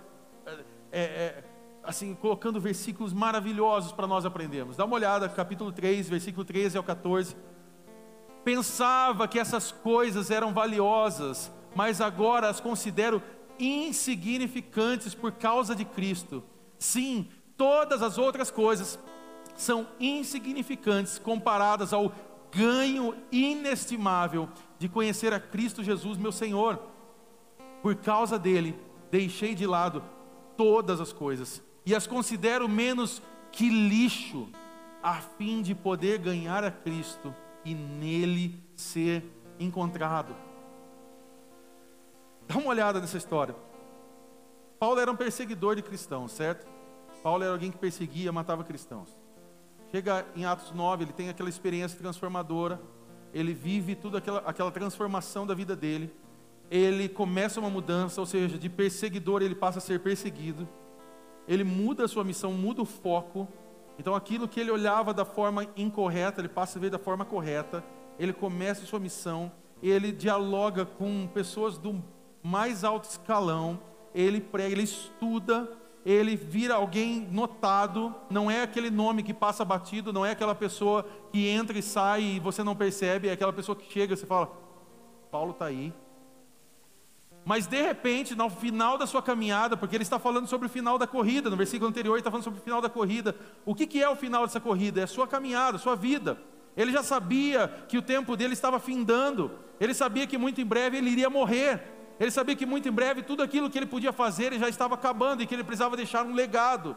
é, 0.92 1.00
é 1.00 1.44
assim 1.82 2.14
colocando 2.14 2.60
versículos 2.60 3.12
maravilhosos 3.12 3.92
para 3.92 4.06
nós 4.06 4.26
aprendermos. 4.26 4.76
Dá 4.76 4.84
uma 4.84 4.94
olhada, 4.94 5.28
capítulo 5.28 5.72
3, 5.72 6.08
versículo 6.08 6.44
13 6.44 6.76
ao 6.76 6.84
14. 6.84 7.34
Pensava 8.44 9.26
que 9.26 9.38
essas 9.38 9.72
coisas 9.72 10.30
eram 10.30 10.52
valiosas, 10.52 11.50
mas 11.74 12.00
agora 12.00 12.48
as 12.48 12.60
considero 12.60 13.22
insignificantes 13.58 15.14
por 15.14 15.32
causa 15.32 15.74
de 15.74 15.84
Cristo. 15.84 16.44
Sim, 16.78 17.28
todas 17.56 18.02
as 18.02 18.18
outras 18.18 18.50
coisas 18.50 18.98
são 19.58 19.88
insignificantes 19.98 21.18
comparadas 21.18 21.92
ao 21.92 22.12
ganho 22.50 23.14
inestimável 23.30 24.48
de 24.78 24.88
conhecer 24.88 25.34
a 25.34 25.40
Cristo 25.40 25.82
Jesus, 25.82 26.16
meu 26.16 26.32
Senhor. 26.32 26.80
Por 27.82 27.96
causa 27.96 28.38
dele, 28.38 28.78
deixei 29.10 29.54
de 29.54 29.66
lado 29.66 30.02
todas 30.56 31.00
as 31.00 31.12
coisas 31.12 31.62
e 31.84 31.94
as 31.94 32.06
considero 32.06 32.68
menos 32.68 33.20
que 33.50 33.68
lixo, 33.68 34.48
a 35.02 35.14
fim 35.14 35.60
de 35.60 35.74
poder 35.74 36.18
ganhar 36.18 36.64
a 36.64 36.70
Cristo 36.70 37.34
e 37.64 37.74
nele 37.74 38.62
ser 38.74 39.24
encontrado. 39.58 40.34
Dá 42.46 42.56
uma 42.56 42.70
olhada 42.70 43.00
nessa 43.00 43.18
história. 43.18 43.54
Paulo 44.78 45.00
era 45.00 45.10
um 45.10 45.16
perseguidor 45.16 45.76
de 45.76 45.82
cristãos, 45.82 46.32
certo? 46.32 46.66
Paulo 47.22 47.42
era 47.42 47.52
alguém 47.52 47.70
que 47.70 47.78
perseguia, 47.78 48.30
matava 48.30 48.62
cristãos. 48.62 49.16
Chega 49.90 50.26
em 50.36 50.44
Atos 50.44 50.72
9, 50.72 51.04
ele 51.04 51.12
tem 51.12 51.30
aquela 51.30 51.48
experiência 51.48 51.98
transformadora, 51.98 52.80
ele 53.32 53.54
vive 53.54 53.94
toda 53.94 54.18
aquela, 54.18 54.40
aquela 54.40 54.70
transformação 54.70 55.46
da 55.46 55.54
vida 55.54 55.74
dele, 55.74 56.14
ele 56.70 57.08
começa 57.08 57.58
uma 57.58 57.70
mudança, 57.70 58.20
ou 58.20 58.26
seja, 58.26 58.58
de 58.58 58.68
perseguidor 58.68 59.42
ele 59.42 59.54
passa 59.54 59.78
a 59.78 59.80
ser 59.80 60.00
perseguido, 60.00 60.68
ele 61.46 61.64
muda 61.64 62.04
a 62.04 62.08
sua 62.08 62.22
missão, 62.22 62.52
muda 62.52 62.82
o 62.82 62.84
foco, 62.84 63.48
então 63.98 64.14
aquilo 64.14 64.46
que 64.46 64.60
ele 64.60 64.70
olhava 64.70 65.14
da 65.14 65.24
forma 65.24 65.66
incorreta, 65.74 66.40
ele 66.40 66.48
passa 66.48 66.78
a 66.78 66.82
ver 66.82 66.90
da 66.90 66.98
forma 66.98 67.24
correta, 67.24 67.82
ele 68.18 68.34
começa 68.34 68.82
a 68.82 68.86
sua 68.86 69.00
missão, 69.00 69.50
ele 69.82 70.12
dialoga 70.12 70.84
com 70.84 71.26
pessoas 71.32 71.78
do 71.78 72.04
mais 72.42 72.84
alto 72.84 73.08
escalão, 73.08 73.80
ele 74.14 74.40
prega, 74.40 74.72
ele 74.72 74.82
estuda, 74.82 75.77
ele 76.04 76.36
vira 76.36 76.74
alguém 76.74 77.28
notado, 77.30 78.14
não 78.30 78.50
é 78.50 78.62
aquele 78.62 78.90
nome 78.90 79.22
que 79.22 79.34
passa 79.34 79.64
batido, 79.64 80.12
não 80.12 80.24
é 80.24 80.30
aquela 80.30 80.54
pessoa 80.54 81.06
que 81.32 81.46
entra 81.46 81.78
e 81.78 81.82
sai 81.82 82.22
e 82.22 82.40
você 82.40 82.62
não 82.62 82.74
percebe, 82.74 83.28
é 83.28 83.32
aquela 83.32 83.52
pessoa 83.52 83.76
que 83.76 83.92
chega 83.92 84.14
e 84.14 84.16
você 84.16 84.26
fala: 84.26 84.50
Paulo 85.30 85.52
está 85.52 85.66
aí. 85.66 85.92
Mas 87.44 87.66
de 87.66 87.80
repente, 87.80 88.34
no 88.34 88.50
final 88.50 88.98
da 88.98 89.06
sua 89.06 89.22
caminhada, 89.22 89.76
porque 89.76 89.96
ele 89.96 90.02
está 90.02 90.18
falando 90.18 90.46
sobre 90.46 90.66
o 90.66 90.70
final 90.70 90.98
da 90.98 91.06
corrida, 91.06 91.48
no 91.48 91.56
versículo 91.56 91.88
anterior 91.88 92.14
ele 92.14 92.20
está 92.20 92.30
falando 92.30 92.44
sobre 92.44 92.60
o 92.60 92.62
final 92.62 92.80
da 92.80 92.90
corrida. 92.90 93.34
O 93.64 93.74
que, 93.74 93.86
que 93.86 94.02
é 94.02 94.08
o 94.08 94.16
final 94.16 94.46
dessa 94.46 94.60
corrida? 94.60 95.00
É 95.00 95.04
a 95.04 95.06
sua 95.06 95.26
caminhada, 95.26 95.76
a 95.76 95.80
sua 95.80 95.96
vida. 95.96 96.38
Ele 96.76 96.92
já 96.92 97.02
sabia 97.02 97.66
que 97.88 97.98
o 97.98 98.02
tempo 98.02 98.36
dele 98.36 98.52
estava 98.52 98.78
findando, 98.78 99.50
ele 99.80 99.94
sabia 99.94 100.26
que 100.26 100.38
muito 100.38 100.60
em 100.60 100.64
breve 100.64 100.98
ele 100.98 101.10
iria 101.10 101.30
morrer. 101.30 101.97
Ele 102.18 102.30
sabia 102.30 102.56
que 102.56 102.66
muito 102.66 102.88
em 102.88 102.92
breve 102.92 103.22
tudo 103.22 103.42
aquilo 103.42 103.70
que 103.70 103.78
ele 103.78 103.86
podia 103.86 104.12
fazer 104.12 104.52
já 104.58 104.68
estava 104.68 104.94
acabando 104.94 105.42
e 105.42 105.46
que 105.46 105.54
ele 105.54 105.62
precisava 105.62 105.96
deixar 105.96 106.24
um 106.26 106.34
legado. 106.34 106.96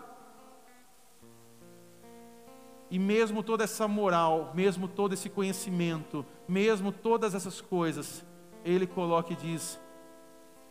E 2.89 2.97
mesmo 2.97 3.43
toda 3.43 3.63
essa 3.63 3.88
moral, 3.88 4.51
mesmo 4.53 4.88
todo 4.88 5.13
esse 5.13 5.30
conhecimento, 5.30 6.26
mesmo 6.47 6.91
todas 6.91 7.34
essas 7.36 7.61
coisas, 7.61 8.26
ele 8.65 8.86
coloca 8.88 9.32
e 9.32 9.36
diz: 9.36 9.80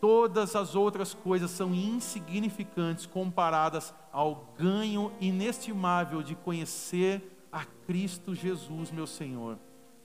todas 0.01 0.57
as 0.57 0.75
outras 0.75 1.15
coisas 1.15 1.51
são 1.51 1.73
insignificantes 1.73 3.07
comparadas 3.07 3.95
ao 4.13 4.53
ganho 4.59 5.13
inestimável 5.21 6.23
de 6.23 6.35
conhecer 6.35 7.47
a 7.53 7.65
Cristo 7.65 8.35
Jesus, 8.35 8.91
meu 8.91 9.07
Senhor. 9.07 9.59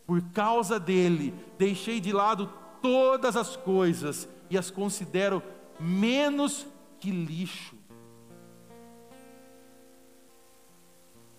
Por 0.06 0.22
causa 0.32 0.80
dele, 0.80 1.34
deixei 1.58 2.00
de 2.00 2.14
lado 2.14 2.50
todas 2.82 3.36
as 3.36 3.58
coisas 3.58 4.30
e 4.50 4.58
as 4.58 4.70
considero 4.70 5.42
menos 5.80 6.66
que 7.00 7.12
lixo. 7.12 7.76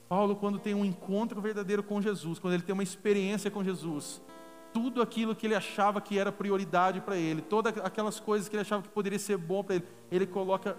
Paulo, 0.09 0.37
quando 0.37 0.59
tem 0.59 0.75
um 0.75 0.85
encontro 0.85 1.41
verdadeiro 1.41 1.83
com 1.83 2.01
Jesus, 2.01 2.39
quando 2.39 2.55
ele 2.55 2.63
tem 2.63 2.73
uma 2.73 2.83
experiência 2.83 3.51
com 3.51 3.65
Jesus, 3.65 4.23
tudo 4.73 5.03
aquilo 5.03 5.35
que 5.35 5.47
ele 5.47 5.55
achava 5.55 6.01
que 6.01 6.19
era 6.19 6.31
prioridade 6.31 7.01
para 7.01 7.17
ele, 7.17 7.41
todas 7.43 7.77
aquelas 7.79 8.21
coisas 8.21 8.49
que 8.49 8.55
ele 8.55 8.63
achava 8.63 8.83
que 8.83 8.89
poderia 8.89 9.19
ser 9.19 9.37
bom 9.37 9.65
para 9.65 9.77
ele, 9.77 9.87
ele 10.11 10.27
coloca 10.27 10.77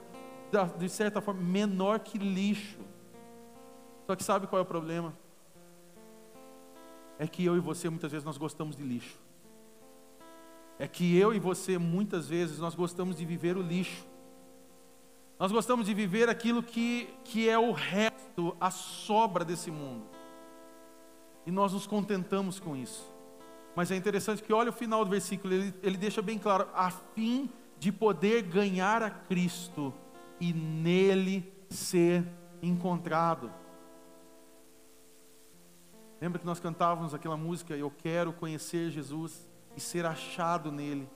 de 0.78 0.88
certa 0.88 1.20
forma 1.20 1.42
menor 1.42 2.00
que 2.00 2.18
lixo. 2.18 2.80
Só 4.06 4.16
que 4.16 4.24
sabe 4.24 4.48
qual 4.48 4.60
é 4.60 4.64
o 4.64 4.66
problema? 4.66 5.14
É 7.20 7.28
que 7.28 7.44
eu 7.44 7.58
e 7.58 7.60
você 7.60 7.90
muitas 7.90 8.12
vezes 8.12 8.24
nós 8.24 8.38
gostamos 8.38 8.78
de 8.78 8.84
lixo 8.84 9.27
é 10.80 10.88
que 10.88 11.18
eu 11.18 11.34
e 11.34 11.40
você 11.40 11.78
muitas 11.78 12.28
vezes 12.28 12.60
nós 12.60 12.76
gostamos 12.76 13.16
de 13.16 13.26
viver 13.26 13.58
o 13.58 13.62
lixo. 13.62 14.06
Nós 15.40 15.52
gostamos 15.52 15.86
de 15.86 15.94
viver 15.94 16.30
aquilo 16.30 16.64
que, 16.64 17.10
que 17.24 17.48
é 17.48 17.58
o 17.58 17.72
resto, 17.72 18.56
a 18.60 18.72
sobra 18.72 19.46
desse 19.46 19.70
mundo. 19.70 20.06
E 21.46 21.52
nós 21.52 21.74
nos 21.74 21.88
contentamos 21.88 22.60
com 22.60 22.76
isso. 22.76 23.12
Mas 23.76 23.92
é 23.92 23.96
interessante 23.96 24.42
que 24.42 24.52
olha 24.52 24.72
o 24.72 24.74
final 24.74 25.06
do 25.06 25.12
versículo, 25.12 25.54
ele, 25.54 25.74
ele 25.84 25.98
deixa 25.98 26.22
bem 26.22 26.40
claro, 26.40 26.68
a 26.74 26.90
fim 26.90 27.50
de 27.80 27.92
poder 27.92 28.42
ganhar 28.42 29.04
a 29.04 29.10
Cristo 29.10 29.94
e 30.40 30.52
nele 30.52 31.54
ser 31.70 32.26
encontrado. 32.62 33.52
Lembra 36.20 36.40
que 36.40 36.46
nós 36.46 36.60
cantávamos 36.60 37.14
aquela 37.14 37.38
música, 37.38 37.76
Eu 37.76 37.92
quero 37.92 38.34
conhecer 38.34 38.90
Jesus? 38.90 39.47
E 39.78 39.80
ser 39.80 40.08
achado 40.08 40.72
nele. 40.72 41.08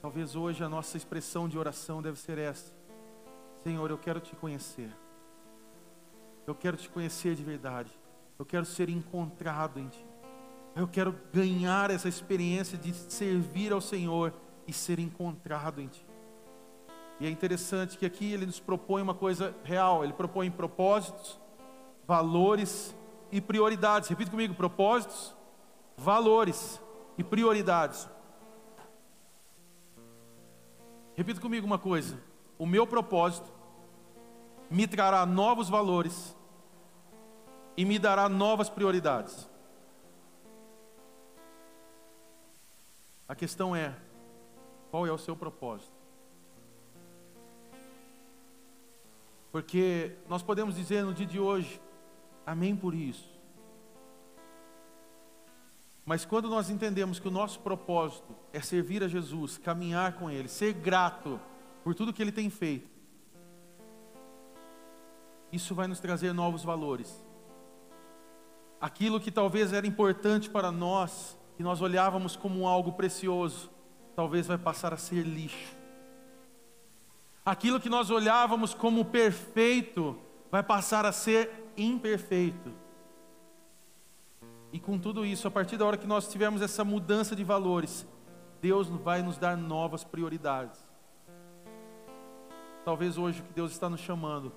Talvez 0.00 0.34
hoje 0.34 0.64
a 0.64 0.68
nossa 0.70 0.96
expressão 0.96 1.46
de 1.46 1.58
oração 1.58 2.00
deve 2.00 2.18
ser 2.18 2.38
essa: 2.38 2.72
Senhor, 3.62 3.90
eu 3.90 3.98
quero 3.98 4.18
te 4.18 4.34
conhecer. 4.34 4.90
Eu 6.46 6.54
quero 6.54 6.78
te 6.78 6.88
conhecer 6.88 7.34
de 7.34 7.44
verdade. 7.44 7.90
Eu 8.38 8.46
quero 8.46 8.64
ser 8.64 8.88
encontrado 8.88 9.78
em 9.78 9.88
ti. 9.88 10.06
Eu 10.74 10.88
quero 10.88 11.14
ganhar 11.30 11.90
essa 11.90 12.08
experiência 12.08 12.78
de 12.78 12.94
servir 12.94 13.70
ao 13.70 13.82
Senhor 13.82 14.32
e 14.66 14.72
ser 14.72 14.98
encontrado 14.98 15.82
em 15.82 15.88
ti. 15.88 16.06
E 17.20 17.26
é 17.26 17.30
interessante 17.30 17.98
que 17.98 18.06
aqui 18.06 18.32
ele 18.32 18.46
nos 18.46 18.60
propõe 18.60 19.02
uma 19.02 19.14
coisa 19.14 19.54
real. 19.62 20.04
Ele 20.04 20.14
propõe 20.14 20.50
propósitos, 20.50 21.38
valores 22.06 22.96
e 23.30 23.42
prioridades. 23.42 24.08
Repita 24.08 24.30
comigo: 24.30 24.54
propósitos, 24.54 25.36
valores 25.98 26.80
e 27.18 27.24
prioridades. 27.24 28.08
Repita 31.14 31.40
comigo 31.40 31.66
uma 31.66 31.78
coisa: 31.78 32.16
o 32.56 32.64
meu 32.64 32.86
propósito 32.86 33.52
me 34.70 34.86
trará 34.86 35.26
novos 35.26 35.68
valores 35.68 36.36
e 37.76 37.84
me 37.84 37.98
dará 37.98 38.28
novas 38.28 38.70
prioridades. 38.70 39.50
A 43.26 43.34
questão 43.34 43.74
é: 43.74 43.94
qual 44.92 45.04
é 45.06 45.12
o 45.12 45.18
seu 45.18 45.34
propósito? 45.34 45.98
Porque 49.50 50.16
nós 50.28 50.42
podemos 50.42 50.76
dizer 50.76 51.02
no 51.02 51.12
dia 51.12 51.26
de 51.26 51.40
hoje, 51.40 51.80
amém 52.46 52.76
por 52.76 52.94
isso. 52.94 53.37
Mas 56.08 56.24
quando 56.24 56.48
nós 56.48 56.70
entendemos 56.70 57.20
que 57.20 57.28
o 57.28 57.30
nosso 57.30 57.60
propósito 57.60 58.34
é 58.50 58.62
servir 58.62 59.04
a 59.04 59.08
Jesus, 59.08 59.58
caminhar 59.58 60.14
com 60.14 60.30
Ele, 60.30 60.48
ser 60.48 60.72
grato 60.72 61.38
por 61.84 61.94
tudo 61.94 62.14
que 62.14 62.22
Ele 62.22 62.32
tem 62.32 62.48
feito, 62.48 62.88
isso 65.52 65.74
vai 65.74 65.86
nos 65.86 66.00
trazer 66.00 66.32
novos 66.32 66.64
valores. 66.64 67.22
Aquilo 68.80 69.20
que 69.20 69.30
talvez 69.30 69.74
era 69.74 69.86
importante 69.86 70.48
para 70.48 70.72
nós, 70.72 71.38
que 71.58 71.62
nós 71.62 71.82
olhávamos 71.82 72.36
como 72.36 72.66
algo 72.66 72.92
precioso, 72.94 73.70
talvez 74.16 74.46
vai 74.46 74.56
passar 74.56 74.94
a 74.94 74.96
ser 74.96 75.26
lixo. 75.26 75.76
Aquilo 77.44 77.78
que 77.78 77.90
nós 77.90 78.08
olhávamos 78.08 78.72
como 78.72 79.04
perfeito, 79.04 80.18
vai 80.50 80.62
passar 80.62 81.04
a 81.04 81.12
ser 81.12 81.70
imperfeito. 81.76 82.87
E 84.72 84.78
com 84.78 84.98
tudo 84.98 85.24
isso, 85.24 85.48
a 85.48 85.50
partir 85.50 85.76
da 85.76 85.86
hora 85.86 85.96
que 85.96 86.06
nós 86.06 86.28
tivermos 86.28 86.60
essa 86.60 86.84
mudança 86.84 87.34
de 87.34 87.42
valores, 87.42 88.06
Deus 88.60 88.88
vai 88.88 89.22
nos 89.22 89.38
dar 89.38 89.56
novas 89.56 90.04
prioridades. 90.04 90.78
Talvez 92.84 93.16
hoje 93.16 93.40
o 93.40 93.44
que 93.44 93.52
Deus 93.52 93.72
está 93.72 93.88
nos 93.88 94.00
chamando 94.00 94.52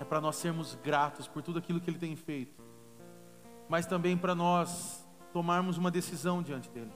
é 0.00 0.04
para 0.04 0.20
nós 0.20 0.36
sermos 0.36 0.74
gratos 0.82 1.28
por 1.28 1.42
tudo 1.42 1.58
aquilo 1.58 1.80
que 1.80 1.90
Ele 1.90 1.98
tem 1.98 2.16
feito, 2.16 2.62
mas 3.68 3.86
também 3.86 4.16
para 4.16 4.34
nós 4.34 5.06
tomarmos 5.32 5.78
uma 5.78 5.90
decisão 5.90 6.42
diante 6.42 6.70
dEle. 6.70 6.92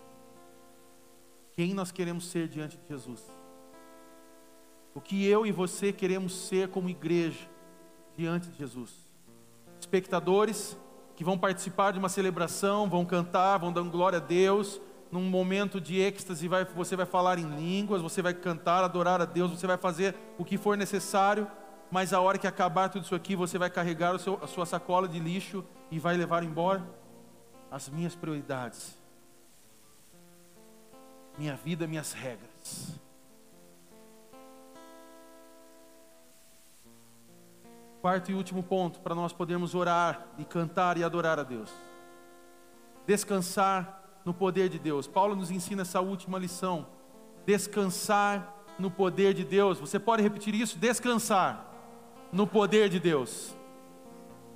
Quem 1.52 1.72
nós 1.72 1.90
queremos 1.90 2.26
ser 2.26 2.48
diante 2.48 2.76
de 2.76 2.86
Jesus? 2.86 3.22
O 4.94 5.00
que 5.00 5.26
eu 5.26 5.46
e 5.46 5.52
você 5.52 5.92
queremos 5.92 6.34
ser 6.34 6.68
como 6.68 6.88
igreja 6.88 7.48
diante 8.16 8.48
de 8.48 8.58
Jesus? 8.58 8.92
Espectadores 9.78 10.76
que 11.16 11.24
vão 11.24 11.38
participar 11.38 11.92
de 11.92 11.98
uma 11.98 12.10
celebração, 12.10 12.88
vão 12.88 13.04
cantar, 13.04 13.56
vão 13.58 13.72
dar 13.72 13.82
glória 13.82 14.18
a 14.18 14.20
Deus, 14.20 14.80
num 15.10 15.22
momento 15.22 15.80
de 15.80 15.98
êxtase, 15.98 16.46
vai, 16.46 16.64
você 16.64 16.94
vai 16.94 17.06
falar 17.06 17.38
em 17.38 17.48
línguas, 17.56 18.02
você 18.02 18.20
vai 18.20 18.34
cantar, 18.34 18.84
adorar 18.84 19.20
a 19.20 19.24
Deus, 19.24 19.50
você 19.50 19.66
vai 19.66 19.78
fazer 19.78 20.14
o 20.36 20.44
que 20.44 20.58
for 20.58 20.76
necessário, 20.76 21.50
mas 21.90 22.12
a 22.12 22.20
hora 22.20 22.36
que 22.36 22.46
acabar 22.46 22.90
tudo 22.90 23.04
isso 23.04 23.14
aqui, 23.14 23.34
você 23.34 23.56
vai 23.56 23.70
carregar 23.70 24.18
seu, 24.18 24.38
a 24.42 24.46
sua 24.46 24.66
sacola 24.66 25.08
de 25.08 25.18
lixo 25.18 25.64
e 25.90 25.98
vai 25.98 26.16
levar 26.16 26.42
embora 26.42 26.86
as 27.70 27.88
minhas 27.88 28.14
prioridades, 28.14 28.98
minha 31.38 31.56
vida, 31.56 31.86
minhas 31.86 32.12
regras. 32.12 33.05
Quarto 38.00 38.30
e 38.30 38.34
último 38.34 38.62
ponto 38.62 39.00
para 39.00 39.14
nós 39.14 39.32
podermos 39.32 39.74
orar 39.74 40.26
e 40.38 40.44
cantar 40.44 40.96
e 40.98 41.04
adorar 41.04 41.38
a 41.38 41.42
Deus. 41.42 41.70
Descansar 43.06 44.02
no 44.24 44.34
poder 44.34 44.68
de 44.68 44.78
Deus. 44.78 45.06
Paulo 45.06 45.36
nos 45.36 45.50
ensina 45.50 45.82
essa 45.82 46.00
última 46.00 46.38
lição. 46.38 46.86
Descansar 47.46 48.54
no 48.78 48.90
poder 48.90 49.32
de 49.34 49.44
Deus. 49.44 49.78
Você 49.78 49.98
pode 49.98 50.22
repetir 50.22 50.54
isso? 50.54 50.78
Descansar 50.78 51.64
no 52.32 52.46
poder 52.46 52.88
de 52.88 52.98
Deus. 52.98 53.56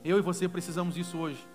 Eu 0.04 0.18
e 0.18 0.22
você 0.22 0.48
precisamos 0.48 0.94
disso 0.94 1.18
hoje. 1.18 1.46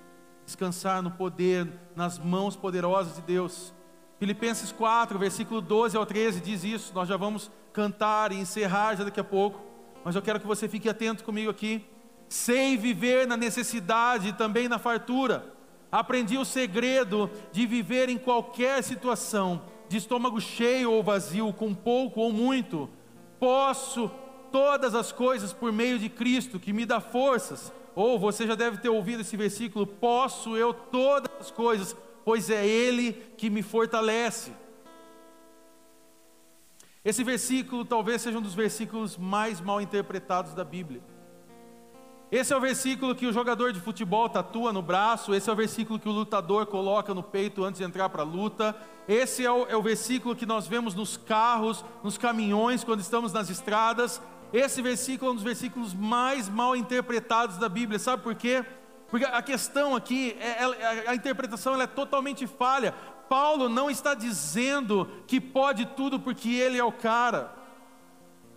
Descansar 0.45 1.01
no 1.01 1.11
poder, 1.11 1.67
nas 1.95 2.17
mãos 2.17 2.55
poderosas 2.55 3.15
de 3.15 3.21
Deus. 3.21 3.73
Filipenses 4.17 4.71
4, 4.71 5.19
versículo 5.19 5.59
12 5.59 5.97
ao 5.97 6.05
13 6.05 6.39
diz 6.39 6.63
isso. 6.63 6.93
Nós 6.93 7.09
já 7.09 7.17
vamos 7.17 7.51
cantar 7.73 8.31
e 8.31 8.35
encerrar 8.35 8.95
já 8.95 9.03
daqui 9.03 9.19
a 9.19 9.23
pouco. 9.23 9.59
Mas 10.05 10.15
eu 10.15 10.21
quero 10.21 10.39
que 10.39 10.45
você 10.45 10.69
fique 10.69 10.87
atento 10.87 11.23
comigo 11.23 11.49
aqui. 11.49 11.83
Sei 12.29 12.77
viver 12.77 13.25
na 13.25 13.35
necessidade 13.35 14.27
e 14.27 14.33
também 14.33 14.69
na 14.69 14.77
fartura. 14.77 15.51
Aprendi 15.91 16.37
o 16.37 16.45
segredo 16.45 17.27
de 17.51 17.65
viver 17.65 18.07
em 18.07 18.17
qualquer 18.17 18.83
situação, 18.83 19.63
de 19.89 19.97
estômago 19.97 20.39
cheio 20.39 20.91
ou 20.91 21.01
vazio, 21.01 21.51
com 21.51 21.73
pouco 21.73 22.21
ou 22.21 22.31
muito. 22.31 22.87
Posso 23.39 24.11
todas 24.51 24.93
as 24.93 25.11
coisas 25.11 25.51
por 25.51 25.73
meio 25.73 25.97
de 25.97 26.07
Cristo, 26.07 26.59
que 26.59 26.71
me 26.71 26.85
dá 26.85 26.99
forças. 26.99 27.73
Ou 27.95 28.19
você 28.19 28.45
já 28.45 28.53
deve 28.53 28.77
ter 28.77 28.89
ouvido 28.89 29.21
esse 29.21 29.35
versículo: 29.35 29.87
Posso 29.87 30.55
eu 30.55 30.71
todas 30.71 31.31
as 31.39 31.49
coisas, 31.49 31.95
pois 32.23 32.51
é 32.51 32.63
Ele 32.63 33.13
que 33.37 33.49
me 33.49 33.63
fortalece. 33.63 34.51
Esse 37.05 37.23
versículo 37.23 37.85
talvez 37.85 38.23
seja 38.23 38.39
um 38.39 38.41
dos 38.41 38.55
versículos 38.55 39.15
mais 39.15 39.61
mal 39.61 39.79
interpretados 39.79 40.55
da 40.55 40.63
Bíblia. 40.63 41.03
Esse 42.31 42.51
é 42.51 42.57
o 42.57 42.59
versículo 42.59 43.13
que 43.13 43.27
o 43.27 43.31
jogador 43.31 43.71
de 43.71 43.79
futebol 43.79 44.27
tatua 44.27 44.73
no 44.73 44.81
braço, 44.81 45.31
esse 45.35 45.47
é 45.47 45.53
o 45.53 45.55
versículo 45.55 45.99
que 45.99 46.09
o 46.09 46.11
lutador 46.11 46.65
coloca 46.65 47.13
no 47.13 47.21
peito 47.21 47.63
antes 47.63 47.77
de 47.77 47.85
entrar 47.85 48.09
para 48.09 48.23
a 48.23 48.25
luta, 48.25 48.75
esse 49.07 49.45
é 49.45 49.51
o, 49.51 49.67
é 49.67 49.77
o 49.77 49.83
versículo 49.83 50.35
que 50.35 50.47
nós 50.47 50.65
vemos 50.65 50.95
nos 50.95 51.15
carros, 51.15 51.85
nos 52.03 52.17
caminhões, 52.17 52.83
quando 52.83 53.01
estamos 53.01 53.31
nas 53.31 53.51
estradas. 53.51 54.19
Esse 54.51 54.81
versículo 54.81 55.29
é 55.29 55.31
um 55.33 55.35
dos 55.35 55.43
versículos 55.43 55.93
mais 55.93 56.49
mal 56.49 56.75
interpretados 56.75 57.57
da 57.57 57.69
Bíblia, 57.69 57.99
sabe 57.99 58.23
por 58.23 58.33
quê? 58.33 58.65
Porque 59.07 59.25
a 59.25 59.41
questão 59.41 59.95
aqui, 59.95 60.35
é, 60.39 60.63
é, 60.63 61.09
a 61.09 61.15
interpretação 61.15 61.79
é 61.79 61.85
totalmente 61.85 62.47
falha. 62.47 62.93
Paulo 63.29 63.69
não 63.69 63.89
está 63.89 64.13
dizendo 64.13 65.09
que 65.27 65.39
pode 65.41 65.85
tudo 65.85 66.19
porque 66.19 66.49
ele 66.49 66.77
é 66.77 66.83
o 66.83 66.91
cara. 66.91 67.65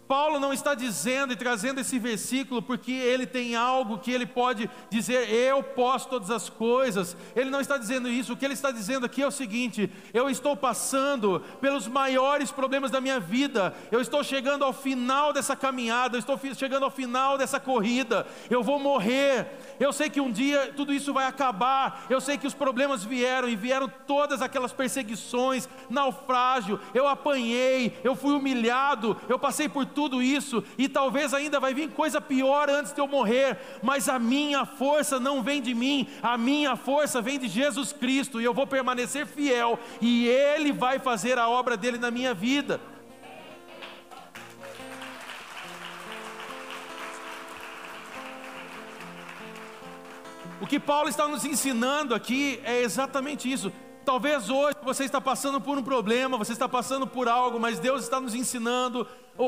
Paulo 0.08 0.40
não 0.40 0.54
está 0.54 0.74
dizendo 0.74 1.34
e 1.34 1.36
trazendo 1.36 1.80
esse 1.80 1.98
versículo 1.98 2.62
porque 2.62 2.90
ele 2.90 3.26
tem 3.26 3.54
algo 3.54 3.98
que 3.98 4.10
ele 4.10 4.24
pode 4.24 4.68
dizer, 4.88 5.28
eu 5.28 5.62
posso 5.62 6.08
todas 6.08 6.30
as 6.30 6.48
coisas. 6.48 7.14
Ele 7.36 7.50
não 7.50 7.60
está 7.60 7.76
dizendo 7.76 8.08
isso. 8.08 8.32
O 8.32 8.36
que 8.36 8.46
ele 8.46 8.54
está 8.54 8.70
dizendo 8.70 9.04
aqui 9.04 9.22
é 9.22 9.26
o 9.26 9.30
seguinte: 9.30 9.92
eu 10.14 10.30
estou 10.30 10.56
passando 10.56 11.40
pelos 11.60 11.86
maiores 11.86 12.50
problemas 12.50 12.90
da 12.90 13.02
minha 13.02 13.20
vida. 13.20 13.74
Eu 13.92 14.00
estou 14.00 14.24
chegando 14.24 14.64
ao 14.64 14.72
final 14.72 15.30
dessa 15.32 15.54
caminhada, 15.54 16.16
eu 16.16 16.20
estou 16.20 16.40
chegando 16.54 16.84
ao 16.84 16.90
final 16.90 17.36
dessa 17.36 17.60
corrida. 17.60 18.26
Eu 18.48 18.62
vou 18.62 18.78
morrer. 18.78 19.67
Eu 19.80 19.92
sei 19.92 20.10
que 20.10 20.20
um 20.20 20.30
dia 20.30 20.72
tudo 20.76 20.92
isso 20.92 21.12
vai 21.12 21.26
acabar. 21.26 22.06
Eu 22.10 22.20
sei 22.20 22.36
que 22.36 22.46
os 22.46 22.54
problemas 22.54 23.04
vieram 23.04 23.48
e 23.48 23.56
vieram 23.56 23.90
todas 24.06 24.42
aquelas 24.42 24.72
perseguições, 24.72 25.68
naufrágio. 25.88 26.80
Eu 26.92 27.06
apanhei, 27.06 27.98
eu 28.02 28.14
fui 28.14 28.32
humilhado, 28.32 29.16
eu 29.28 29.38
passei 29.38 29.68
por 29.68 29.86
tudo 29.86 30.22
isso, 30.22 30.62
e 30.76 30.88
talvez 30.88 31.32
ainda 31.32 31.60
vai 31.60 31.74
vir 31.74 31.90
coisa 31.90 32.20
pior 32.20 32.68
antes 32.68 32.92
de 32.92 33.00
eu 33.00 33.06
morrer, 33.06 33.58
mas 33.82 34.08
a 34.08 34.18
minha 34.18 34.64
força 34.64 35.18
não 35.20 35.42
vem 35.42 35.60
de 35.60 35.74
mim, 35.74 36.08
a 36.22 36.36
minha 36.36 36.76
força 36.76 37.20
vem 37.20 37.38
de 37.38 37.48
Jesus 37.48 37.92
Cristo, 37.92 38.40
e 38.40 38.44
eu 38.44 38.54
vou 38.54 38.66
permanecer 38.66 39.26
fiel, 39.26 39.78
e 40.00 40.26
Ele 40.26 40.72
vai 40.72 40.98
fazer 40.98 41.38
a 41.38 41.48
obra 41.48 41.76
dele 41.76 41.98
na 41.98 42.10
minha 42.10 42.34
vida. 42.34 42.80
O 50.60 50.66
que 50.66 50.80
Paulo 50.80 51.08
está 51.08 51.28
nos 51.28 51.44
ensinando 51.44 52.14
aqui 52.14 52.60
é 52.64 52.82
exatamente 52.82 53.50
isso. 53.50 53.72
Talvez 54.04 54.50
hoje 54.50 54.76
você 54.82 55.04
está 55.04 55.20
passando 55.20 55.60
por 55.60 55.78
um 55.78 55.82
problema, 55.82 56.36
você 56.36 56.52
está 56.52 56.68
passando 56.68 57.06
por 57.06 57.28
algo, 57.28 57.60
mas 57.60 57.78
Deus 57.78 58.02
está 58.02 58.20
nos 58.20 58.34
ensinando. 58.34 59.06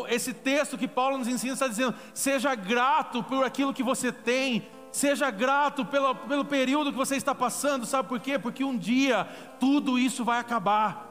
Esse 0.08 0.32
texto 0.32 0.78
que 0.78 0.86
Paulo 0.86 1.18
nos 1.18 1.26
ensina 1.26 1.54
está 1.54 1.66
dizendo: 1.66 1.94
seja 2.14 2.54
grato 2.54 3.22
por 3.24 3.44
aquilo 3.44 3.74
que 3.74 3.82
você 3.82 4.12
tem, 4.12 4.68
seja 4.92 5.30
grato 5.30 5.84
pelo, 5.84 6.14
pelo 6.14 6.44
período 6.44 6.92
que 6.92 6.98
você 6.98 7.16
está 7.16 7.34
passando, 7.34 7.86
sabe 7.86 8.08
por 8.08 8.20
quê? 8.20 8.38
Porque 8.38 8.62
um 8.62 8.76
dia 8.76 9.24
tudo 9.58 9.98
isso 9.98 10.24
vai 10.24 10.38
acabar. 10.38 11.08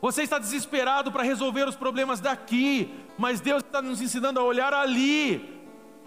Você 0.00 0.22
está 0.22 0.38
desesperado 0.38 1.12
para 1.12 1.22
resolver 1.22 1.68
os 1.68 1.76
problemas 1.76 2.20
daqui, 2.20 2.90
mas 3.18 3.40
Deus 3.40 3.62
está 3.62 3.82
nos 3.82 4.00
ensinando 4.00 4.40
a 4.40 4.44
olhar 4.44 4.72
ali, 4.72 5.59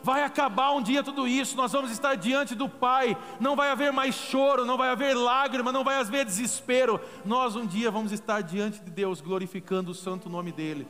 Vai 0.04 0.22
acabar 0.22 0.74
um 0.74 0.84
dia 0.84 1.02
tudo 1.02 1.26
isso, 1.26 1.56
nós 1.56 1.72
vamos 1.72 1.90
estar 1.90 2.16
diante 2.16 2.56
do 2.56 2.68
Pai, 2.68 3.18
não 3.40 3.56
vai 3.56 3.70
haver 3.70 3.94
mais 3.94 4.14
choro, 4.14 4.66
não 4.66 4.78
vai 4.78 4.90
haver 4.90 5.16
lágrima, 5.16 5.72
não 5.72 5.82
vai 5.82 5.96
haver 5.96 6.26
desespero. 6.26 7.00
Nós 7.24 7.56
um 7.56 7.66
dia 7.66 7.90
vamos 7.90 8.12
estar 8.12 8.42
diante 8.42 8.82
de 8.82 8.92
Deus, 8.92 9.22
glorificando 9.22 9.92
o 9.92 9.96
santo 9.96 10.30
nome 10.30 10.52
dEle. 10.52 10.86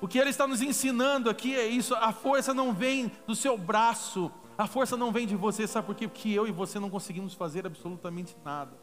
O 0.00 0.06
que 0.06 0.18
Ele 0.18 0.30
está 0.30 0.46
nos 0.46 0.62
ensinando 0.62 1.28
aqui 1.28 1.56
é 1.56 1.66
isso: 1.66 1.92
a 1.96 2.12
força 2.12 2.54
não 2.54 2.72
vem 2.72 3.10
do 3.26 3.34
seu 3.34 3.58
braço, 3.58 4.30
a 4.56 4.68
força 4.68 4.96
não 4.96 5.10
vem 5.10 5.26
de 5.26 5.34
você, 5.34 5.66
sabe 5.66 5.88
por 5.88 5.96
quê? 5.96 6.06
Porque 6.06 6.30
eu 6.30 6.46
e 6.46 6.52
você 6.52 6.78
não 6.78 6.90
conseguimos 6.90 7.34
fazer 7.34 7.66
absolutamente 7.66 8.36
nada. 8.44 8.78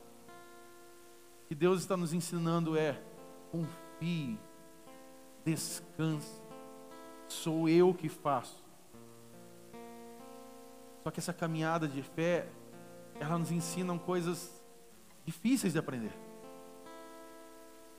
O 1.45 1.47
que 1.47 1.55
Deus 1.55 1.79
está 1.79 1.95
nos 1.95 2.11
ensinando 2.11 2.77
é: 2.77 3.01
confie, 3.49 4.37
descanse, 5.45 6.41
sou 7.25 7.69
eu 7.69 7.93
que 7.93 8.09
faço. 8.09 8.66
Só 11.07 11.11
que 11.11 11.21
essa 11.21 11.31
caminhada 11.31 11.87
de 11.87 12.01
fé, 12.01 12.49
ela 13.17 13.37
nos 13.37 13.49
ensina 13.49 13.97
coisas 13.97 14.61
difíceis 15.25 15.71
de 15.71 15.79
aprender. 15.79 16.11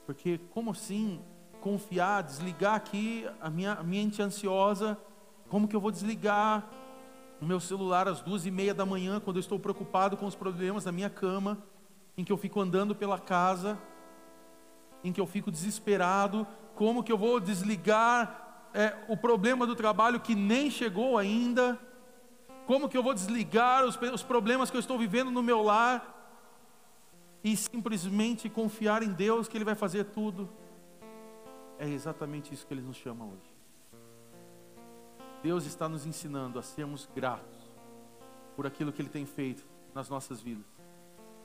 Porque 0.04 0.36
como 0.50 0.72
assim 0.72 1.18
confiar, 1.58 2.22
desligar 2.22 2.74
aqui 2.74 3.26
a 3.40 3.48
minha 3.48 3.82
mente 3.82 4.20
ansiosa? 4.20 4.98
Como 5.48 5.66
que 5.66 5.74
eu 5.74 5.80
vou 5.80 5.90
desligar 5.90 6.68
o 7.40 7.46
meu 7.46 7.58
celular 7.60 8.06
às 8.06 8.20
duas 8.20 8.44
e 8.44 8.50
meia 8.50 8.74
da 8.74 8.84
manhã, 8.84 9.18
quando 9.18 9.36
eu 9.36 9.40
estou 9.40 9.58
preocupado 9.58 10.14
com 10.14 10.26
os 10.26 10.34
problemas 10.34 10.84
da 10.84 10.92
minha 10.92 11.08
cama, 11.08 11.56
em 12.14 12.22
que 12.22 12.30
eu 12.30 12.36
fico 12.36 12.60
andando 12.60 12.94
pela 12.94 13.18
casa, 13.18 13.78
em 15.02 15.14
que 15.14 15.20
eu 15.20 15.26
fico 15.26 15.50
desesperado? 15.50 16.46
Como 16.74 17.02
que 17.02 17.10
eu 17.10 17.16
vou 17.16 17.40
desligar 17.40 18.68
é, 18.74 18.94
o 19.08 19.16
problema 19.16 19.66
do 19.66 19.74
trabalho 19.74 20.20
que 20.20 20.34
nem 20.34 20.70
chegou 20.70 21.16
ainda? 21.16 21.87
Como 22.68 22.86
que 22.86 22.98
eu 22.98 23.02
vou 23.02 23.14
desligar 23.14 23.82
os, 23.86 23.98
os 24.12 24.22
problemas 24.22 24.70
que 24.70 24.76
eu 24.76 24.80
estou 24.80 24.98
vivendo 24.98 25.30
no 25.30 25.42
meu 25.42 25.62
lar 25.62 26.14
e 27.42 27.56
simplesmente 27.56 28.50
confiar 28.50 29.02
em 29.02 29.10
Deus 29.10 29.48
que 29.48 29.56
Ele 29.56 29.64
vai 29.64 29.74
fazer 29.74 30.04
tudo? 30.04 30.50
É 31.78 31.88
exatamente 31.88 32.52
isso 32.52 32.66
que 32.66 32.74
Ele 32.74 32.82
nos 32.82 32.98
chama 32.98 33.24
hoje. 33.24 33.56
Deus 35.42 35.64
está 35.64 35.88
nos 35.88 36.04
ensinando 36.04 36.58
a 36.58 36.62
sermos 36.62 37.08
gratos 37.14 37.56
por 38.54 38.66
aquilo 38.66 38.92
que 38.92 39.00
Ele 39.00 39.08
tem 39.08 39.24
feito 39.24 39.66
nas 39.94 40.10
nossas 40.10 40.38
vidas 40.38 40.66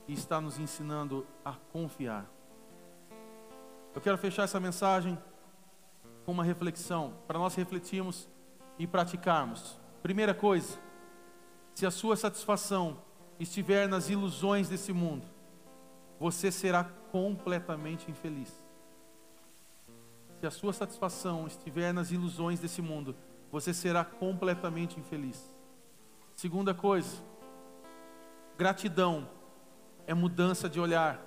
e 0.06 0.12
está 0.12 0.42
nos 0.42 0.58
ensinando 0.58 1.26
a 1.42 1.54
confiar. 1.72 2.30
Eu 3.94 4.00
quero 4.02 4.18
fechar 4.18 4.42
essa 4.42 4.60
mensagem 4.60 5.18
com 6.26 6.32
uma 6.32 6.44
reflexão 6.44 7.14
para 7.26 7.38
nós 7.38 7.54
refletirmos 7.54 8.28
e 8.78 8.86
praticarmos. 8.86 9.80
Primeira 10.02 10.34
coisa, 10.34 10.83
se 11.74 11.84
a 11.84 11.90
sua 11.90 12.16
satisfação 12.16 12.98
estiver 13.38 13.88
nas 13.88 14.08
ilusões 14.08 14.68
desse 14.68 14.92
mundo, 14.92 15.26
você 16.20 16.50
será 16.50 16.84
completamente 16.84 18.08
infeliz. 18.10 18.64
Se 20.38 20.46
a 20.46 20.50
sua 20.50 20.72
satisfação 20.72 21.46
estiver 21.46 21.92
nas 21.92 22.12
ilusões 22.12 22.60
desse 22.60 22.80
mundo, 22.80 23.16
você 23.50 23.74
será 23.74 24.04
completamente 24.04 25.00
infeliz. 25.00 25.52
Segunda 26.34 26.72
coisa, 26.72 27.16
gratidão 28.56 29.28
é 30.06 30.14
mudança 30.14 30.68
de 30.68 30.78
olhar, 30.78 31.20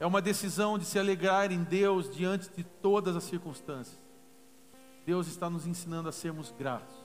é 0.00 0.06
uma 0.06 0.20
decisão 0.20 0.76
de 0.76 0.84
se 0.84 0.98
alegrar 0.98 1.52
em 1.52 1.62
Deus 1.62 2.12
diante 2.12 2.50
de 2.50 2.64
todas 2.64 3.14
as 3.14 3.24
circunstâncias. 3.24 3.98
Deus 5.06 5.28
está 5.28 5.48
nos 5.48 5.66
ensinando 5.66 6.08
a 6.08 6.12
sermos 6.12 6.52
gratos. 6.58 6.97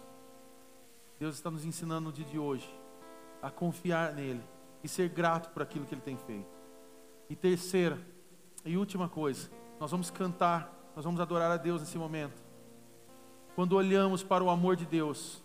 Deus 1.24 1.36
está 1.36 1.49
nos 1.49 1.63
ensinando 1.63 2.09
no 2.09 2.11
dia 2.11 2.26
de 2.26 2.38
hoje 2.38 2.69
a 3.41 3.49
confiar 3.49 4.11
nele 4.11 4.43
e 4.84 4.89
ser 4.89 5.07
grato 5.07 5.51
por 5.51 5.61
aquilo 5.61 5.86
que 5.86 5.95
ele 5.95 6.01
tem 6.01 6.17
feito. 6.17 6.49
E 7.30 7.36
terceira 7.36 7.97
e 8.65 8.76
última 8.76 9.07
coisa, 9.07 9.49
nós 9.80 9.89
vamos 9.89 10.11
cantar, 10.11 10.69
nós 10.93 11.05
vamos 11.05 11.21
adorar 11.21 11.49
a 11.49 11.55
Deus 11.55 11.80
nesse 11.80 11.97
momento. 11.97 12.43
Quando 13.55 13.71
olhamos 13.71 14.21
para 14.21 14.43
o 14.43 14.49
amor 14.49 14.76
de 14.76 14.86
Deus, 14.86 15.41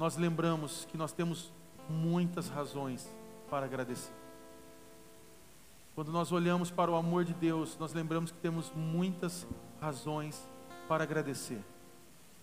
nós 0.00 0.16
lembramos 0.16 0.84
que 0.86 0.96
nós 0.96 1.12
temos 1.12 1.52
muitas 1.88 2.48
razões 2.48 3.08
para 3.48 3.66
agradecer. 3.66 4.12
Quando 5.94 6.10
nós 6.10 6.32
olhamos 6.32 6.72
para 6.72 6.90
o 6.90 6.96
amor 6.96 7.24
de 7.24 7.34
Deus, 7.34 7.78
nós 7.78 7.92
lembramos 7.92 8.32
que 8.32 8.38
temos 8.38 8.72
muitas 8.74 9.46
razões 9.80 10.44
para 10.88 11.04
agradecer. 11.04 11.62